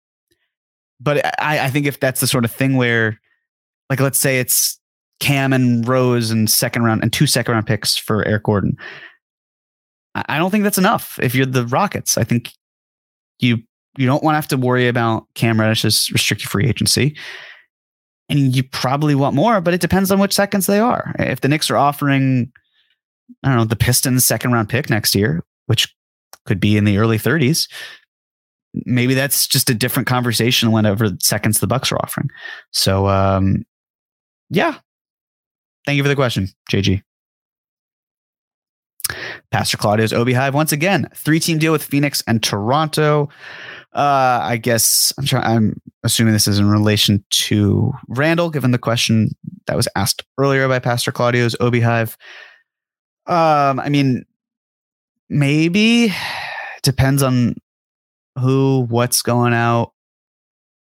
but 1.00 1.24
I, 1.40 1.66
I 1.66 1.70
think 1.70 1.86
if 1.86 2.00
that's 2.00 2.20
the 2.20 2.26
sort 2.26 2.44
of 2.44 2.50
thing 2.50 2.76
where, 2.76 3.20
like, 3.88 4.00
let's 4.00 4.18
say 4.18 4.40
it's 4.40 4.78
Cam 5.20 5.52
and 5.52 5.86
Rose 5.86 6.30
and 6.30 6.50
second 6.50 6.82
round 6.84 7.02
and 7.02 7.12
two 7.12 7.26
second 7.26 7.54
round 7.54 7.66
picks 7.66 7.96
for 7.96 8.26
Eric 8.26 8.44
Gordon. 8.44 8.76
I 10.14 10.38
don't 10.38 10.50
think 10.50 10.64
that's 10.64 10.78
enough. 10.78 11.18
If 11.22 11.34
you're 11.34 11.46
the 11.46 11.66
Rockets, 11.66 12.18
I 12.18 12.24
think 12.24 12.52
you 13.38 13.58
you 13.96 14.06
don't 14.06 14.22
want 14.22 14.34
to 14.34 14.36
have 14.36 14.48
to 14.48 14.56
worry 14.56 14.88
about 14.88 15.26
Cam 15.34 15.58
Reddish's 15.58 16.10
restricted 16.12 16.48
free 16.48 16.66
agency. 16.66 17.16
And 18.28 18.54
you 18.54 18.62
probably 18.62 19.14
want 19.14 19.34
more, 19.34 19.60
but 19.60 19.72
it 19.72 19.80
depends 19.80 20.10
on 20.10 20.18
which 20.18 20.34
seconds 20.34 20.66
they 20.66 20.78
are. 20.78 21.14
If 21.18 21.40
the 21.40 21.48
Knicks 21.48 21.70
are 21.70 21.76
offering, 21.76 22.52
I 23.42 23.48
don't 23.48 23.56
know, 23.56 23.64
the 23.64 23.76
Pistons 23.76 24.24
second 24.24 24.52
round 24.52 24.68
pick 24.68 24.90
next 24.90 25.14
year, 25.14 25.42
which 25.66 25.94
could 26.44 26.60
be 26.60 26.76
in 26.76 26.84
the 26.84 26.98
early 26.98 27.18
30s, 27.18 27.68
maybe 28.84 29.14
that's 29.14 29.46
just 29.46 29.70
a 29.70 29.74
different 29.74 30.06
conversation 30.06 30.72
whenever 30.72 31.10
seconds 31.22 31.60
the 31.60 31.66
Bucks 31.66 31.90
are 31.90 31.98
offering. 31.98 32.28
So 32.70 33.08
um 33.08 33.64
yeah. 34.50 34.78
Thank 35.86 35.96
you 35.96 36.02
for 36.02 36.08
the 36.08 36.16
question, 36.16 36.48
JG. 36.70 37.02
Pastor 39.50 39.76
Claudio's 39.76 40.12
Obi 40.12 40.34
Hive 40.34 40.54
once 40.54 40.72
again, 40.72 41.08
three 41.14 41.40
team 41.40 41.58
deal 41.58 41.72
with 41.72 41.82
Phoenix 41.82 42.22
and 42.26 42.42
Toronto. 42.42 43.30
Uh, 43.94 44.40
I 44.42 44.58
guess 44.58 45.12
I'm 45.18 45.24
trying. 45.24 45.44
I'm 45.44 45.82
assuming 46.04 46.32
this 46.32 46.48
is 46.48 46.58
in 46.58 46.68
relation 46.68 47.24
to 47.30 47.92
Randle, 48.08 48.50
given 48.50 48.70
the 48.70 48.78
question 48.78 49.30
that 49.66 49.76
was 49.76 49.88
asked 49.96 50.24
earlier 50.38 50.68
by 50.68 50.78
Pastor 50.78 51.12
Claudio's 51.12 51.56
Obi 51.60 51.80
Hive. 51.80 52.16
Um, 53.26 53.80
I 53.80 53.88
mean, 53.88 54.24
maybe 55.28 56.14
depends 56.82 57.22
on 57.22 57.56
who, 58.38 58.86
what's 58.88 59.22
going 59.22 59.52
out. 59.52 59.92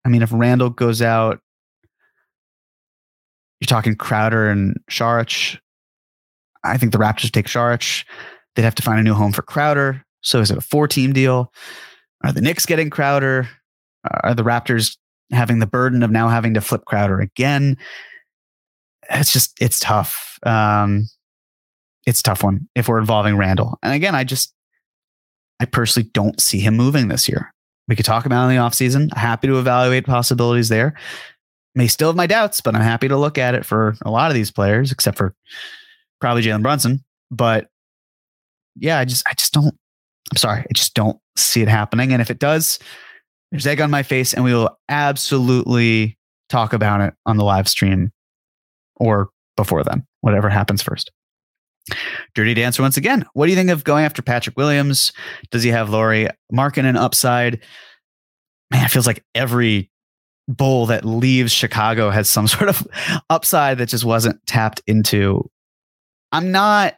I 0.05 0.09
mean, 0.09 0.21
if 0.21 0.31
Randle 0.31 0.69
goes 0.69 1.01
out, 1.01 1.41
you're 3.59 3.67
talking 3.67 3.95
Crowder 3.95 4.49
and 4.49 4.79
Saric. 4.89 5.57
I 6.63 6.77
think 6.77 6.91
the 6.91 6.99
Raptors 6.99 7.31
take 7.31 7.47
Saric. 7.47 8.05
They'd 8.55 8.63
have 8.63 8.75
to 8.75 8.83
find 8.83 8.99
a 8.99 9.03
new 9.03 9.13
home 9.13 9.33
for 9.33 9.41
Crowder. 9.41 10.05
So 10.21 10.39
is 10.39 10.51
it 10.51 10.57
a 10.57 10.61
four 10.61 10.87
team 10.87 11.11
deal? 11.11 11.51
Are 12.23 12.31
the 12.31 12.41
Knicks 12.41 12.65
getting 12.65 12.89
Crowder? 12.89 13.49
Are 14.23 14.33
the 14.33 14.43
Raptors 14.43 14.97
having 15.31 15.59
the 15.59 15.67
burden 15.67 16.03
of 16.03 16.11
now 16.11 16.27
having 16.27 16.53
to 16.55 16.61
flip 16.61 16.85
Crowder 16.85 17.19
again? 17.19 17.77
It's 19.09 19.31
just, 19.31 19.55
it's 19.61 19.79
tough. 19.79 20.39
Um, 20.43 21.07
it's 22.05 22.21
tough 22.21 22.43
one 22.43 22.67
if 22.75 22.87
we're 22.87 22.99
involving 22.99 23.37
Randle. 23.37 23.77
And 23.83 23.93
again, 23.93 24.15
I 24.15 24.23
just, 24.23 24.53
I 25.59 25.65
personally 25.65 26.09
don't 26.13 26.39
see 26.39 26.59
him 26.59 26.75
moving 26.75 27.07
this 27.07 27.27
year. 27.27 27.53
We 27.87 27.95
could 27.95 28.05
talk 28.05 28.25
about 28.25 28.49
in 28.49 28.55
the 28.55 28.61
offseason. 28.61 29.13
Happy 29.15 29.47
to 29.47 29.59
evaluate 29.59 30.05
possibilities 30.05 30.69
there. 30.69 30.93
May 31.75 31.87
still 31.87 32.09
have 32.09 32.15
my 32.15 32.27
doubts, 32.27 32.59
but 32.61 32.75
I'm 32.75 32.81
happy 32.81 33.07
to 33.07 33.17
look 33.17 33.37
at 33.37 33.55
it 33.55 33.65
for 33.65 33.95
a 34.01 34.11
lot 34.11 34.29
of 34.29 34.35
these 34.35 34.51
players, 34.51 34.91
except 34.91 35.17
for 35.17 35.33
probably 36.19 36.43
Jalen 36.43 36.63
Brunson. 36.63 37.03
But 37.31 37.67
yeah, 38.75 38.99
I 38.99 39.05
just 39.05 39.23
I 39.27 39.33
just 39.33 39.53
don't 39.53 39.77
I'm 40.31 40.37
sorry, 40.37 40.61
I 40.61 40.73
just 40.73 40.93
don't 40.93 41.19
see 41.35 41.61
it 41.61 41.67
happening. 41.67 42.11
And 42.11 42.21
if 42.21 42.29
it 42.29 42.39
does, 42.39 42.79
there's 43.51 43.67
egg 43.67 43.81
on 43.81 43.91
my 43.91 44.03
face, 44.03 44.33
and 44.33 44.43
we 44.43 44.53
will 44.53 44.77
absolutely 44.89 46.17
talk 46.49 46.73
about 46.73 47.01
it 47.01 47.13
on 47.25 47.37
the 47.37 47.43
live 47.43 47.67
stream 47.67 48.11
or 48.97 49.29
before 49.55 49.83
then, 49.83 50.05
whatever 50.21 50.49
happens 50.49 50.81
first. 50.81 51.11
Dirty 52.35 52.53
Dancer 52.53 52.81
once 52.81 52.97
again. 52.97 53.25
What 53.33 53.45
do 53.45 53.51
you 53.51 53.55
think 53.55 53.69
of 53.69 53.83
going 53.83 54.03
after 54.03 54.21
Patrick 54.21 54.57
Williams? 54.57 55.13
Does 55.51 55.63
he 55.63 55.69
have 55.69 55.89
Laurie 55.89 56.27
Lauri 56.51 56.71
an 56.77 56.97
upside? 56.97 57.61
Man, 58.71 58.85
it 58.85 58.91
feels 58.91 59.07
like 59.07 59.23
every 59.33 59.89
bull 60.47 60.85
that 60.87 61.05
leaves 61.05 61.51
Chicago 61.51 62.09
has 62.09 62.29
some 62.29 62.47
sort 62.47 62.69
of 62.69 62.85
upside 63.29 63.77
that 63.77 63.89
just 63.89 64.05
wasn't 64.05 64.45
tapped 64.45 64.81
into. 64.87 65.49
I'm 66.31 66.51
not 66.51 66.95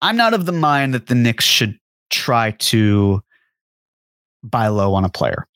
I'm 0.00 0.16
not 0.16 0.34
of 0.34 0.46
the 0.46 0.52
mind 0.52 0.94
that 0.94 1.06
the 1.06 1.14
Knicks 1.14 1.44
should 1.44 1.78
try 2.10 2.52
to 2.52 3.22
buy 4.42 4.68
low 4.68 4.94
on 4.94 5.04
a 5.04 5.08
player 5.08 5.46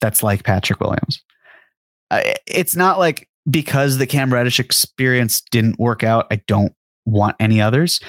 that's 0.00 0.22
like 0.22 0.44
Patrick 0.44 0.80
Williams. 0.80 1.22
It's 2.46 2.74
not 2.74 2.98
like 2.98 3.28
because 3.50 3.98
the 3.98 4.06
Cam 4.06 4.32
Reddish 4.32 4.58
experience 4.58 5.42
didn't 5.50 5.78
work 5.78 6.02
out, 6.02 6.26
I 6.30 6.36
don't 6.46 6.72
want 7.04 7.36
any 7.38 7.60
others. 7.60 8.00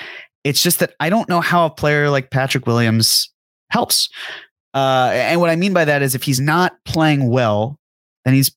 It's 0.44 0.64
just 0.64 0.80
that 0.80 0.94
I 1.00 1.10
don't 1.10 1.30
know 1.30 1.42
how 1.42 1.66
a 1.66 1.70
player 1.70 2.10
like 2.10 2.32
Patrick 2.32 2.66
Williams 2.66 3.30
helps. 3.70 4.10
Uh, 4.74 5.12
and 5.14 5.40
what 5.40 5.50
I 5.50 5.56
mean 5.56 5.74
by 5.74 5.86
that 5.86 6.02
is 6.02 6.16
if 6.16 6.24
he's 6.24 6.40
not 6.40 6.74
playing 6.86 7.30
well, 7.30 7.78
then 8.26 8.34
he's 8.34 8.56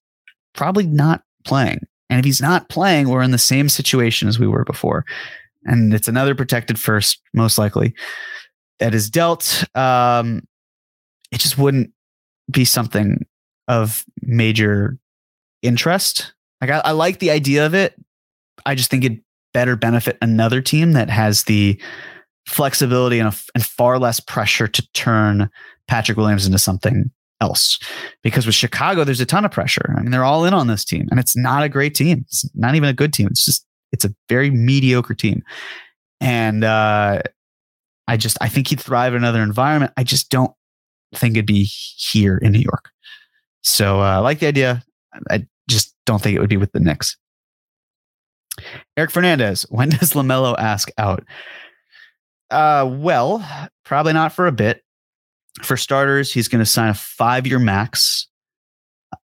probably 0.54 0.86
not 0.86 1.22
playing. 1.44 1.80
And 2.08 2.18
if 2.18 2.24
he's 2.24 2.40
not 2.40 2.68
playing, 2.68 3.08
we're 3.08 3.22
in 3.22 3.32
the 3.32 3.38
same 3.38 3.68
situation 3.68 4.28
as 4.28 4.38
we 4.38 4.46
were 4.46 4.64
before 4.64 5.04
and 5.64 5.94
it's 5.94 6.08
another 6.08 6.34
protected 6.34 6.78
first, 6.78 7.20
most 7.32 7.58
likely, 7.58 7.94
that 8.78 8.94
is 8.94 9.10
dealt. 9.10 9.64
Um, 9.76 10.42
it 11.34 11.40
just 11.40 11.58
wouldn't 11.58 11.90
be 12.50 12.64
something 12.64 13.26
of 13.66 14.04
major 14.22 14.96
interest. 15.62 16.32
Like 16.60 16.70
I, 16.70 16.78
I 16.78 16.90
like 16.92 17.18
the 17.18 17.30
idea 17.30 17.66
of 17.66 17.74
it. 17.74 17.94
I 18.64 18.74
just 18.74 18.90
think 18.90 19.04
it 19.04 19.20
better 19.52 19.76
benefit 19.76 20.16
another 20.22 20.62
team 20.62 20.92
that 20.92 21.10
has 21.10 21.44
the 21.44 21.80
flexibility 22.46 23.18
and, 23.18 23.28
a, 23.28 23.36
and 23.54 23.64
far 23.64 23.98
less 23.98 24.20
pressure 24.20 24.68
to 24.68 24.88
turn 24.92 25.50
Patrick 25.88 26.16
Williams 26.16 26.46
into 26.46 26.58
something 26.58 27.10
else. 27.40 27.78
Because 28.22 28.46
with 28.46 28.54
Chicago, 28.54 29.02
there's 29.02 29.20
a 29.20 29.26
ton 29.26 29.44
of 29.44 29.50
pressure. 29.50 29.94
I 29.96 30.02
mean, 30.02 30.10
they're 30.12 30.24
all 30.24 30.44
in 30.44 30.54
on 30.54 30.68
this 30.68 30.84
team, 30.84 31.08
and 31.10 31.18
it's 31.18 31.36
not 31.36 31.62
a 31.62 31.68
great 31.68 31.94
team. 31.94 32.24
It's 32.26 32.48
not 32.54 32.74
even 32.74 32.88
a 32.88 32.94
good 32.94 33.12
team. 33.12 33.26
It's 33.26 33.44
just 33.44 33.66
it's 33.92 34.04
a 34.04 34.14
very 34.28 34.50
mediocre 34.50 35.14
team. 35.14 35.42
And 36.20 36.62
uh, 36.64 37.22
I 38.06 38.16
just 38.16 38.38
I 38.40 38.48
think 38.48 38.68
he'd 38.68 38.80
thrive 38.80 39.14
in 39.14 39.18
another 39.18 39.42
environment. 39.42 39.92
I 39.96 40.04
just 40.04 40.30
don't 40.30 40.52
think 41.16 41.36
it'd 41.36 41.46
be 41.46 41.64
here 41.64 42.38
in 42.38 42.52
New 42.52 42.60
York. 42.60 42.90
So 43.62 44.00
uh, 44.00 44.16
I 44.16 44.18
like 44.18 44.40
the 44.40 44.46
idea. 44.46 44.82
I 45.30 45.46
just 45.68 45.94
don't 46.06 46.20
think 46.20 46.36
it 46.36 46.40
would 46.40 46.50
be 46.50 46.56
with 46.56 46.72
the 46.72 46.80
Knicks. 46.80 47.16
Eric 48.96 49.10
Fernandez, 49.10 49.62
when 49.70 49.90
does 49.90 50.12
LaMelo 50.12 50.54
ask 50.58 50.90
out? 50.98 51.24
Uh, 52.50 52.88
well, 52.92 53.44
probably 53.84 54.12
not 54.12 54.32
for 54.32 54.46
a 54.46 54.52
bit. 54.52 54.82
For 55.62 55.76
starters, 55.76 56.32
he's 56.32 56.48
going 56.48 56.62
to 56.62 56.70
sign 56.70 56.88
a 56.88 56.94
five 56.94 57.46
year 57.46 57.58
max. 57.60 58.26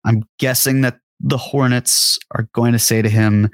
I'm 0.05 0.23
guessing 0.39 0.81
that 0.81 0.99
the 1.19 1.37
Hornets 1.37 2.17
are 2.31 2.47
going 2.53 2.71
to 2.71 2.79
say 2.79 3.01
to 3.01 3.09
him, 3.09 3.49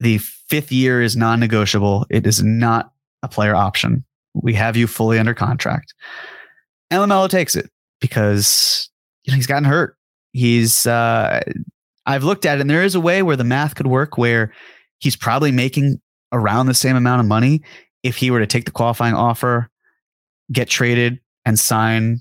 the 0.00 0.18
fifth 0.18 0.70
year 0.70 1.02
is 1.02 1.16
non 1.16 1.40
negotiable. 1.40 2.06
It 2.10 2.26
is 2.26 2.42
not 2.42 2.92
a 3.22 3.28
player 3.28 3.54
option. 3.54 4.04
We 4.34 4.54
have 4.54 4.76
you 4.76 4.86
fully 4.86 5.18
under 5.18 5.34
contract. 5.34 5.94
And 6.90 7.02
LaMelo 7.02 7.28
takes 7.28 7.54
it 7.56 7.70
because 8.00 8.88
you 9.24 9.32
know, 9.32 9.36
he's 9.36 9.46
gotten 9.46 9.64
hurt. 9.64 9.96
He's, 10.32 10.86
uh, 10.86 11.40
I've 12.06 12.24
looked 12.24 12.46
at 12.46 12.58
it 12.58 12.60
and 12.62 12.70
there 12.70 12.82
is 12.82 12.94
a 12.94 13.00
way 13.00 13.22
where 13.22 13.36
the 13.36 13.44
math 13.44 13.74
could 13.74 13.86
work 13.86 14.16
where 14.16 14.52
he's 14.98 15.16
probably 15.16 15.52
making 15.52 16.00
around 16.32 16.66
the 16.66 16.74
same 16.74 16.96
amount 16.96 17.20
of 17.20 17.26
money 17.26 17.62
if 18.02 18.16
he 18.16 18.30
were 18.30 18.38
to 18.38 18.46
take 18.46 18.64
the 18.64 18.70
qualifying 18.70 19.14
offer, 19.14 19.68
get 20.52 20.68
traded, 20.68 21.20
and 21.44 21.58
sign 21.58 22.20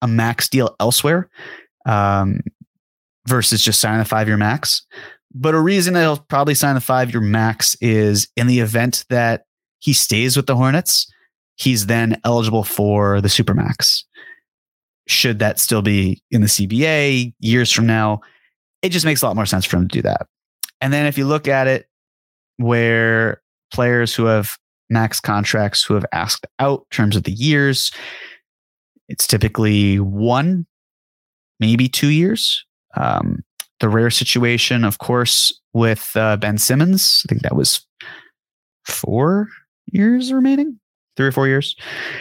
a 0.00 0.08
max 0.08 0.48
deal 0.48 0.74
elsewhere 0.80 1.28
um, 1.86 2.40
versus 3.26 3.62
just 3.62 3.80
signing 3.80 3.98
the 3.98 4.04
five 4.04 4.28
year 4.28 4.36
max. 4.36 4.86
But 5.34 5.54
a 5.54 5.60
reason 5.60 5.94
that 5.94 6.02
he'll 6.02 6.18
probably 6.18 6.54
sign 6.54 6.74
the 6.74 6.80
five 6.80 7.12
year 7.12 7.20
max 7.20 7.76
is 7.80 8.28
in 8.36 8.46
the 8.46 8.60
event 8.60 9.04
that 9.08 9.44
he 9.78 9.92
stays 9.92 10.36
with 10.36 10.46
the 10.46 10.56
Hornets, 10.56 11.10
he's 11.56 11.86
then 11.86 12.20
eligible 12.24 12.64
for 12.64 13.20
the 13.20 13.28
Supermax. 13.28 14.04
Should 15.08 15.38
that 15.40 15.58
still 15.58 15.82
be 15.82 16.22
in 16.30 16.40
the 16.40 16.46
CBA 16.46 17.34
years 17.40 17.72
from 17.72 17.86
now, 17.86 18.20
it 18.82 18.90
just 18.90 19.04
makes 19.04 19.22
a 19.22 19.26
lot 19.26 19.36
more 19.36 19.46
sense 19.46 19.64
for 19.64 19.76
him 19.76 19.88
to 19.88 19.98
do 19.98 20.02
that. 20.02 20.26
And 20.80 20.92
then 20.92 21.06
if 21.06 21.16
you 21.16 21.26
look 21.26 21.48
at 21.48 21.66
it 21.66 21.86
where 22.56 23.42
players 23.72 24.14
who 24.14 24.26
have 24.26 24.56
max 24.90 25.20
contracts 25.20 25.82
who 25.82 25.94
have 25.94 26.04
asked 26.12 26.46
out 26.58 26.86
terms 26.90 27.16
of 27.16 27.24
the 27.24 27.32
years, 27.32 27.90
it's 29.08 29.26
typically 29.26 29.98
one, 29.98 30.66
maybe 31.60 31.88
two 31.88 32.08
years. 32.08 32.64
Um, 32.96 33.42
the 33.80 33.88
rare 33.88 34.10
situation, 34.10 34.84
of 34.84 34.98
course, 34.98 35.60
with 35.72 36.12
uh, 36.14 36.36
Ben 36.36 36.58
Simmons, 36.58 37.22
I 37.24 37.28
think 37.28 37.42
that 37.42 37.56
was 37.56 37.84
four 38.86 39.48
years 39.86 40.32
remaining, 40.32 40.78
three 41.16 41.26
or 41.26 41.32
four 41.32 41.48
years. 41.48 41.76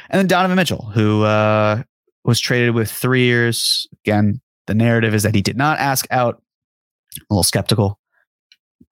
And 0.09 0.19
then 0.19 0.27
Donovan 0.27 0.55
Mitchell, 0.55 0.91
who 0.93 1.23
uh, 1.23 1.83
was 2.23 2.39
traded 2.39 2.75
with 2.75 2.91
three 2.91 3.23
years. 3.23 3.87
Again, 4.05 4.41
the 4.67 4.73
narrative 4.73 5.13
is 5.13 5.23
that 5.23 5.35
he 5.35 5.41
did 5.41 5.57
not 5.57 5.79
ask 5.79 6.05
out. 6.11 6.41
A 7.17 7.33
little 7.33 7.43
skeptical, 7.43 7.99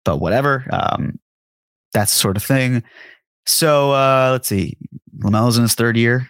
but 0.03 0.17
whatever. 0.17 0.65
Um, 0.71 1.19
that 1.93 2.09
sort 2.09 2.35
of 2.35 2.43
thing. 2.43 2.83
So 3.45 3.93
uh, 3.93 4.29
let's 4.31 4.49
see. 4.49 4.77
LaMelo's 5.19 5.55
in 5.55 5.63
his 5.63 5.73
third 5.73 5.95
year. 5.95 6.29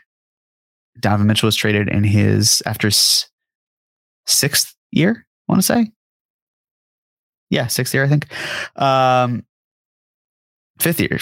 Donovan 0.99 1.25
Mitchell 1.25 1.47
was 1.47 1.55
traded 1.55 1.87
in 1.89 2.03
his 2.03 2.61
after 2.67 2.87
s- 2.87 3.27
sixth 4.27 4.75
year. 4.91 5.25
I 5.47 5.51
want 5.51 5.61
to 5.61 5.65
say, 5.65 5.91
yeah, 7.49 7.65
sixth 7.65 7.93
year. 7.93 8.03
I 8.03 8.07
think. 8.07 8.27
Um, 8.75 9.45
fifth 10.79 10.99
year. 10.99 11.17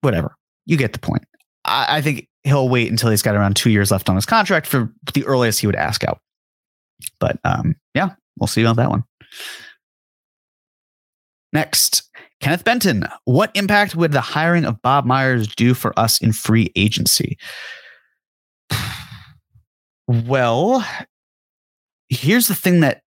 Whatever. 0.00 0.34
You 0.66 0.76
get 0.76 0.92
the 0.92 0.98
point. 0.98 1.24
I, 1.64 1.98
I 1.98 2.00
think 2.00 2.28
he'll 2.44 2.68
wait 2.68 2.90
until 2.90 3.10
he's 3.10 3.22
got 3.22 3.34
around 3.34 3.56
two 3.56 3.70
years 3.70 3.90
left 3.90 4.08
on 4.08 4.16
his 4.16 4.26
contract 4.26 4.66
for 4.66 4.92
the 5.14 5.24
earliest 5.24 5.60
he 5.60 5.66
would 5.66 5.76
ask 5.76 6.04
out. 6.04 6.20
But 7.18 7.38
um, 7.44 7.76
yeah, 7.94 8.10
we'll 8.38 8.48
see 8.48 8.62
about 8.62 8.76
that 8.76 8.90
one. 8.90 9.04
Next, 11.52 12.10
Kenneth 12.40 12.64
Benton. 12.64 13.06
What 13.24 13.50
impact 13.54 13.94
would 13.94 14.12
the 14.12 14.20
hiring 14.20 14.64
of 14.64 14.80
Bob 14.82 15.04
Myers 15.04 15.46
do 15.48 15.74
for 15.74 15.98
us 15.98 16.20
in 16.20 16.32
free 16.32 16.72
agency? 16.76 17.38
Well, 20.08 20.84
here's 22.08 22.48
the 22.48 22.56
thing 22.56 22.80
that 22.80 23.02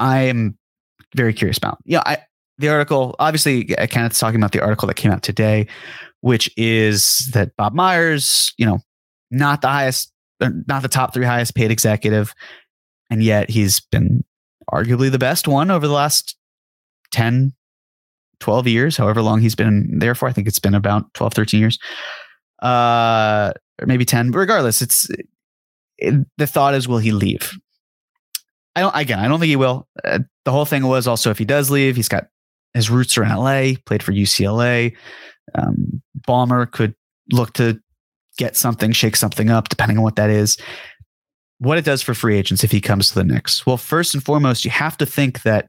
I 0.00 0.22
am 0.22 0.58
very 1.14 1.32
curious 1.32 1.58
about. 1.58 1.78
Yeah, 1.84 2.02
I 2.04 2.18
the 2.58 2.68
article 2.68 3.14
obviously 3.18 3.64
Kenneth's 3.64 4.18
talking 4.18 4.38
about 4.40 4.52
the 4.52 4.60
article 4.60 4.88
that 4.88 4.94
came 4.94 5.12
out 5.12 5.22
today, 5.22 5.68
which 6.20 6.50
is 6.56 7.30
that 7.32 7.56
Bob 7.56 7.74
Myers, 7.74 8.52
you 8.58 8.66
know, 8.66 8.80
not 9.30 9.62
the 9.62 9.68
highest, 9.68 10.12
uh, 10.40 10.50
not 10.66 10.82
the 10.82 10.88
top 10.88 11.14
three 11.14 11.24
highest 11.24 11.54
paid 11.54 11.70
executive, 11.70 12.34
and 13.10 13.22
yet 13.22 13.50
he's 13.50 13.80
been 13.80 14.24
arguably 14.70 15.10
the 15.10 15.18
best 15.18 15.48
one 15.48 15.70
over 15.70 15.86
the 15.86 15.92
last 15.92 16.36
10, 17.12 17.52
12 18.40 18.66
years, 18.66 18.96
however 18.96 19.22
long 19.22 19.40
he's 19.40 19.54
been 19.54 19.98
there 19.98 20.14
for. 20.14 20.28
I 20.28 20.32
think 20.32 20.46
it's 20.46 20.58
been 20.58 20.74
about 20.74 21.12
12, 21.14 21.34
13 21.34 21.60
years. 21.60 21.78
Uh, 22.62 23.52
or 23.80 23.86
maybe 23.86 24.04
10. 24.04 24.30
But 24.30 24.38
regardless, 24.38 24.82
it's 24.82 25.08
it, 25.98 26.26
the 26.36 26.46
thought 26.46 26.74
is, 26.74 26.86
will 26.86 26.98
he 26.98 27.12
leave? 27.12 27.52
I 28.76 28.80
don't, 28.80 28.94
again, 28.94 29.18
I 29.18 29.28
don't 29.28 29.40
think 29.40 29.48
he 29.48 29.56
will. 29.56 29.88
Uh, 30.04 30.20
the 30.44 30.52
whole 30.52 30.64
thing 30.64 30.86
was 30.86 31.06
also 31.06 31.30
if 31.30 31.38
he 31.38 31.44
does 31.44 31.70
leave, 31.70 31.96
he's 31.96 32.08
got 32.08 32.28
his 32.74 32.90
roots 32.90 33.18
are 33.18 33.24
in 33.24 33.30
LA, 33.30 33.72
played 33.84 34.02
for 34.02 34.12
UCLA. 34.12 34.94
Um, 35.54 36.02
could 36.70 36.94
look 37.32 37.52
to 37.54 37.80
get 38.38 38.56
something, 38.56 38.92
shake 38.92 39.16
something 39.16 39.50
up, 39.50 39.68
depending 39.68 39.98
on 39.98 40.04
what 40.04 40.16
that 40.16 40.30
is. 40.30 40.56
What 41.58 41.76
it 41.76 41.84
does 41.84 42.02
for 42.02 42.14
free 42.14 42.38
agents 42.38 42.64
if 42.64 42.70
he 42.70 42.80
comes 42.80 43.10
to 43.10 43.16
the 43.16 43.24
Knicks. 43.24 43.66
Well, 43.66 43.76
first 43.76 44.14
and 44.14 44.24
foremost, 44.24 44.64
you 44.64 44.70
have 44.70 44.96
to 44.98 45.06
think 45.06 45.42
that 45.42 45.68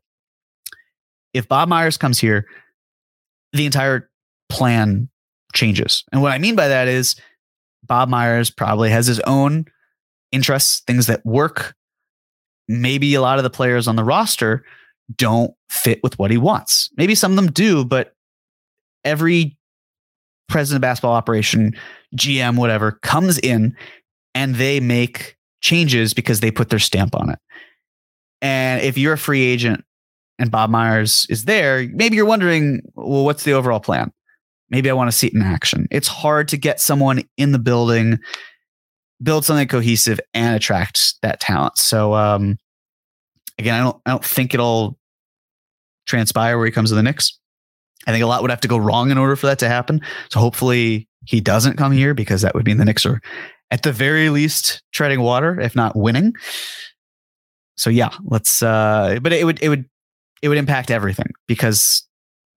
if 1.34 1.48
Bob 1.48 1.68
Myers 1.68 1.98
comes 1.98 2.20
here, 2.20 2.46
the 3.54 3.66
entire 3.66 4.10
plan 4.50 5.10
changes. 5.54 6.04
And 6.12 6.22
what 6.22 6.32
I 6.32 6.38
mean 6.38 6.56
by 6.56 6.70
that 6.70 6.88
is 6.88 7.16
Bob 7.84 8.10
Myers 8.10 8.50
probably 8.50 8.90
has 8.90 9.08
his 9.08 9.20
own 9.22 9.66
interests, 10.32 10.82
things 10.88 11.08
that 11.08 11.26
work. 11.26 11.76
Maybe 12.68 13.14
a 13.16 13.22
lot 13.22 13.38
of 13.38 13.44
the 13.44 13.50
players 13.50 13.88
on 13.88 13.98
the 13.98 14.04
roster 14.04 14.64
don't 15.16 15.54
fit 15.70 16.00
with 16.04 16.18
what 16.18 16.32
he 16.32 16.38
wants. 16.38 16.90
Maybe 16.96 17.16
some 17.16 17.34
of 17.34 17.36
them 17.36 17.52
do, 17.52 17.84
but 17.84 18.14
every 19.04 19.58
president 20.52 20.78
of 20.78 20.82
basketball 20.82 21.14
operation, 21.14 21.76
GM, 22.16 22.58
whatever, 22.58 22.92
comes 23.02 23.40
in 23.40 23.76
and 24.36 24.56
they 24.56 24.80
make 24.80 25.38
changes 25.62 26.14
because 26.14 26.40
they 26.40 26.52
put 26.52 26.70
their 26.70 26.80
stamp 26.80 27.16
on 27.16 27.30
it. 27.30 27.40
And 28.42 28.82
if 28.82 28.98
you're 28.98 29.14
a 29.14 29.18
free 29.18 29.44
agent 29.44 29.84
and 30.40 30.52
Bob 30.52 30.70
Myers 30.70 31.26
is 31.30 31.46
there, 31.46 31.88
maybe 31.94 32.16
you're 32.16 32.26
wondering, 32.26 32.82
well, 32.96 33.24
what's 33.24 33.44
the 33.44 33.54
overall 33.54 33.80
plan? 33.80 34.12
Maybe 34.70 34.90
I 34.90 34.94
want 34.94 35.12
to 35.12 35.18
see 35.18 35.28
it 35.28 35.34
in 35.34 35.42
action. 35.42 35.88
It's 35.92 36.08
hard 36.08 36.48
to 36.50 36.58
get 36.58 36.80
someone 36.80 37.24
in 37.38 37.52
the 37.52 37.60
building, 37.60 38.20
build 39.22 39.46
something 39.46 39.68
cohesive, 39.68 40.20
and 40.34 40.56
attract 40.56 41.16
that 41.22 41.40
talent. 41.40 41.78
So, 41.78 42.14
um, 42.14 42.58
again, 43.60 43.76
I 43.76 43.84
don't, 43.84 44.02
I 44.06 44.10
don't 44.12 44.26
think 44.26 44.54
it'll 44.54 44.98
transpire 46.08 46.58
where 46.58 46.66
he 46.66 46.72
comes 46.72 46.90
to 46.90 46.96
the 46.96 47.04
Knicks. 47.04 47.38
I 48.08 48.12
think 48.12 48.24
a 48.24 48.28
lot 48.28 48.42
would 48.42 48.52
have 48.52 48.62
to 48.62 48.68
go 48.68 48.78
wrong 48.78 49.12
in 49.12 49.18
order 49.18 49.36
for 49.36 49.48
that 49.48 49.60
to 49.60 49.68
happen. 49.68 50.02
So 50.30 50.40
hopefully 50.40 51.08
he 51.26 51.40
doesn't 51.40 51.78
come 51.78 51.92
here 51.92 52.14
because 52.14 52.42
that 52.42 52.56
would 52.56 52.66
mean 52.66 52.78
the 52.78 52.86
Knicks 52.86 53.06
are 53.06 53.22
at 53.70 53.84
the 53.84 53.92
very 53.92 54.30
least 54.30 54.82
treading 54.92 55.22
water, 55.22 55.60
if 55.60 55.76
not 55.76 55.96
winning. 55.96 56.34
So 57.78 57.90
yeah, 57.90 58.10
let's 58.24 58.62
uh 58.62 59.20
but 59.22 59.34
it 59.34 59.46
would 59.46 59.62
it 59.62 59.70
would 59.70 59.86
it 60.42 60.50
would 60.50 60.58
impact 60.58 60.92
everything 60.92 61.32
because 61.48 62.08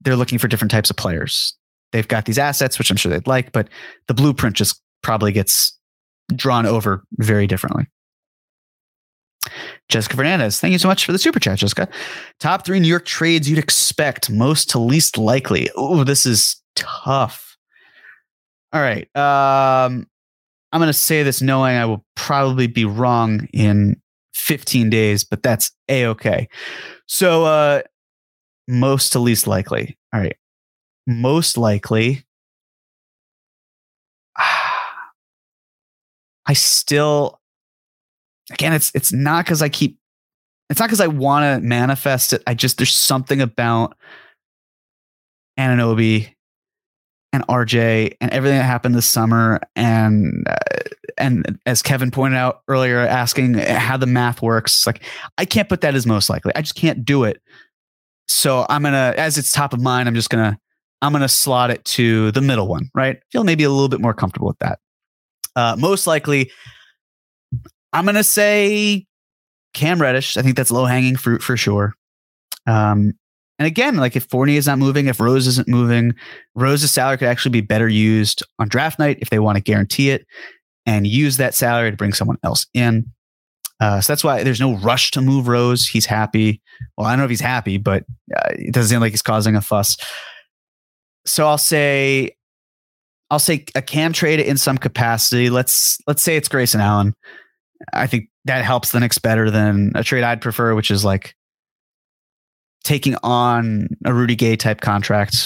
they're 0.00 0.16
looking 0.16 0.38
for 0.38 0.48
different 0.48 0.70
types 0.70 0.90
of 0.90 0.96
players. 0.96 1.54
They've 1.92 2.08
got 2.08 2.24
these 2.24 2.38
assets, 2.38 2.78
which 2.78 2.90
I'm 2.90 2.96
sure 2.96 3.10
they'd 3.10 3.26
like, 3.26 3.52
but 3.52 3.68
the 4.08 4.14
blueprint 4.14 4.56
just 4.56 4.80
probably 5.02 5.32
gets 5.32 5.78
drawn 6.34 6.66
over 6.66 7.04
very 7.18 7.46
differently. 7.46 7.86
Jessica 9.88 10.16
Fernandez, 10.16 10.60
thank 10.60 10.72
you 10.72 10.78
so 10.78 10.88
much 10.88 11.04
for 11.04 11.12
the 11.12 11.18
super 11.18 11.40
chat, 11.40 11.58
Jessica. 11.58 11.88
Top 12.40 12.64
three 12.64 12.80
New 12.80 12.88
York 12.88 13.04
trades 13.04 13.48
you'd 13.48 13.58
expect 13.58 14.30
most 14.30 14.70
to 14.70 14.78
least 14.78 15.18
likely. 15.18 15.70
Oh, 15.76 16.04
this 16.04 16.26
is 16.26 16.62
tough. 16.76 17.56
All 18.72 18.80
right. 18.80 19.04
Um, 19.16 20.06
I'm 20.72 20.80
going 20.80 20.88
to 20.88 20.92
say 20.92 21.22
this 21.22 21.40
knowing 21.40 21.76
I 21.76 21.84
will 21.84 22.04
probably 22.16 22.66
be 22.66 22.84
wrong 22.84 23.48
in 23.52 24.00
15 24.34 24.90
days, 24.90 25.22
but 25.22 25.42
that's 25.42 25.70
a 25.88 26.06
okay. 26.06 26.48
So, 27.06 27.44
uh, 27.44 27.82
most 28.66 29.10
to 29.10 29.20
least 29.20 29.46
likely. 29.46 29.96
All 30.12 30.20
right. 30.20 30.36
Most 31.06 31.56
likely. 31.56 32.24
I 36.46 36.52
still, 36.52 37.40
again, 38.50 38.72
it's 38.72 38.90
it's 38.94 39.12
not 39.12 39.44
because 39.44 39.62
I 39.62 39.68
keep, 39.68 39.98
it's 40.70 40.80
not 40.80 40.86
because 40.86 41.00
I 41.00 41.06
want 41.06 41.62
to 41.62 41.66
manifest 41.66 42.32
it. 42.32 42.42
I 42.46 42.54
just 42.54 42.78
there's 42.78 42.92
something 42.92 43.40
about 43.40 43.96
Anunoby 45.58 46.34
and 47.32 47.46
RJ 47.46 48.16
and 48.20 48.30
everything 48.30 48.58
that 48.58 48.64
happened 48.64 48.94
this 48.94 49.06
summer 49.06 49.60
and 49.74 50.46
uh, 50.48 50.56
and 51.16 51.58
as 51.66 51.82
Kevin 51.82 52.10
pointed 52.10 52.36
out 52.36 52.62
earlier, 52.68 52.98
asking 52.98 53.54
how 53.54 53.96
the 53.96 54.06
math 54.06 54.42
works, 54.42 54.86
like 54.86 55.02
I 55.38 55.44
can't 55.44 55.68
put 55.68 55.80
that 55.82 55.94
as 55.94 56.06
most 56.06 56.28
likely. 56.28 56.52
I 56.54 56.62
just 56.62 56.74
can't 56.74 57.04
do 57.04 57.24
it. 57.24 57.40
So 58.26 58.66
I'm 58.68 58.82
gonna, 58.82 59.14
as 59.16 59.38
it's 59.38 59.52
top 59.52 59.72
of 59.72 59.80
mind, 59.80 60.08
I'm 60.08 60.14
just 60.14 60.30
gonna 60.30 60.58
I'm 61.02 61.12
gonna 61.12 61.28
slot 61.28 61.70
it 61.70 61.84
to 61.86 62.32
the 62.32 62.40
middle 62.40 62.66
one, 62.66 62.90
right? 62.94 63.18
Feel 63.30 63.44
maybe 63.44 63.64
a 63.64 63.70
little 63.70 63.88
bit 63.88 64.00
more 64.00 64.14
comfortable 64.14 64.48
with 64.48 64.58
that. 64.60 64.78
Uh, 65.56 65.76
most 65.78 66.06
likely, 66.06 66.50
I'm 67.94 68.04
gonna 68.04 68.24
say 68.24 69.06
Cam 69.72 70.00
Reddish, 70.00 70.36
I 70.36 70.42
think 70.42 70.56
that's 70.56 70.70
low 70.70 70.84
hanging 70.84 71.16
fruit 71.16 71.42
for 71.42 71.56
sure. 71.56 71.94
Um, 72.66 73.14
and 73.58 73.66
again, 73.66 73.96
like 73.96 74.16
if 74.16 74.24
Fournier 74.24 74.58
is 74.58 74.66
not 74.66 74.78
moving, 74.78 75.06
if 75.06 75.20
Rose 75.20 75.46
isn't 75.46 75.68
moving, 75.68 76.14
Rose's 76.54 76.90
salary 76.90 77.18
could 77.18 77.28
actually 77.28 77.52
be 77.52 77.60
better 77.60 77.88
used 77.88 78.42
on 78.58 78.68
draft 78.68 78.98
night 78.98 79.18
if 79.20 79.30
they 79.30 79.38
want 79.38 79.56
to 79.56 79.62
guarantee 79.62 80.10
it 80.10 80.26
and 80.86 81.06
use 81.06 81.36
that 81.36 81.54
salary 81.54 81.90
to 81.90 81.96
bring 81.96 82.12
someone 82.12 82.38
else 82.42 82.66
in. 82.74 83.12
Uh, 83.80 84.00
so 84.00 84.12
that's 84.12 84.24
why 84.24 84.42
there's 84.42 84.60
no 84.60 84.76
rush 84.76 85.10
to 85.12 85.20
move 85.20 85.46
Rose. 85.48 85.86
He's 85.86 86.06
happy. 86.06 86.60
Well, 86.96 87.06
I 87.06 87.12
don't 87.12 87.18
know 87.18 87.24
if 87.24 87.30
he's 87.30 87.40
happy, 87.40 87.78
but 87.78 88.04
uh, 88.36 88.50
it 88.50 88.72
doesn't 88.72 88.90
seem 88.90 89.00
like 89.00 89.12
he's 89.12 89.22
causing 89.22 89.56
a 89.56 89.60
fuss. 89.60 89.96
So 91.26 91.46
I'll 91.46 91.58
say, 91.58 92.36
I'll 93.30 93.38
say 93.38 93.64
a 93.74 93.82
cam 93.82 94.12
trade 94.12 94.40
in 94.40 94.56
some 94.56 94.78
capacity. 94.78 95.48
Let's 95.50 95.98
let's 96.06 96.22
say 96.22 96.36
it's 96.36 96.48
Grayson 96.48 96.80
Allen. 96.80 97.14
I 97.92 98.06
think 98.06 98.28
that 98.44 98.64
helps 98.64 98.92
the 98.92 99.00
Knicks 99.00 99.18
better 99.18 99.50
than 99.50 99.92
a 99.94 100.04
trade 100.04 100.24
I'd 100.24 100.40
prefer, 100.40 100.74
which 100.74 100.90
is 100.90 101.04
like 101.04 101.34
taking 102.84 103.16
on 103.22 103.88
a 104.04 104.12
Rudy 104.12 104.36
Gay 104.36 104.56
type 104.56 104.80
contract, 104.80 105.36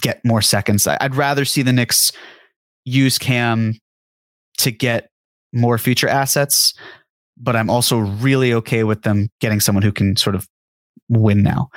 get 0.00 0.24
more 0.24 0.42
seconds. 0.42 0.86
I'd 0.86 1.14
rather 1.14 1.44
see 1.44 1.62
the 1.62 1.72
Knicks 1.72 2.12
use 2.84 3.18
Cam 3.18 3.74
to 4.58 4.70
get 4.70 5.10
more 5.52 5.78
future 5.78 6.08
assets, 6.08 6.74
but 7.38 7.56
I'm 7.56 7.70
also 7.70 7.98
really 7.98 8.52
okay 8.54 8.84
with 8.84 9.02
them 9.02 9.28
getting 9.40 9.60
someone 9.60 9.82
who 9.82 9.92
can 9.92 10.16
sort 10.16 10.34
of 10.34 10.46
win 11.08 11.42
now. 11.42 11.68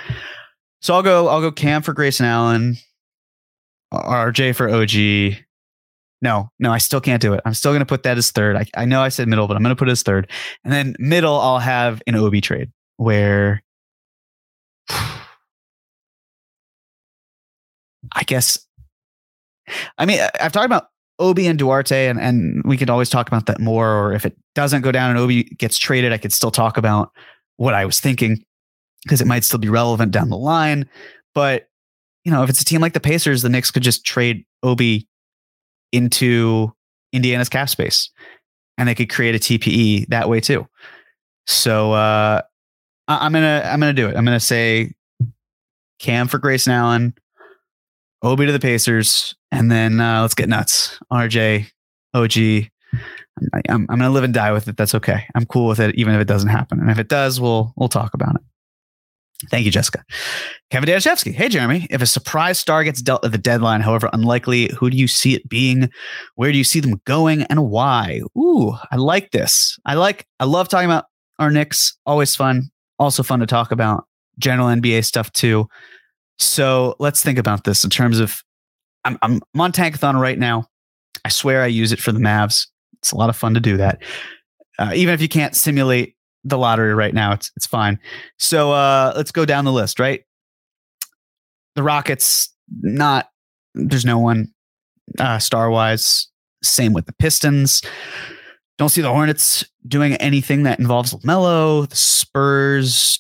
So 0.82 0.94
I'll 0.94 1.04
go 1.04 1.28
I'll 1.28 1.42
go 1.42 1.52
Cam 1.52 1.82
for 1.82 1.94
Grayson 1.94 2.26
Allen, 2.26 2.78
RJ 3.94 4.56
for 4.56 4.70
OG. 4.70 5.45
No, 6.22 6.50
no, 6.60 6.72
I 6.72 6.78
still 6.78 7.02
can't 7.02 7.22
do 7.22 7.34
it. 7.34 7.42
I'm 7.46 7.54
still 7.54 7.72
going 7.72 7.82
to 7.82 7.86
put 7.86 8.04
that 8.04 8.18
as 8.18 8.32
third. 8.32 8.56
I, 8.56 8.66
I 8.76 8.86
know 8.86 9.02
I 9.02 9.10
said 9.10 9.28
middle, 9.28 9.48
but 9.48 9.58
I'm 9.58 9.64
going 9.64 9.76
to 9.76 9.80
put 9.80 9.90
it 9.90 9.92
as 9.92 10.04
third. 10.04 10.32
And 10.64 10.72
then 10.72 10.96
middle, 10.98 11.36
I'll 11.36 11.60
have 11.60 12.02
an 12.08 12.16
Obi 12.16 12.42
trade 12.42 12.72
where 12.98 13.62
I 14.90 15.22
guess, 18.26 18.60
I 19.98 20.06
mean, 20.06 20.20
I've 20.40 20.52
talked 20.52 20.66
about 20.66 20.88
Obi 21.20 21.48
and 21.48 21.58
Duarte, 21.58 22.08
and, 22.08 22.20
and 22.20 22.62
we 22.66 22.78
could 22.78 22.90
always 22.90 23.10
talk 23.10 23.28
about 23.28 23.46
that 23.48 23.60
more. 23.60 23.90
Or 23.90 24.14
if 24.14 24.26
it 24.26 24.38
doesn't 24.54 24.82
go 24.82 24.92
down 24.92 25.10
and 25.10 25.20
Obi 25.20 25.44
gets 25.44 25.78
traded, 25.78 26.14
I 26.14 26.18
could 26.18 26.34
still 26.34 26.52
talk 26.52 26.78
about 26.78 27.12
what 27.58 27.74
I 27.74 27.86
was 27.86 28.00
thinking 28.00 28.44
because 29.04 29.22
it 29.22 29.28
might 29.28 29.44
still 29.44 29.60
be 29.60 29.70
relevant 29.70 30.12
down 30.12 30.30
the 30.30 30.38
line. 30.38 30.90
But, 31.34 31.68
you 32.24 32.32
know, 32.32 32.44
if 32.44 32.50
it's 32.50 32.62
a 32.62 32.66
team 32.66 32.82
like 32.82 32.94
the 32.94 33.00
Pacers, 33.00 33.42
the 33.42 33.50
Knicks 33.50 33.72
could 33.72 33.84
just 33.84 34.06
trade 34.06 34.46
Obi 34.64 35.08
into 35.96 36.74
Indiana's 37.14 37.50
cap 37.50 37.70
space 37.70 38.10
and 38.78 38.88
they 38.88 38.96
could 38.96 39.10
create 39.10 39.36
a 39.36 39.40
TPE 39.40 40.08
that 40.10 40.30
way 40.30 40.40
too. 40.40 40.68
So 41.48 41.94
uh, 41.94 42.42
I'm 43.08 43.32
gonna 43.32 43.62
I'm 43.66 43.80
gonna 43.80 43.94
do 43.94 44.08
it. 44.08 44.16
I'm 44.16 44.26
gonna 44.26 44.40
say 44.40 44.94
Cam 46.00 46.28
for 46.28 46.40
Grayson 46.40 46.74
Allen, 46.74 47.14
Obi 48.22 48.46
to 48.46 48.52
the 48.52 48.60
Pacers, 48.60 49.36
and 49.52 49.72
then 49.72 50.00
uh, 50.00 50.22
let's 50.22 50.36
get 50.36 50.50
nuts. 50.50 51.00
RJ, 51.12 51.68
OG. 52.14 52.70
I'm, 53.54 53.62
I'm, 53.70 53.86
I'm 53.90 54.00
gonna 54.00 54.10
live 54.10 54.24
and 54.24 54.34
die 54.34 54.52
with 54.52 54.68
it. 54.68 54.78
That's 54.78 54.96
okay. 54.96 55.26
I'm 55.36 55.46
cool 55.46 55.68
with 55.68 55.80
it, 55.80 55.96
even 55.96 56.16
if 56.16 56.22
it 56.22 56.28
doesn't 56.28 56.50
happen. 56.50 56.80
And 56.80 56.90
if 56.90 57.00
it 57.00 57.10
does, 57.10 57.40
we'll 57.40 57.74
we'll 57.76 57.90
talk 57.90 58.14
about 58.14 58.36
it. 58.36 58.42
Thank 59.50 59.66
you, 59.66 59.72
Jessica. 59.72 60.04
Kevin 60.70 60.90
Danishevsky. 60.90 61.34
Hey, 61.34 61.50
Jeremy. 61.50 61.88
If 61.90 62.02
a 62.02 62.06
surprise 62.06 62.60
star 62.60 62.84
gets 62.84 63.02
dealt 63.02 63.24
at 63.26 63.32
the 63.32 63.38
deadline, 63.38 63.82
however 63.82 64.10
unlikely, 64.14 64.72
who 64.78 64.90
do 64.90 64.98
you 64.98 65.08
see 65.08 65.36
it 65.36 65.48
being? 65.48 65.90
Where 66.36 66.52
do 66.52 66.58
you 66.58 66.64
see 66.64 66.80
them 66.80 67.02
going 67.06 67.44
and 67.44 67.70
why? 67.70 68.22
Ooh, 68.38 68.74
I 68.92 68.96
like 68.98 69.32
this. 69.32 69.78
I 69.86 69.96
like, 69.96 70.26
I 70.40 70.46
love 70.46 70.68
talking 70.68 70.90
about 70.90 71.06
our 71.40 71.52
Knicks. 71.52 71.98
Always 72.06 72.36
fun. 72.36 72.70
Also 73.00 73.24
fun 73.24 73.40
to 73.40 73.46
talk 73.46 73.72
about 73.72 74.06
general 74.40 74.68
NBA 74.68 75.06
stuff 75.06 75.32
too. 75.32 75.68
So 76.40 76.96
let's 77.00 77.22
think 77.22 77.38
about 77.38 77.64
this 77.64 77.84
in 77.84 77.90
terms 77.90 78.20
of 78.20 78.42
I'm, 79.04 79.18
I'm, 79.22 79.42
I'm 79.54 79.62
on 79.62 79.72
Tankathon 79.72 80.20
right 80.20 80.38
now. 80.40 80.68
I 81.24 81.30
swear 81.30 81.62
I 81.62 81.68
use 81.68 81.92
it 81.92 82.00
for 82.00 82.12
the 82.12 82.20
Mavs. 82.20 82.68
It's 83.00 83.12
a 83.12 83.18
lot 83.18 83.30
of 83.30 83.36
fun 83.36 83.54
to 83.54 83.60
do 83.60 83.78
that. 83.78 84.02
Uh, 84.78 84.92
even 84.96 85.14
if 85.14 85.22
you 85.22 85.30
can't 85.30 85.56
simulate 85.56 86.15
the 86.46 86.58
lottery 86.58 86.94
right 86.94 87.14
now, 87.14 87.34
it's 87.34 87.52
it's 87.58 87.66
fine. 87.66 88.00
So 88.40 88.72
uh, 88.72 89.14
let's 89.16 89.32
go 89.32 89.44
down 89.44 89.66
the 89.66 89.74
list. 89.74 90.00
Right, 90.00 90.24
the 91.76 91.84
Rockets. 91.84 92.50
Not 92.82 93.30
there's 93.76 94.06
no 94.06 94.18
one 94.18 94.54
uh, 95.20 95.40
star 95.40 95.70
wise. 95.70 96.28
Same 96.64 96.94
with 96.94 97.06
the 97.06 97.14
Pistons. 97.14 97.82
Don't 98.78 98.90
see 98.90 99.02
the 99.02 99.12
Hornets 99.12 99.64
doing 99.88 100.16
anything 100.16 100.64
that 100.64 100.80
involves 100.80 101.14
LaMelo. 101.14 101.88
The 101.90 101.96
Spurs. 101.96 103.20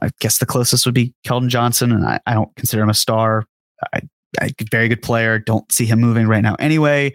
I 0.00 0.10
guess 0.20 0.38
the 0.38 0.46
closest 0.46 0.86
would 0.86 0.94
be 0.94 1.14
Keldon 1.26 1.48
Johnson, 1.48 1.92
and 1.92 2.06
I, 2.06 2.20
I 2.26 2.34
don't 2.34 2.54
consider 2.56 2.82
him 2.82 2.88
a 2.88 2.94
star. 2.94 3.44
I, 3.92 4.00
I, 4.40 4.50
very 4.70 4.88
good 4.88 5.02
player. 5.02 5.38
Don't 5.38 5.70
see 5.70 5.84
him 5.84 6.00
moving 6.00 6.26
right 6.28 6.40
now. 6.40 6.54
Anyway, 6.58 7.14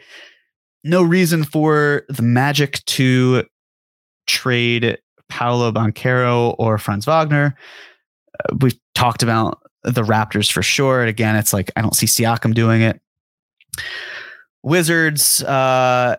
no 0.84 1.02
reason 1.02 1.44
for 1.44 2.04
the 2.10 2.22
Magic 2.22 2.84
to 2.86 3.46
trade 4.28 5.00
Paolo 5.30 5.72
Banchero 5.72 6.56
or 6.58 6.78
Franz 6.78 7.06
Wagner. 7.06 7.56
Uh, 8.40 8.56
we've 8.62 8.78
talked 8.96 9.24
about 9.24 9.62
the 9.84 10.04
Raptors 10.04 10.52
for 10.52 10.64
sure. 10.64 11.02
And 11.02 11.10
again, 11.10 11.36
it's 11.36 11.54
like 11.54 11.72
I 11.76 11.82
don't 11.82 11.96
see 11.96 12.06
Siakam 12.06 12.54
doing 12.54 12.82
it. 12.82 13.00
Wizards. 14.64 15.44
Uh, 15.44 16.18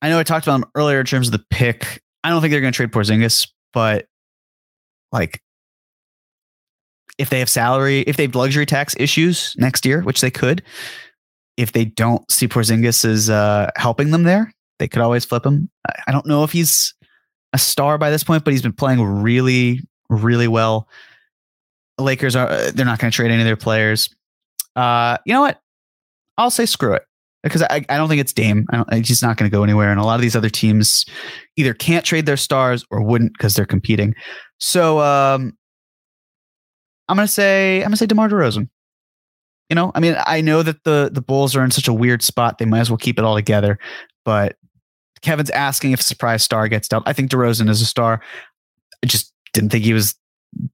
I 0.00 0.08
know 0.08 0.18
I 0.18 0.24
talked 0.24 0.46
about 0.46 0.60
them 0.60 0.70
earlier 0.74 1.00
in 1.00 1.06
terms 1.06 1.28
of 1.28 1.32
the 1.32 1.44
pick. 1.50 2.02
I 2.24 2.30
don't 2.30 2.40
think 2.40 2.50
they're 2.50 2.60
going 2.60 2.72
to 2.72 2.76
trade 2.76 2.90
Porzingis, 2.90 3.48
but 3.72 4.06
like 5.12 5.40
if 7.18 7.30
they 7.30 7.38
have 7.38 7.48
salary, 7.48 8.00
if 8.00 8.16
they 8.16 8.24
have 8.24 8.34
luxury 8.34 8.66
tax 8.66 8.96
issues 8.98 9.54
next 9.58 9.84
year, 9.84 10.02
which 10.02 10.20
they 10.20 10.30
could, 10.30 10.62
if 11.56 11.72
they 11.72 11.84
don't 11.84 12.28
see 12.30 12.48
Porzingis 12.48 13.04
as 13.04 13.30
uh, 13.30 13.70
helping 13.76 14.10
them 14.10 14.24
there, 14.24 14.52
they 14.78 14.88
could 14.88 15.02
always 15.02 15.24
flip 15.24 15.44
him. 15.44 15.70
I 16.06 16.12
don't 16.12 16.26
know 16.26 16.44
if 16.44 16.52
he's 16.52 16.94
a 17.52 17.58
star 17.58 17.98
by 17.98 18.10
this 18.10 18.24
point, 18.24 18.44
but 18.44 18.52
he's 18.52 18.62
been 18.62 18.72
playing 18.72 19.02
really, 19.02 19.80
really 20.08 20.48
well. 20.48 20.88
Lakers 21.98 22.34
are 22.34 22.48
uh, 22.48 22.70
they're 22.74 22.86
not 22.86 22.98
going 22.98 23.10
to 23.10 23.14
trade 23.14 23.30
any 23.30 23.42
of 23.42 23.46
their 23.46 23.56
players. 23.56 24.08
Uh, 24.74 25.18
you 25.26 25.34
know 25.34 25.42
what? 25.42 25.60
I'll 26.38 26.50
say 26.50 26.66
screw 26.66 26.94
it 26.94 27.02
because 27.42 27.62
I, 27.62 27.84
I 27.88 27.96
don't 27.96 28.08
think 28.08 28.20
it's 28.20 28.32
Dame. 28.32 28.66
He's 28.92 29.22
not 29.22 29.36
going 29.36 29.50
to 29.50 29.54
go 29.54 29.62
anywhere, 29.62 29.90
and 29.90 30.00
a 30.00 30.04
lot 30.04 30.14
of 30.14 30.22
these 30.22 30.34
other 30.34 30.48
teams 30.48 31.04
either 31.56 31.74
can't 31.74 32.04
trade 32.04 32.26
their 32.26 32.36
stars 32.36 32.84
or 32.90 33.02
wouldn't 33.02 33.34
because 33.34 33.54
they're 33.54 33.66
competing. 33.66 34.14
So 34.58 35.00
um, 35.00 35.56
I'm 37.08 37.16
going 37.16 37.26
to 37.26 37.32
say 37.32 37.78
I'm 37.78 37.88
going 37.88 37.92
to 37.92 37.96
say 37.98 38.06
DeMar 38.06 38.28
DeRozan. 38.28 38.68
You 39.68 39.76
know, 39.76 39.92
I 39.94 40.00
mean, 40.00 40.16
I 40.26 40.40
know 40.40 40.62
that 40.62 40.84
the 40.84 41.10
the 41.12 41.22
Bulls 41.22 41.54
are 41.54 41.64
in 41.64 41.70
such 41.70 41.88
a 41.88 41.92
weird 41.92 42.22
spot; 42.22 42.58
they 42.58 42.64
might 42.64 42.80
as 42.80 42.90
well 42.90 42.98
keep 42.98 43.18
it 43.18 43.24
all 43.24 43.34
together. 43.34 43.78
But 44.24 44.56
Kevin's 45.22 45.50
asking 45.50 45.92
if 45.92 46.00
a 46.00 46.04
surprise 46.04 46.42
star 46.42 46.68
gets 46.68 46.88
dealt. 46.88 47.04
I 47.06 47.12
think 47.12 47.30
DeRozan 47.30 47.68
is 47.68 47.80
a 47.80 47.86
star. 47.86 48.20
I 49.02 49.06
just 49.06 49.32
didn't 49.52 49.70
think 49.70 49.84
he 49.84 49.94
was 49.94 50.14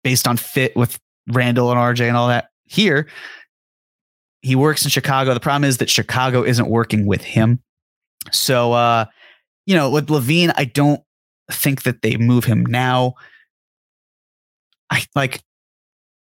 based 0.03 0.27
on 0.27 0.37
fit 0.37 0.75
with 0.77 0.99
Randle 1.29 1.71
and 1.71 1.79
RJ 1.79 2.09
and 2.09 2.17
all 2.17 2.29
that. 2.29 2.49
Here, 2.65 3.07
he 4.43 4.57
works 4.57 4.85
in 4.85 4.91
Chicago. 4.91 5.35
The 5.35 5.41
problem 5.41 5.69
is 5.69 5.79
that 5.79 5.91
Chicago 5.91 6.43
isn't 6.43 6.69
working 6.69 7.07
with 7.07 7.23
him. 7.23 7.63
So, 8.33 8.73
uh, 8.73 9.07
you 9.67 9.75
know, 9.75 9.91
with 9.91 10.09
LaVine, 10.09 10.53
I 10.57 10.65
don't 10.65 11.01
think 11.51 11.83
that 11.83 12.03
they 12.03 12.17
move 12.17 12.45
him 12.45 12.65
now. 12.65 13.15
I 14.91 15.05
like, 15.15 15.43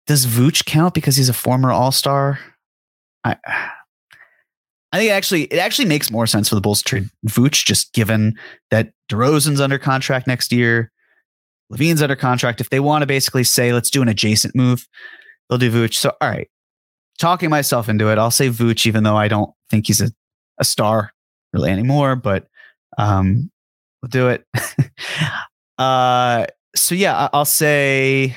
does 0.07 0.27
Vooch 0.27 0.65
count 0.65 0.95
because 0.95 1.17
he's 1.17 1.29
a 1.29 1.35
former 1.35 1.71
All 1.71 1.93
Star? 1.93 2.39
I 3.25 3.37
I 4.93 4.99
think 4.99 5.13
actually 5.13 5.45
it 5.45 5.59
actually 5.59 5.87
makes 5.87 6.11
more 6.11 6.27
sense 6.27 6.49
for 6.49 6.55
the 6.55 6.61
Bulls 6.61 6.83
to 6.83 6.85
trade 6.85 7.11
Vooch, 7.27 7.65
just 7.65 7.93
given 7.93 8.37
that 8.71 8.93
DeRozan's 9.11 9.61
under 9.61 9.79
contract 9.79 10.27
next 10.27 10.53
year, 10.53 10.91
LaVine's 11.73 12.03
under 12.03 12.17
contract. 12.17 12.61
If 12.61 12.71
they 12.71 12.81
want 12.81 13.03
to 13.03 13.07
basically 13.07 13.45
say, 13.45 13.73
let's 13.73 13.91
do 13.91 14.03
an 14.03 14.09
adjacent 14.09 14.55
move, 14.55 14.89
they'll 15.49 15.59
do 15.59 15.71
Vooch. 15.71 15.95
So, 15.95 16.13
all 16.21 16.29
right, 16.29 16.49
talking 17.19 17.51
myself 17.51 17.89
into 17.89 18.11
it, 18.11 18.19
I'll 18.19 18.31
say 18.31 18.49
Vooch, 18.49 18.87
even 18.87 19.05
though 19.05 19.17
I 19.17 19.29
don't 19.29 19.53
think 19.71 19.87
he's 19.87 20.01
a, 20.01 20.11
a 20.59 20.65
star 20.65 21.13
really 21.53 21.71
anymore, 21.71 22.17
but 22.17 22.49
um, 22.99 23.51
we'll 24.03 24.09
do 24.09 24.29
it. 24.29 24.45
uh, 25.79 26.47
so 26.75 26.95
yeah, 26.95 27.29
I'll 27.33 27.45
say. 27.45 28.37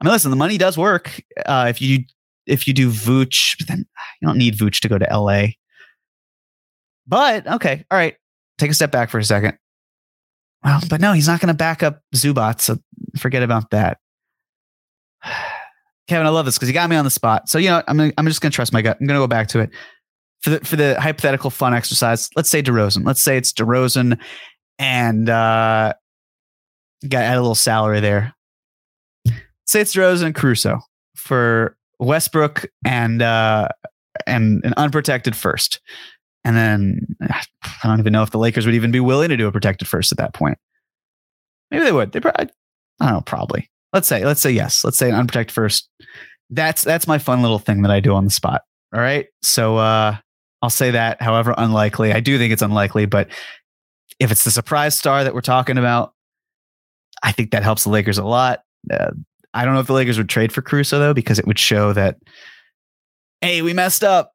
I 0.00 0.04
mean, 0.04 0.12
listen, 0.12 0.30
the 0.30 0.36
money 0.36 0.58
does 0.58 0.76
work. 0.76 1.22
Uh, 1.46 1.66
if 1.68 1.80
you 1.80 2.00
if 2.46 2.66
you 2.66 2.74
do 2.74 2.90
Vooch, 2.90 3.64
then 3.66 3.86
you 4.20 4.28
don't 4.28 4.38
need 4.38 4.56
Vooch 4.56 4.80
to 4.80 4.88
go 4.88 4.98
to 4.98 5.06
LA. 5.10 5.48
But 7.06 7.46
okay, 7.46 7.84
all 7.90 7.98
right. 7.98 8.16
Take 8.58 8.70
a 8.70 8.74
step 8.74 8.92
back 8.92 9.10
for 9.10 9.18
a 9.18 9.24
second. 9.24 9.58
Well, 10.62 10.80
but 10.88 11.00
no, 11.00 11.12
he's 11.12 11.26
not 11.26 11.40
going 11.40 11.48
to 11.48 11.54
back 11.54 11.82
up 11.82 12.00
Zubac, 12.14 12.60
so 12.60 12.78
forget 13.18 13.42
about 13.42 13.70
that. 13.70 13.98
Kevin, 16.08 16.26
I 16.26 16.30
love 16.30 16.44
this 16.44 16.56
because 16.56 16.68
you 16.68 16.74
got 16.74 16.90
me 16.90 16.96
on 16.96 17.04
the 17.04 17.10
spot. 17.10 17.48
So 17.48 17.58
you 17.58 17.70
know, 17.70 17.82
I'm 17.88 17.96
gonna, 17.96 18.12
I'm 18.18 18.26
just 18.26 18.40
going 18.40 18.50
to 18.50 18.54
trust 18.54 18.72
my 18.72 18.82
gut. 18.82 18.98
I'm 19.00 19.06
going 19.06 19.18
to 19.18 19.22
go 19.22 19.28
back 19.28 19.48
to 19.48 19.60
it 19.60 19.70
for 20.40 20.50
the 20.50 20.60
for 20.60 20.76
the 20.76 21.00
hypothetical 21.00 21.50
fun 21.50 21.74
exercise. 21.74 22.28
Let's 22.36 22.50
say 22.50 22.62
DeRozan. 22.62 23.04
Let's 23.06 23.22
say 23.22 23.36
it's 23.36 23.52
DeRozan 23.52 24.18
and 24.78 25.28
uh, 25.28 25.94
got 27.08 27.22
add 27.22 27.36
a 27.36 27.40
little 27.40 27.54
salary 27.54 28.00
there. 28.00 28.34
Say 29.66 29.80
it's 29.80 29.94
DeRozan 29.94 30.34
and 30.34 30.72
for 31.16 31.76
Westbrook 32.02 32.66
and 32.84 33.22
uh, 33.22 33.68
and 34.26 34.64
an 34.64 34.74
unprotected 34.76 35.36
first, 35.36 35.80
and 36.44 36.56
then 36.56 37.06
I 37.30 37.42
don't 37.84 38.00
even 38.00 38.12
know 38.12 38.22
if 38.22 38.30
the 38.30 38.38
Lakers 38.38 38.66
would 38.66 38.74
even 38.74 38.90
be 38.90 39.00
willing 39.00 39.28
to 39.28 39.36
do 39.36 39.46
a 39.46 39.52
protected 39.52 39.88
first 39.88 40.12
at 40.12 40.18
that 40.18 40.34
point. 40.34 40.58
Maybe 41.70 41.84
they 41.84 41.92
would. 41.92 42.12
They 42.12 42.20
probably, 42.20 42.48
I 43.00 43.06
don't 43.06 43.14
know, 43.14 43.20
probably. 43.22 43.70
Let's 43.92 44.08
say 44.08 44.24
let's 44.24 44.40
say 44.40 44.50
yes. 44.50 44.84
Let's 44.84 44.98
say 44.98 45.08
an 45.08 45.14
unprotected 45.14 45.54
first. 45.54 45.88
That's 46.50 46.82
that's 46.82 47.06
my 47.06 47.18
fun 47.18 47.42
little 47.42 47.58
thing 47.58 47.82
that 47.82 47.90
I 47.90 48.00
do 48.00 48.14
on 48.14 48.24
the 48.24 48.30
spot. 48.30 48.62
All 48.94 49.00
right. 49.00 49.26
So 49.42 49.76
uh, 49.76 50.16
I'll 50.60 50.70
say 50.70 50.90
that. 50.90 51.22
However 51.22 51.54
unlikely, 51.56 52.12
I 52.12 52.20
do 52.20 52.36
think 52.38 52.52
it's 52.52 52.62
unlikely, 52.62 53.06
but 53.06 53.28
if 54.20 54.30
it's 54.30 54.44
the 54.44 54.50
surprise 54.50 54.96
star 54.96 55.24
that 55.24 55.34
we're 55.34 55.40
talking 55.40 55.78
about, 55.78 56.12
I 57.22 57.32
think 57.32 57.52
that 57.52 57.62
helps 57.62 57.84
the 57.84 57.90
Lakers 57.90 58.18
a 58.18 58.24
lot. 58.24 58.62
Uh, 58.92 59.12
I 59.54 59.64
don't 59.64 59.74
know 59.74 59.80
if 59.80 59.86
the 59.86 59.92
Lakers 59.92 60.18
would 60.18 60.28
trade 60.28 60.52
for 60.52 60.62
Caruso 60.62 60.98
though, 60.98 61.14
because 61.14 61.38
it 61.38 61.46
would 61.46 61.58
show 61.58 61.92
that, 61.92 62.16
hey, 63.40 63.62
we 63.62 63.72
messed 63.72 64.04
up. 64.04 64.32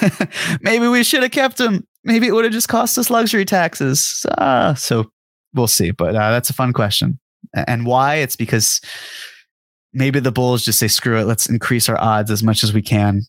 Maybe 0.60 0.88
we 0.88 1.04
should 1.04 1.22
have 1.22 1.32
kept 1.32 1.60
him. 1.60 1.86
Maybe 2.04 2.26
it 2.26 2.32
would 2.32 2.44
have 2.44 2.52
just 2.52 2.68
cost 2.68 2.98
us 2.98 3.10
luxury 3.10 3.44
taxes. 3.44 4.24
Uh, 4.36 4.74
so 4.74 5.10
we'll 5.54 5.66
see. 5.66 5.90
But 5.90 6.16
uh, 6.16 6.30
that's 6.30 6.50
a 6.50 6.54
fun 6.54 6.72
question. 6.72 7.18
And 7.54 7.86
why? 7.86 8.16
It's 8.16 8.36
because 8.36 8.80
maybe 9.92 10.20
the 10.20 10.32
Bulls 10.32 10.64
just 10.64 10.78
say, 10.78 10.88
screw 10.88 11.18
it, 11.18 11.24
let's 11.24 11.48
increase 11.48 11.88
our 11.88 12.00
odds 12.00 12.30
as 12.30 12.42
much 12.42 12.62
as 12.62 12.72
we 12.72 12.82
can 12.82 13.22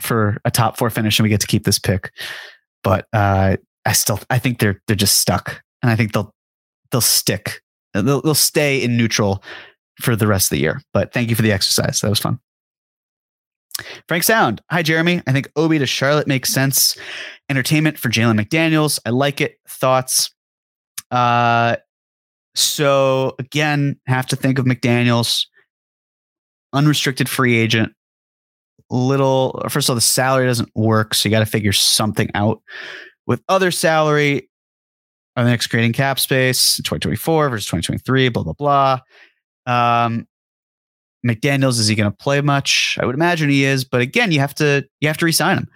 for 0.00 0.38
a 0.44 0.50
top 0.50 0.76
four 0.76 0.90
finish 0.90 1.18
and 1.18 1.24
we 1.24 1.30
get 1.30 1.40
to 1.40 1.46
keep 1.46 1.64
this 1.64 1.78
pick. 1.78 2.12
But 2.82 3.06
uh, 3.12 3.56
I 3.84 3.92
still 3.92 4.20
I 4.30 4.38
think 4.38 4.58
they're 4.58 4.80
they're 4.86 4.96
just 4.96 5.18
stuck. 5.18 5.62
And 5.82 5.90
I 5.90 5.96
think 5.96 6.12
they'll 6.12 6.32
they'll 6.90 7.00
stick. 7.00 7.62
They'll, 7.94 8.22
they'll 8.22 8.34
stay 8.34 8.82
in 8.82 8.96
neutral 8.96 9.42
for 10.02 10.16
the 10.16 10.26
rest 10.26 10.46
of 10.46 10.56
the 10.56 10.62
year. 10.62 10.80
But 10.92 11.12
thank 11.12 11.30
you 11.30 11.36
for 11.36 11.42
the 11.42 11.52
exercise. 11.52 12.00
That 12.00 12.10
was 12.10 12.18
fun. 12.18 12.38
Frank 14.06 14.24
Sound. 14.24 14.60
Hi, 14.70 14.82
Jeremy. 14.82 15.22
I 15.26 15.32
think 15.32 15.50
Obi 15.56 15.78
to 15.78 15.86
Charlotte 15.86 16.26
makes 16.26 16.52
sense. 16.52 16.96
Entertainment 17.48 17.98
for 17.98 18.08
Jalen 18.08 18.38
McDaniels. 18.38 19.00
I 19.06 19.10
like 19.10 19.40
it. 19.40 19.58
Thoughts? 19.68 20.30
Uh, 21.10 21.76
so 22.54 23.34
again, 23.38 23.98
have 24.06 24.26
to 24.26 24.36
think 24.36 24.58
of 24.58 24.66
McDaniels, 24.66 25.46
unrestricted 26.72 27.28
free 27.28 27.56
agent. 27.56 27.92
Little, 28.90 29.62
first 29.70 29.88
of 29.88 29.92
all, 29.92 29.94
the 29.94 30.02
salary 30.02 30.46
doesn't 30.46 30.70
work, 30.74 31.14
so 31.14 31.28
you 31.28 31.30
got 31.30 31.40
to 31.40 31.46
figure 31.46 31.72
something 31.72 32.30
out. 32.34 32.60
With 33.26 33.42
other 33.48 33.70
salary, 33.70 34.50
are 35.36 35.44
the 35.44 35.50
next 35.50 35.68
creating 35.68 35.94
cap 35.94 36.20
space 36.20 36.76
2024 36.76 37.48
versus 37.48 37.66
2023, 37.66 38.28
blah, 38.28 38.42
blah, 38.42 38.52
blah. 38.52 39.00
Um, 39.66 40.26
McDaniels, 41.26 41.78
is 41.78 41.86
he 41.86 41.94
going 41.94 42.10
to 42.10 42.16
play 42.16 42.40
much? 42.40 42.98
I 43.00 43.06
would 43.06 43.14
imagine 43.14 43.48
he 43.48 43.64
is, 43.64 43.84
but 43.84 44.00
again, 44.00 44.32
you 44.32 44.40
have 44.40 44.54
to 44.56 44.84
you 45.00 45.08
have 45.08 45.18
to 45.18 45.24
resign 45.24 45.58
him. 45.58 45.68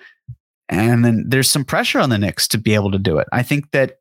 And 0.69 1.05
then 1.05 1.25
there's 1.29 1.51
some 1.51 1.65
pressure 1.65 2.01
on 2.01 2.11
the 2.11 2.19
Knicks 2.19 2.49
to 2.49 2.59
be 2.59 2.75
able 2.75 2.91
to 2.91 2.99
do 2.99 3.19
it. 3.19 3.29
I 3.33 3.43
think 3.43 3.71
that 3.71 3.99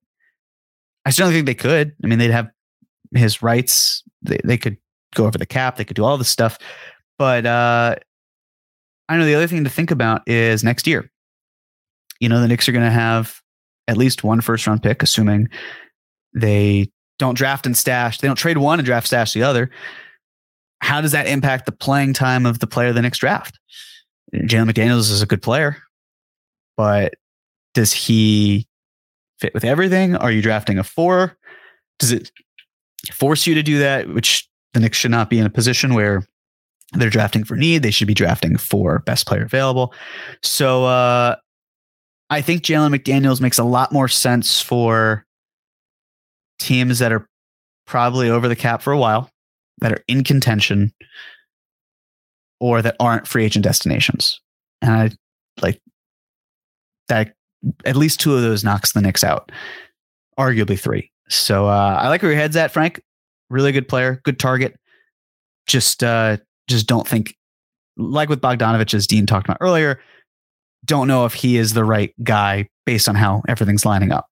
I 1.06 1.12
certainly 1.12 1.36
think 1.36 1.46
they 1.46 1.54
could. 1.54 1.94
I 2.04 2.08
mean, 2.08 2.18
they'd 2.18 2.32
have 2.32 2.50
his 3.14 3.44
rights. 3.44 4.04
They, 4.24 4.40
they 4.44 4.58
could 4.58 4.78
go 5.14 5.28
over 5.28 5.38
the 5.38 5.46
cap. 5.46 5.76
They 5.76 5.86
could 5.86 5.96
do 5.96 6.04
all 6.04 6.18
this 6.18 6.30
stuff. 6.30 6.58
But 7.20 7.46
uh, 7.46 7.96
I 9.08 9.18
know 9.18 9.26
the 9.26 9.36
other 9.36 9.48
thing 9.48 9.64
to 9.64 9.70
think 9.70 9.92
about 9.92 10.28
is 10.28 10.64
next 10.64 10.88
year. 10.88 11.12
You 12.20 12.30
know, 12.30 12.42
the 12.42 12.48
Knicks 12.48 12.68
are 12.68 12.72
going 12.72 12.86
to 12.86 12.92
have 12.92 13.42
at 13.88 13.98
least 13.98 14.24
one 14.24 14.42
first 14.42 14.66
round 14.66 14.82
pick, 14.82 15.04
assuming 15.04 15.48
they 16.34 16.92
don't 17.20 17.38
draft 17.38 17.66
and 17.66 17.78
stash. 17.78 18.20
They 18.20 18.28
don't 18.28 18.36
trade 18.36 18.58
one 18.58 18.80
and 18.80 18.86
draft 18.86 19.08
stash 19.08 19.34
the 19.34 19.44
other. 19.44 19.70
How 20.82 21.02
does 21.02 21.14
that 21.14 21.28
impact 21.28 21.66
the 21.66 21.72
playing 21.72 22.14
time 22.14 22.46
of 22.46 22.60
the 22.60 22.68
player 22.68 22.94
the 22.94 23.02
next 23.02 23.20
draft? 23.20 23.60
Jalen 24.34 24.70
McDaniels 24.70 25.12
is 25.12 25.22
a 25.22 25.26
good 25.26 25.42
player, 25.42 25.78
but 26.78 27.14
does 27.74 27.94
he 27.94 28.68
fit 29.40 29.54
with 29.54 29.64
everything? 29.64 30.16
Are 30.16 30.32
you 30.32 30.42
drafting 30.42 30.78
a 30.78 30.84
four? 30.84 31.38
Does 32.00 32.12
it 32.12 32.32
force 33.12 33.48
you 33.48 33.56
to 33.56 33.64
do 33.64 33.80
that? 33.80 34.10
Which 34.10 34.48
the 34.74 34.80
Knicks 34.80 34.98
should 34.98 35.12
not 35.12 35.30
be 35.30 35.40
in 35.40 35.46
a 35.46 35.50
position 35.50 35.94
where 35.94 36.28
they're 36.94 37.10
drafting 37.10 37.44
for 37.44 37.56
need. 37.56 37.84
They 37.84 37.92
should 37.92 38.08
be 38.08 38.14
drafting 38.14 38.58
for 38.58 39.00
best 39.00 39.26
player 39.28 39.44
available. 39.44 39.94
So 40.44 40.86
uh, 40.86 41.36
I 42.30 42.42
think 42.42 42.64
Jalen 42.64 42.96
McDaniels 42.96 43.42
makes 43.42 43.58
a 43.58 43.64
lot 43.64 43.92
more 43.92 44.08
sense 44.08 44.62
for 44.62 45.25
teams 46.60 47.00
that 47.00 47.12
are 47.12 47.28
probably 47.86 48.30
over 48.30 48.48
the 48.48 48.56
cap 48.56 48.82
for 48.82 48.94
a 48.94 48.98
while, 48.98 49.30
that 49.80 49.92
are 49.92 50.04
in 50.08 50.24
contention, 50.24 50.94
or 52.60 52.82
that 52.82 52.96
aren't 53.00 53.28
free 53.28 53.46
agent 53.46 53.64
destinations. 53.64 54.40
And 54.82 54.92
I 54.92 55.12
like 55.62 55.82
that 57.08 57.34
at 57.86 57.96
least 57.96 58.20
two 58.20 58.36
of 58.36 58.42
those 58.42 58.64
knocks 58.64 58.94
the 58.94 59.02
Knicks 59.02 59.24
out, 59.24 59.52
arguably 60.40 60.80
three. 60.80 61.12
So 61.30 61.68
uh, 61.68 62.00
I 62.02 62.10
like 62.10 62.22
where 62.22 62.32
your 62.32 62.40
head's 62.40 62.56
at, 62.56 62.72
Frank. 62.72 63.02
Really 63.50 63.72
good 63.72 63.88
player, 63.88 64.22
good 64.24 64.40
target. 64.40 64.76
Just 65.68 66.04
uh, 66.04 66.38
just 66.68 66.88
don't 66.88 67.08
think 67.08 67.36
like 67.98 68.30
with 68.30 68.42
Bogdanovich, 68.42 68.94
as 68.94 69.08
Dean 69.08 69.26
talked 69.26 69.48
about 69.48 69.58
earlier. 69.62 70.00
Don't 70.84 71.08
know 71.08 71.26
if 71.26 71.34
he 71.34 71.58
is 71.58 71.74
the 71.74 71.84
right 71.84 72.14
guy 72.24 72.68
based 72.86 73.10
on 73.10 73.16
how 73.16 73.42
everything's 73.48 73.86
lining 73.86 74.12
up. 74.12 74.28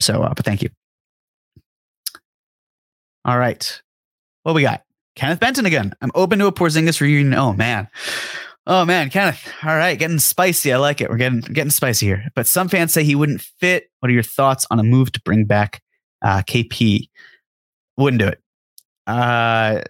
So, 0.00 0.22
uh, 0.22 0.32
but 0.34 0.44
thank 0.44 0.62
you. 0.62 0.70
All 3.24 3.38
right. 3.38 3.82
What 4.42 4.54
we 4.54 4.62
got? 4.62 4.82
Kenneth 5.14 5.40
Benton 5.40 5.66
again. 5.66 5.92
I'm 6.00 6.10
open 6.14 6.38
to 6.38 6.46
a 6.46 6.52
Porzingis 6.52 7.00
reunion. 7.00 7.34
Oh 7.34 7.52
man. 7.52 7.88
Oh 8.66 8.84
man, 8.84 9.10
Kenneth. 9.10 9.52
All 9.64 9.76
right, 9.76 9.98
getting 9.98 10.18
spicy. 10.18 10.72
I 10.72 10.76
like 10.76 11.00
it. 11.00 11.10
We're 11.10 11.16
getting 11.16 11.40
getting 11.40 11.70
spicy 11.70 12.06
here. 12.06 12.24
But 12.34 12.46
some 12.46 12.68
fans 12.68 12.92
say 12.92 13.04
he 13.04 13.14
wouldn't 13.14 13.40
fit. 13.40 13.90
What 14.00 14.10
are 14.10 14.14
your 14.14 14.22
thoughts 14.22 14.66
on 14.70 14.78
a 14.78 14.84
move 14.84 15.12
to 15.12 15.20
bring 15.20 15.44
back 15.44 15.82
uh, 16.22 16.42
KP? 16.42 17.08
Wouldn't 17.96 18.20
do 18.20 18.28
it. 18.28 18.40
Uh, 19.06 19.82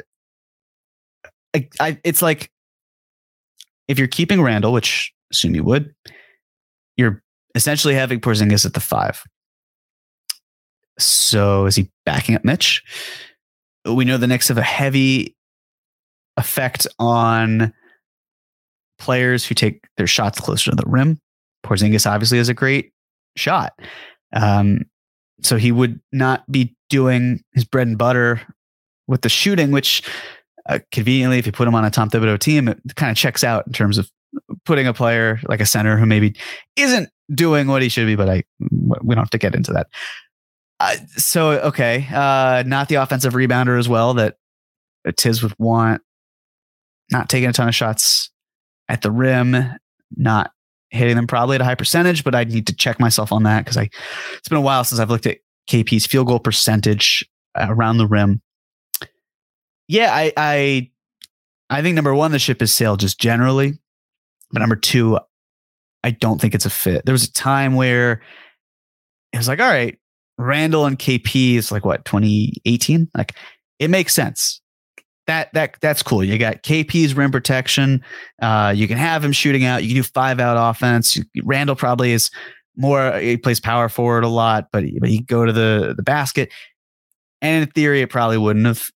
I, 1.55 1.69
I, 1.79 2.01
it's 2.03 2.23
like 2.23 2.51
if 3.89 3.99
you're 3.99 4.09
keeping 4.09 4.41
Randle, 4.41 4.73
which 4.73 5.13
assume 5.31 5.55
you 5.55 5.65
would, 5.65 5.95
you're 6.97 7.23
essentially 7.55 7.95
having 7.95 8.21
Porzingis 8.21 8.65
at 8.65 8.73
the 8.73 8.81
five. 8.81 9.23
So 10.99 11.67
is 11.67 11.77
he 11.77 11.91
backing 12.05 12.35
up 12.35 12.45
Mitch? 12.45 12.83
We 13.85 14.05
know 14.05 14.19
the 14.19 14.27
Knicks 14.27 14.49
have 14.49 14.59
a 14.59 14.63
heavy 14.63 15.37
effect 16.37 16.87
on 16.99 17.73
players 18.99 19.45
who 19.45 19.55
take 19.55 19.87
their 19.97 20.07
shots 20.07 20.41
closer 20.41 20.71
to 20.71 20.77
the 20.77 20.85
rim. 20.87 21.19
Porzingis 21.65 22.11
obviously 22.11 22.39
has 22.39 22.49
a 22.49 22.55
great 22.55 22.93
shot. 23.37 23.73
Um, 24.33 24.83
so 25.43 25.57
he 25.57 25.73
would 25.73 26.01
not 26.13 26.51
be 26.51 26.75
doing 26.89 27.43
his 27.53 27.65
bread 27.65 27.89
and 27.89 27.99
butter 27.99 28.41
with 29.09 29.23
the 29.23 29.29
shooting, 29.29 29.73
which 29.73 30.03
uh, 30.69 30.79
conveniently, 30.93 31.39
if 31.39 31.47
you 31.47 31.53
put 31.53 31.67
him 31.67 31.75
on 31.75 31.85
a 31.85 31.91
Tom 31.91 32.09
Thibodeau 32.09 32.39
team, 32.39 32.69
it 32.69 32.79
kind 32.95 33.11
of 33.11 33.17
checks 33.17 33.43
out 33.43 33.67
in 33.67 33.73
terms 33.73 33.99
of 33.99 34.09
putting 34.65 34.87
a 34.87 34.95
player 34.95 35.41
like 35.49 35.61
a 35.61 35.67
center 35.67 35.97
who 35.97 36.07
maybe 36.07 36.37
isn't 36.77 37.09
doing 37.35 37.67
what 37.67 37.83
he 37.83 37.89
should 37.89 38.07
be. 38.07 38.15
But 38.15 38.29
I, 38.29 38.45
we 38.71 39.15
don't 39.15 39.25
have 39.25 39.31
to 39.31 39.39
get 39.39 39.55
into 39.55 39.73
that. 39.73 39.89
Uh, 40.83 40.97
so 41.17 41.51
okay, 41.51 42.09
uh, 42.13 42.65
not 42.67 42.89
the 42.89 42.97
offensive 42.97 43.35
rebounder 43.35 43.79
as 43.79 43.89
well 43.89 44.15
that 44.15 44.35
Thibs 45.17 45.41
would 45.41 45.55
want. 45.57 46.03
Not 47.13 47.29
taking 47.29 47.49
a 47.49 47.53
ton 47.53 47.69
of 47.69 47.75
shots 47.75 48.31
at 48.89 49.01
the 49.01 49.13
rim, 49.13 49.57
not 50.17 50.51
hitting 50.91 51.15
them 51.15 51.29
probably 51.29 51.55
at 51.55 51.61
a 51.61 51.65
high 51.65 51.77
percentage, 51.77 52.25
but 52.25 52.35
I 52.35 52.43
need 52.43 52.67
to 52.67 52.75
check 52.75 52.99
myself 52.99 53.31
on 53.31 53.45
that 53.45 53.65
because 53.65 53.77
I 53.77 53.91
it's 54.37 54.49
been 54.49 54.59
a 54.59 54.63
while 54.63 54.83
since 54.83 54.99
I've 54.99 55.09
looked 55.09 55.27
at 55.27 55.39
KP's 55.71 56.05
field 56.05 56.27
goal 56.27 56.41
percentage 56.41 57.25
around 57.57 57.99
the 57.99 58.09
rim. 58.09 58.43
Yeah, 59.87 60.13
I 60.13 60.33
I 60.37 60.91
I 61.71 61.83
think 61.83 61.95
number 61.95 62.13
one, 62.13 62.33
the 62.33 62.41
ship 62.41 62.59
has 62.59 62.73
sailed 62.73 62.99
just 62.99 63.21
generally. 63.21 63.79
But 64.51 64.59
number 64.59 64.77
two, 64.77 65.21
I 66.03 66.11
don't 66.11 66.41
think 66.41 66.57
it's 66.57 66.67
a 66.67 66.71
fit. 66.71 67.05
There 67.05 67.13
was 67.13 67.25
a 67.25 67.33
time 67.33 67.77
where 67.77 68.21
it 69.33 69.37
was 69.37 69.47
like, 69.47 69.61
all 69.61 69.69
right, 69.69 69.97
Randle 70.39 70.87
and 70.87 70.99
KP 70.99 71.55
is 71.57 71.71
like 71.71 71.85
what, 71.85 72.05
2018? 72.05 73.09
Like 73.17 73.35
it 73.79 73.91
makes 73.91 74.15
sense. 74.15 74.61
That 75.27 75.53
that 75.55 75.77
that's 75.81 76.03
cool. 76.03 76.25
You 76.25 76.37
got 76.37 76.63
KP's 76.63 77.15
rim 77.15 77.31
protection. 77.31 78.03
Uh, 78.41 78.73
you 78.75 78.89
can 78.89 78.99
have 78.99 79.25
him 79.25 79.33
shooting 79.33 79.65
out. 79.65 79.83
You 79.83 79.91
can 79.91 79.97
do 79.97 80.03
five 80.03 80.41
out 80.41 80.57
offense. 80.59 81.21
Randle 81.45 81.77
probably 81.77 82.13
is 82.13 82.31
more. 82.77 83.19
He 83.19 83.37
plays 83.37 83.61
power 83.61 83.89
forward 83.89 84.25
a 84.25 84.29
lot, 84.29 84.69
but 84.73 84.85
but 84.99 85.09
he 85.09 85.21
go 85.21 85.47
to 85.47 85.53
the 85.53 85.95
the 85.97 86.03
basket. 86.03 86.51
And 87.41 87.63
in 87.63 87.71
theory, 87.71 88.03
it 88.03 88.11
probably 88.11 88.39
wouldn't 88.39 88.67
have 88.67 88.91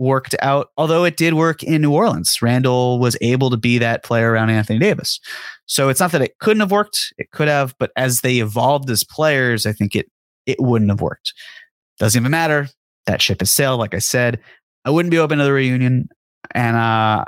worked 0.00 0.34
out, 0.40 0.68
although 0.78 1.04
it 1.04 1.18
did 1.18 1.34
work 1.34 1.62
in 1.62 1.82
New 1.82 1.92
Orleans. 1.92 2.40
Randle 2.40 2.98
was 2.98 3.16
able 3.20 3.50
to 3.50 3.56
be 3.58 3.78
that 3.78 4.02
player 4.02 4.32
around 4.32 4.48
Anthony 4.48 4.78
Davis. 4.78 5.20
So 5.66 5.90
it's 5.90 6.00
not 6.00 6.10
that 6.12 6.22
it 6.22 6.38
couldn't 6.38 6.60
have 6.60 6.72
worked, 6.72 7.12
it 7.18 7.30
could 7.30 7.48
have, 7.48 7.74
but 7.78 7.92
as 7.96 8.22
they 8.22 8.38
evolved 8.38 8.88
as 8.90 9.04
players, 9.04 9.66
I 9.66 9.72
think 9.72 9.94
it 9.94 10.10
it 10.50 10.60
wouldn't 10.60 10.90
have 10.90 11.00
worked. 11.00 11.32
Doesn't 11.98 12.20
even 12.20 12.30
matter. 12.30 12.68
That 13.06 13.22
ship 13.22 13.40
has 13.40 13.50
sailed. 13.50 13.80
Like 13.80 13.94
I 13.94 13.98
said, 13.98 14.40
I 14.84 14.90
wouldn't 14.90 15.10
be 15.10 15.18
open 15.18 15.38
to 15.38 15.44
the 15.44 15.52
reunion. 15.52 16.08
And 16.52 16.76
uh, 16.76 17.24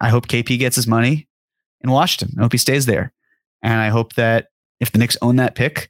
I 0.00 0.08
hope 0.08 0.28
KP 0.28 0.58
gets 0.58 0.76
his 0.76 0.86
money 0.86 1.28
in 1.82 1.90
Washington. 1.90 2.36
I 2.38 2.42
hope 2.42 2.52
he 2.52 2.58
stays 2.58 2.86
there. 2.86 3.12
And 3.62 3.80
I 3.80 3.88
hope 3.88 4.14
that 4.14 4.48
if 4.80 4.92
the 4.92 4.98
Knicks 4.98 5.16
own 5.22 5.36
that 5.36 5.54
pick, 5.54 5.88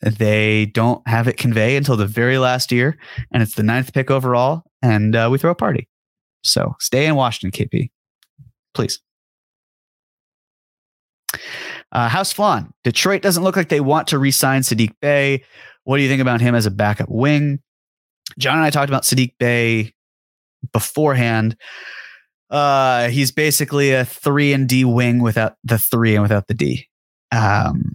they 0.00 0.66
don't 0.66 1.06
have 1.08 1.28
it 1.28 1.36
convey 1.36 1.76
until 1.76 1.96
the 1.96 2.06
very 2.06 2.38
last 2.38 2.72
year. 2.72 2.98
And 3.32 3.42
it's 3.42 3.54
the 3.54 3.62
ninth 3.62 3.92
pick 3.92 4.10
overall. 4.10 4.62
And 4.82 5.16
uh, 5.16 5.28
we 5.30 5.38
throw 5.38 5.50
a 5.50 5.56
party. 5.56 5.88
So 6.42 6.76
stay 6.78 7.06
in 7.06 7.14
Washington, 7.16 7.50
KP. 7.66 7.90
Please. 8.74 9.00
Uh, 11.92 12.08
House 12.08 12.32
Flan. 12.32 12.72
Detroit 12.84 13.22
doesn't 13.22 13.42
look 13.42 13.56
like 13.56 13.68
they 13.68 13.80
want 13.80 14.08
to 14.08 14.18
re 14.18 14.30
sign 14.30 14.62
Saddiq 14.62 14.92
Bey. 15.00 15.44
What 15.84 15.96
do 15.96 16.02
you 16.02 16.08
think 16.08 16.20
about 16.20 16.40
him 16.40 16.54
as 16.54 16.66
a 16.66 16.70
backup 16.70 17.08
wing? 17.08 17.60
John 18.38 18.56
and 18.56 18.64
I 18.64 18.70
talked 18.70 18.90
about 18.90 19.04
Saddiq 19.04 19.32
Bey 19.38 19.94
beforehand. 20.72 21.56
Uh, 22.50 23.08
he's 23.08 23.30
basically 23.30 23.92
a 23.92 24.04
three 24.04 24.52
and 24.52 24.68
D 24.68 24.84
wing 24.84 25.22
without 25.22 25.56
the 25.64 25.78
three 25.78 26.14
and 26.14 26.22
without 26.22 26.46
the 26.46 26.54
D. 26.54 26.86
Um, 27.32 27.94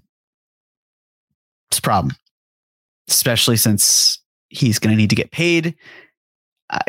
it's 1.69 1.79
a 1.79 1.81
problem, 1.81 2.15
especially 3.09 3.57
since 3.57 4.19
he's 4.49 4.79
going 4.79 4.95
to 4.95 4.97
need 4.97 5.09
to 5.09 5.15
get 5.15 5.31
paid. 5.31 5.75
Uh, 6.69 6.79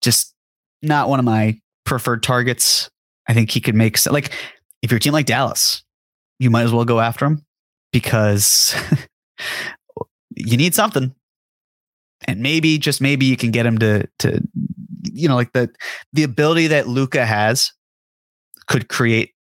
just 0.00 0.34
not 0.82 1.08
one 1.08 1.18
of 1.18 1.24
my 1.24 1.60
preferred 1.84 2.22
targets. 2.22 2.90
I 3.28 3.34
think 3.34 3.50
he 3.50 3.60
could 3.60 3.74
make 3.74 4.04
like 4.10 4.32
if 4.82 4.90
you're 4.90 4.96
a 4.96 5.00
team 5.00 5.12
like 5.12 5.26
Dallas, 5.26 5.82
you 6.40 6.50
might 6.50 6.62
as 6.64 6.72
well 6.72 6.84
go 6.84 6.98
after 6.98 7.26
him 7.26 7.44
because 7.92 8.74
you 10.36 10.56
need 10.56 10.74
something. 10.74 11.14
And 12.26 12.40
maybe 12.40 12.78
just 12.78 13.00
maybe 13.00 13.26
you 13.26 13.36
can 13.36 13.50
get 13.50 13.64
him 13.64 13.78
to 13.78 14.08
to 14.18 14.42
you 15.04 15.28
know 15.28 15.36
like 15.36 15.52
the 15.52 15.70
the 16.12 16.22
ability 16.22 16.66
that 16.66 16.88
Luka 16.88 17.24
has 17.24 17.72
could 18.66 18.88
create 18.88 19.32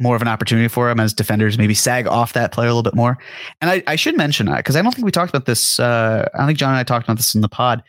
more 0.00 0.16
of 0.16 0.22
an 0.22 0.28
opportunity 0.28 0.68
for 0.68 0.90
him 0.90 0.98
as 0.98 1.12
defenders 1.12 1.58
maybe 1.58 1.74
sag 1.74 2.06
off 2.06 2.32
that 2.32 2.52
player 2.52 2.68
a 2.68 2.70
little 2.70 2.82
bit 2.82 2.94
more. 2.94 3.16
And 3.60 3.70
I, 3.70 3.82
I 3.86 3.96
should 3.96 4.16
mention 4.16 4.46
that 4.46 4.58
because 4.58 4.74
I 4.74 4.82
don't 4.82 4.92
think 4.92 5.04
we 5.04 5.12
talked 5.12 5.30
about 5.30 5.46
this. 5.46 5.78
Uh, 5.78 6.28
I 6.34 6.46
think 6.46 6.58
John 6.58 6.70
and 6.70 6.78
I 6.78 6.82
talked 6.82 7.06
about 7.06 7.16
this 7.16 7.34
in 7.34 7.42
the 7.42 7.48
pod. 7.48 7.82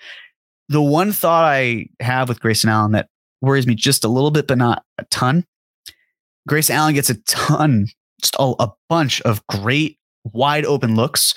The 0.69 0.81
one 0.81 1.11
thought 1.11 1.45
I 1.45 1.87
have 1.99 2.29
with 2.29 2.39
Grayson 2.39 2.69
Allen 2.69 2.91
that 2.91 3.07
worries 3.41 3.67
me 3.67 3.73
just 3.73 4.03
a 4.03 4.07
little 4.07 4.31
bit, 4.31 4.47
but 4.47 4.57
not 4.57 4.83
a 4.97 5.05
ton. 5.05 5.45
Grayson 6.47 6.75
Allen 6.75 6.93
gets 6.93 7.09
a 7.09 7.15
ton, 7.23 7.87
a, 8.39 8.69
bunch 8.89 9.21
of 9.21 9.45
great 9.47 9.97
wide 10.33 10.65
open 10.65 10.95
looks 10.95 11.33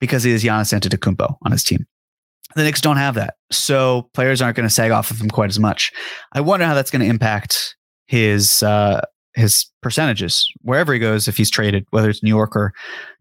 because 0.00 0.22
he 0.22 0.32
has 0.32 0.42
Giannis 0.42 0.78
Antetokounmpo 0.78 1.36
on 1.44 1.52
his 1.52 1.64
team. 1.64 1.86
The 2.54 2.64
Knicks 2.64 2.80
don't 2.80 2.96
have 2.96 3.14
that, 3.14 3.34
so 3.50 4.10
players 4.14 4.42
aren't 4.42 4.56
going 4.56 4.68
to 4.68 4.74
sag 4.74 4.90
off 4.90 5.10
of 5.10 5.20
him 5.20 5.30
quite 5.30 5.48
as 5.48 5.58
much. 5.58 5.90
I 6.32 6.40
wonder 6.40 6.66
how 6.66 6.74
that's 6.74 6.90
going 6.90 7.00
to 7.00 7.08
impact 7.08 7.76
his 8.06 8.62
uh, 8.62 9.00
his 9.34 9.66
percentages 9.80 10.46
wherever 10.60 10.92
he 10.92 10.98
goes 10.98 11.28
if 11.28 11.36
he's 11.38 11.50
traded, 11.50 11.86
whether 11.90 12.10
it's 12.10 12.22
New 12.22 12.28
York 12.28 12.54
or 12.54 12.74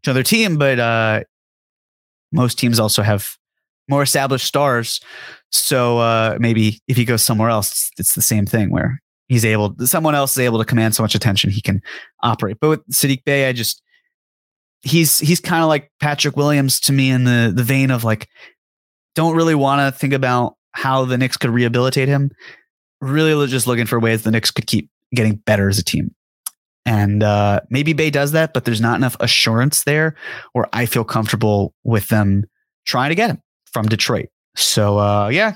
another 0.06 0.24
team. 0.24 0.58
But 0.58 0.80
uh, 0.80 1.24
most 2.34 2.60
teams 2.60 2.80
also 2.80 3.04
have 3.04 3.38
more 3.88 4.04
established 4.04 4.46
stars, 4.46 5.00
so 5.52 6.00
uh, 6.00 6.38
maybe 6.40 6.80
if 6.88 6.98
he 6.98 7.06
goes 7.06 7.24
somewhere 7.24 7.50
else, 7.50 7.90
it's 7.98 8.16
the 8.16 8.22
same 8.22 8.46
thing 8.46 8.70
where 8.70 9.00
he's 9.32 9.46
able, 9.46 9.74
someone 9.86 10.14
else 10.14 10.34
is 10.34 10.40
able 10.40 10.60
to 10.60 10.66
command 10.66 10.94
so 10.94 11.02
much 11.02 11.16
attention 11.16 11.50
he 11.50 11.62
can 11.62 11.82
operate. 12.22 12.58
But 12.60 12.70
with 12.70 12.88
Saddiq 12.90 13.24
Bey, 13.24 13.48
I 13.48 13.54
just 13.54 13.82
he's 14.82 15.20
he's 15.20 15.40
kind 15.40 15.64
of 15.64 15.70
like 15.70 15.90
Patrick 16.02 16.36
Williams 16.36 16.82
to 16.82 16.92
me 16.92 17.10
in 17.10 17.24
the 17.24 17.52
the 17.56 17.64
vein 17.64 17.92
of 17.92 18.04
like 18.04 18.28
don't 19.16 19.36
really 19.36 19.56
want 19.56 19.80
to 19.80 19.98
think 19.98 20.14
about 20.14 20.56
how 20.74 21.06
the 21.06 21.18
Knicks 21.18 21.38
could 21.38 21.50
rehabilitate 21.50 22.10
him. 22.10 22.30
Really 23.00 23.48
just 23.48 23.68
looking 23.68 23.86
for 23.86 24.00
ways 24.00 24.24
the 24.24 24.32
Knicks 24.32 24.52
could 24.52 24.68
keep 24.68 24.90
getting 25.16 25.36
better 25.36 25.70
as 25.70 25.80
a 25.80 25.84
team. 25.84 26.14
And 26.86 27.24
uh, 27.24 27.62
maybe 27.70 27.94
Bey 27.94 28.10
does 28.10 28.34
that, 28.34 28.54
but 28.54 28.66
there's 28.66 28.82
not 28.82 28.98
enough 28.98 29.16
assurance 29.20 29.84
there 29.84 30.16
where 30.54 30.68
I 30.74 30.86
feel 30.86 31.04
comfortable 31.04 31.74
with 31.84 32.10
them 32.10 32.44
trying 32.86 33.10
to 33.10 33.16
get 33.16 33.30
him 33.30 33.42
from 33.72 33.88
Detroit. 33.88 34.30
So, 34.56 34.98
uh, 34.98 35.30
yeah, 35.30 35.56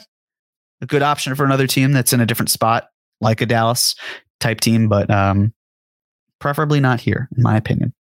a 0.82 0.86
good 0.86 1.02
option 1.02 1.36
for 1.36 1.44
another 1.44 1.68
team 1.68 1.94
that's 1.94 2.14
in 2.14 2.22
a 2.22 2.26
different 2.26 2.52
spot, 2.52 2.90
like 3.22 3.42
a 3.42 3.46
Dallas 3.46 3.96
type 4.40 4.62
team, 4.62 4.88
but 4.88 5.10
um, 5.10 5.54
preferably 6.40 6.80
not 6.80 7.00
here, 7.00 7.30
in 7.36 7.44
my 7.44 7.58
opinion. 7.58 7.94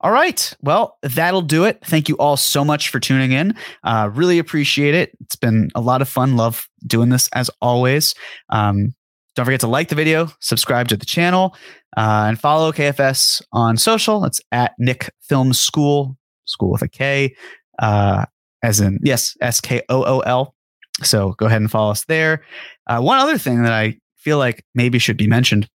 All 0.00 0.10
right. 0.10 0.52
Well, 0.60 0.98
that'll 1.02 1.42
do 1.42 1.64
it. 1.64 1.80
Thank 1.84 2.08
you 2.08 2.16
all 2.16 2.36
so 2.36 2.64
much 2.64 2.88
for 2.88 2.98
tuning 2.98 3.32
in. 3.32 3.54
Uh, 3.84 4.10
really 4.12 4.38
appreciate 4.38 4.94
it. 4.94 5.12
It's 5.20 5.36
been 5.36 5.70
a 5.74 5.80
lot 5.80 6.02
of 6.02 6.08
fun. 6.08 6.36
Love 6.36 6.68
doing 6.86 7.10
this 7.10 7.28
as 7.34 7.48
always. 7.60 8.14
Um, 8.48 8.94
don't 9.34 9.46
forget 9.46 9.60
to 9.60 9.66
like 9.68 9.88
the 9.88 9.94
video, 9.94 10.30
subscribe 10.40 10.88
to 10.88 10.96
the 10.96 11.06
channel, 11.06 11.56
uh, 11.96 12.26
and 12.28 12.38
follow 12.38 12.72
KFS 12.72 13.40
on 13.52 13.76
social. 13.76 14.24
It's 14.24 14.40
at 14.50 14.72
Knicks 14.78 15.10
Film 15.22 15.52
Skool, 15.52 16.16
school 16.44 16.72
with 16.72 16.82
a 16.82 16.88
K, 16.88 17.34
uh, 17.78 18.26
as 18.62 18.80
in, 18.80 18.98
yes, 19.02 19.36
S 19.40 19.60
K 19.60 19.82
O 19.88 20.04
O 20.04 20.20
L. 20.20 20.54
So 21.02 21.32
go 21.38 21.46
ahead 21.46 21.60
and 21.60 21.70
follow 21.70 21.90
us 21.90 22.04
there. 22.04 22.42
Uh, 22.86 23.00
one 23.00 23.18
other 23.18 23.38
thing 23.38 23.62
that 23.62 23.72
I 23.72 23.98
feel 24.16 24.38
like 24.38 24.64
maybe 24.74 24.98
should 24.98 25.16
be 25.16 25.26
mentioned 25.26 25.68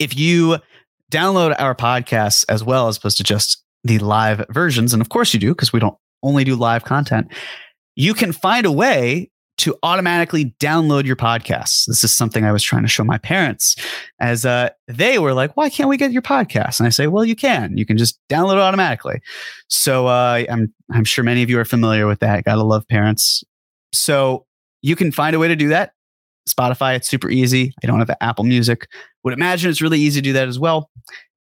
if 0.00 0.16
you 0.16 0.56
download 1.12 1.54
our 1.58 1.74
podcasts 1.74 2.44
as 2.48 2.64
well 2.64 2.88
as 2.88 2.96
opposed 2.96 3.16
to 3.18 3.24
just 3.24 3.62
the 3.84 3.98
live 3.98 4.44
versions, 4.50 4.92
and 4.92 5.00
of 5.00 5.08
course 5.08 5.32
you 5.32 5.38
do 5.38 5.50
because 5.50 5.72
we 5.72 5.80
don't 5.80 5.96
only 6.22 6.42
do 6.42 6.56
live 6.56 6.84
content, 6.84 7.32
you 7.94 8.14
can 8.14 8.32
find 8.32 8.66
a 8.66 8.72
way 8.72 9.30
to 9.58 9.74
automatically 9.82 10.54
download 10.60 11.04
your 11.04 11.16
podcasts. 11.16 11.86
This 11.86 12.04
is 12.04 12.12
something 12.12 12.44
I 12.44 12.52
was 12.52 12.62
trying 12.62 12.82
to 12.82 12.88
show 12.88 13.04
my 13.04 13.16
parents 13.16 13.76
as 14.20 14.44
uh, 14.44 14.70
they 14.86 15.18
were 15.18 15.32
like, 15.32 15.56
why 15.56 15.70
can't 15.70 15.88
we 15.88 15.96
get 15.96 16.12
your 16.12 16.20
podcast? 16.20 16.78
And 16.78 16.86
I 16.86 16.90
say, 16.90 17.06
well, 17.06 17.24
you 17.24 17.34
can. 17.34 17.76
You 17.76 17.86
can 17.86 17.96
just 17.96 18.18
download 18.28 18.54
it 18.54 18.60
automatically. 18.60 19.20
So 19.68 20.08
uh, 20.08 20.44
I'm, 20.50 20.74
I'm 20.92 21.04
sure 21.04 21.24
many 21.24 21.42
of 21.42 21.48
you 21.48 21.58
are 21.58 21.64
familiar 21.64 22.06
with 22.06 22.20
that. 22.20 22.44
Gotta 22.44 22.64
love 22.64 22.86
parents. 22.86 23.44
So 23.92 24.45
you 24.86 24.94
can 24.94 25.10
find 25.10 25.34
a 25.34 25.38
way 25.40 25.48
to 25.48 25.56
do 25.56 25.68
that. 25.68 25.92
Spotify, 26.48 26.94
it's 26.94 27.08
super 27.08 27.28
easy. 27.28 27.74
I 27.82 27.88
don't 27.88 27.98
have 27.98 28.06
the 28.06 28.22
Apple 28.22 28.44
Music. 28.44 28.86
Would 29.24 29.34
imagine 29.34 29.68
it's 29.68 29.82
really 29.82 29.98
easy 29.98 30.20
to 30.20 30.24
do 30.24 30.32
that 30.34 30.46
as 30.46 30.60
well. 30.60 30.90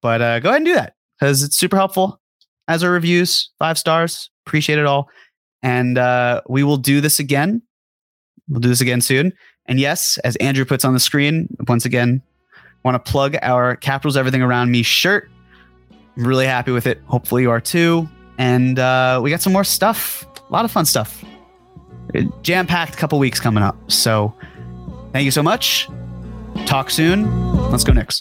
But 0.03 0.21
uh, 0.21 0.41
go 0.41 0.49
ahead 0.49 0.57
and 0.59 0.67
do 0.67 0.75
that 0.75 0.95
because 1.19 1.45
it's 1.45 1.57
super 1.57 1.77
helpful. 1.77 2.21
As 2.67 2.83
our 2.83 2.91
reviews, 2.91 3.49
five 3.61 3.79
stars, 3.79 4.29
appreciate 4.45 4.81
it 4.81 4.87
all. 4.87 5.09
And 5.63 5.99
uh, 5.99 6.43
we 6.49 6.65
will 6.65 6.79
do 6.79 7.01
this 7.01 7.21
again. 7.21 7.63
We'll 8.49 8.61
do 8.61 8.69
this 8.69 8.81
again 8.81 9.01
soon. 9.01 9.33
And 9.67 9.79
yes, 9.79 10.19
as 10.25 10.35
Andrew 10.37 10.65
puts 10.65 10.85
on 10.85 10.93
the 10.93 11.01
screen, 11.01 11.49
once 11.69 11.85
again, 11.85 12.21
want 12.83 13.03
to 13.03 13.11
plug 13.11 13.37
our 13.41 13.77
Capitals 13.77 14.17
Everything 14.17 14.43
Around 14.43 14.73
Me 14.73 14.83
shirt. 14.83 15.31
I'm 16.17 16.27
really 16.27 16.47
happy 16.47 16.73
with 16.73 16.89
it. 16.89 17.01
Hopefully 17.07 17.43
you 17.43 17.53
are 17.53 17.61
too. 17.61 18.09
And 18.37 18.81
uh, 18.81 19.21
we 19.23 19.31
got 19.31 19.43
some 19.43 19.53
more 19.53 19.65
stuff, 19.65 20.27
a 20.49 20.53
lot 20.53 20.65
of 20.65 20.73
fun 20.73 20.87
stuff. 20.87 21.25
Jam 22.43 22.67
packed 22.67 22.97
couple 22.97 23.19
weeks 23.19 23.41
coming 23.41 23.63
up. 23.63 23.77
So 23.91 24.35
thank 25.13 25.25
you 25.25 25.31
so 25.31 25.43
much. 25.43 25.89
Talk 26.67 26.91
soon. 26.91 27.71
Let's 27.71 27.85
go 27.85 27.93
Knicks. 27.93 28.21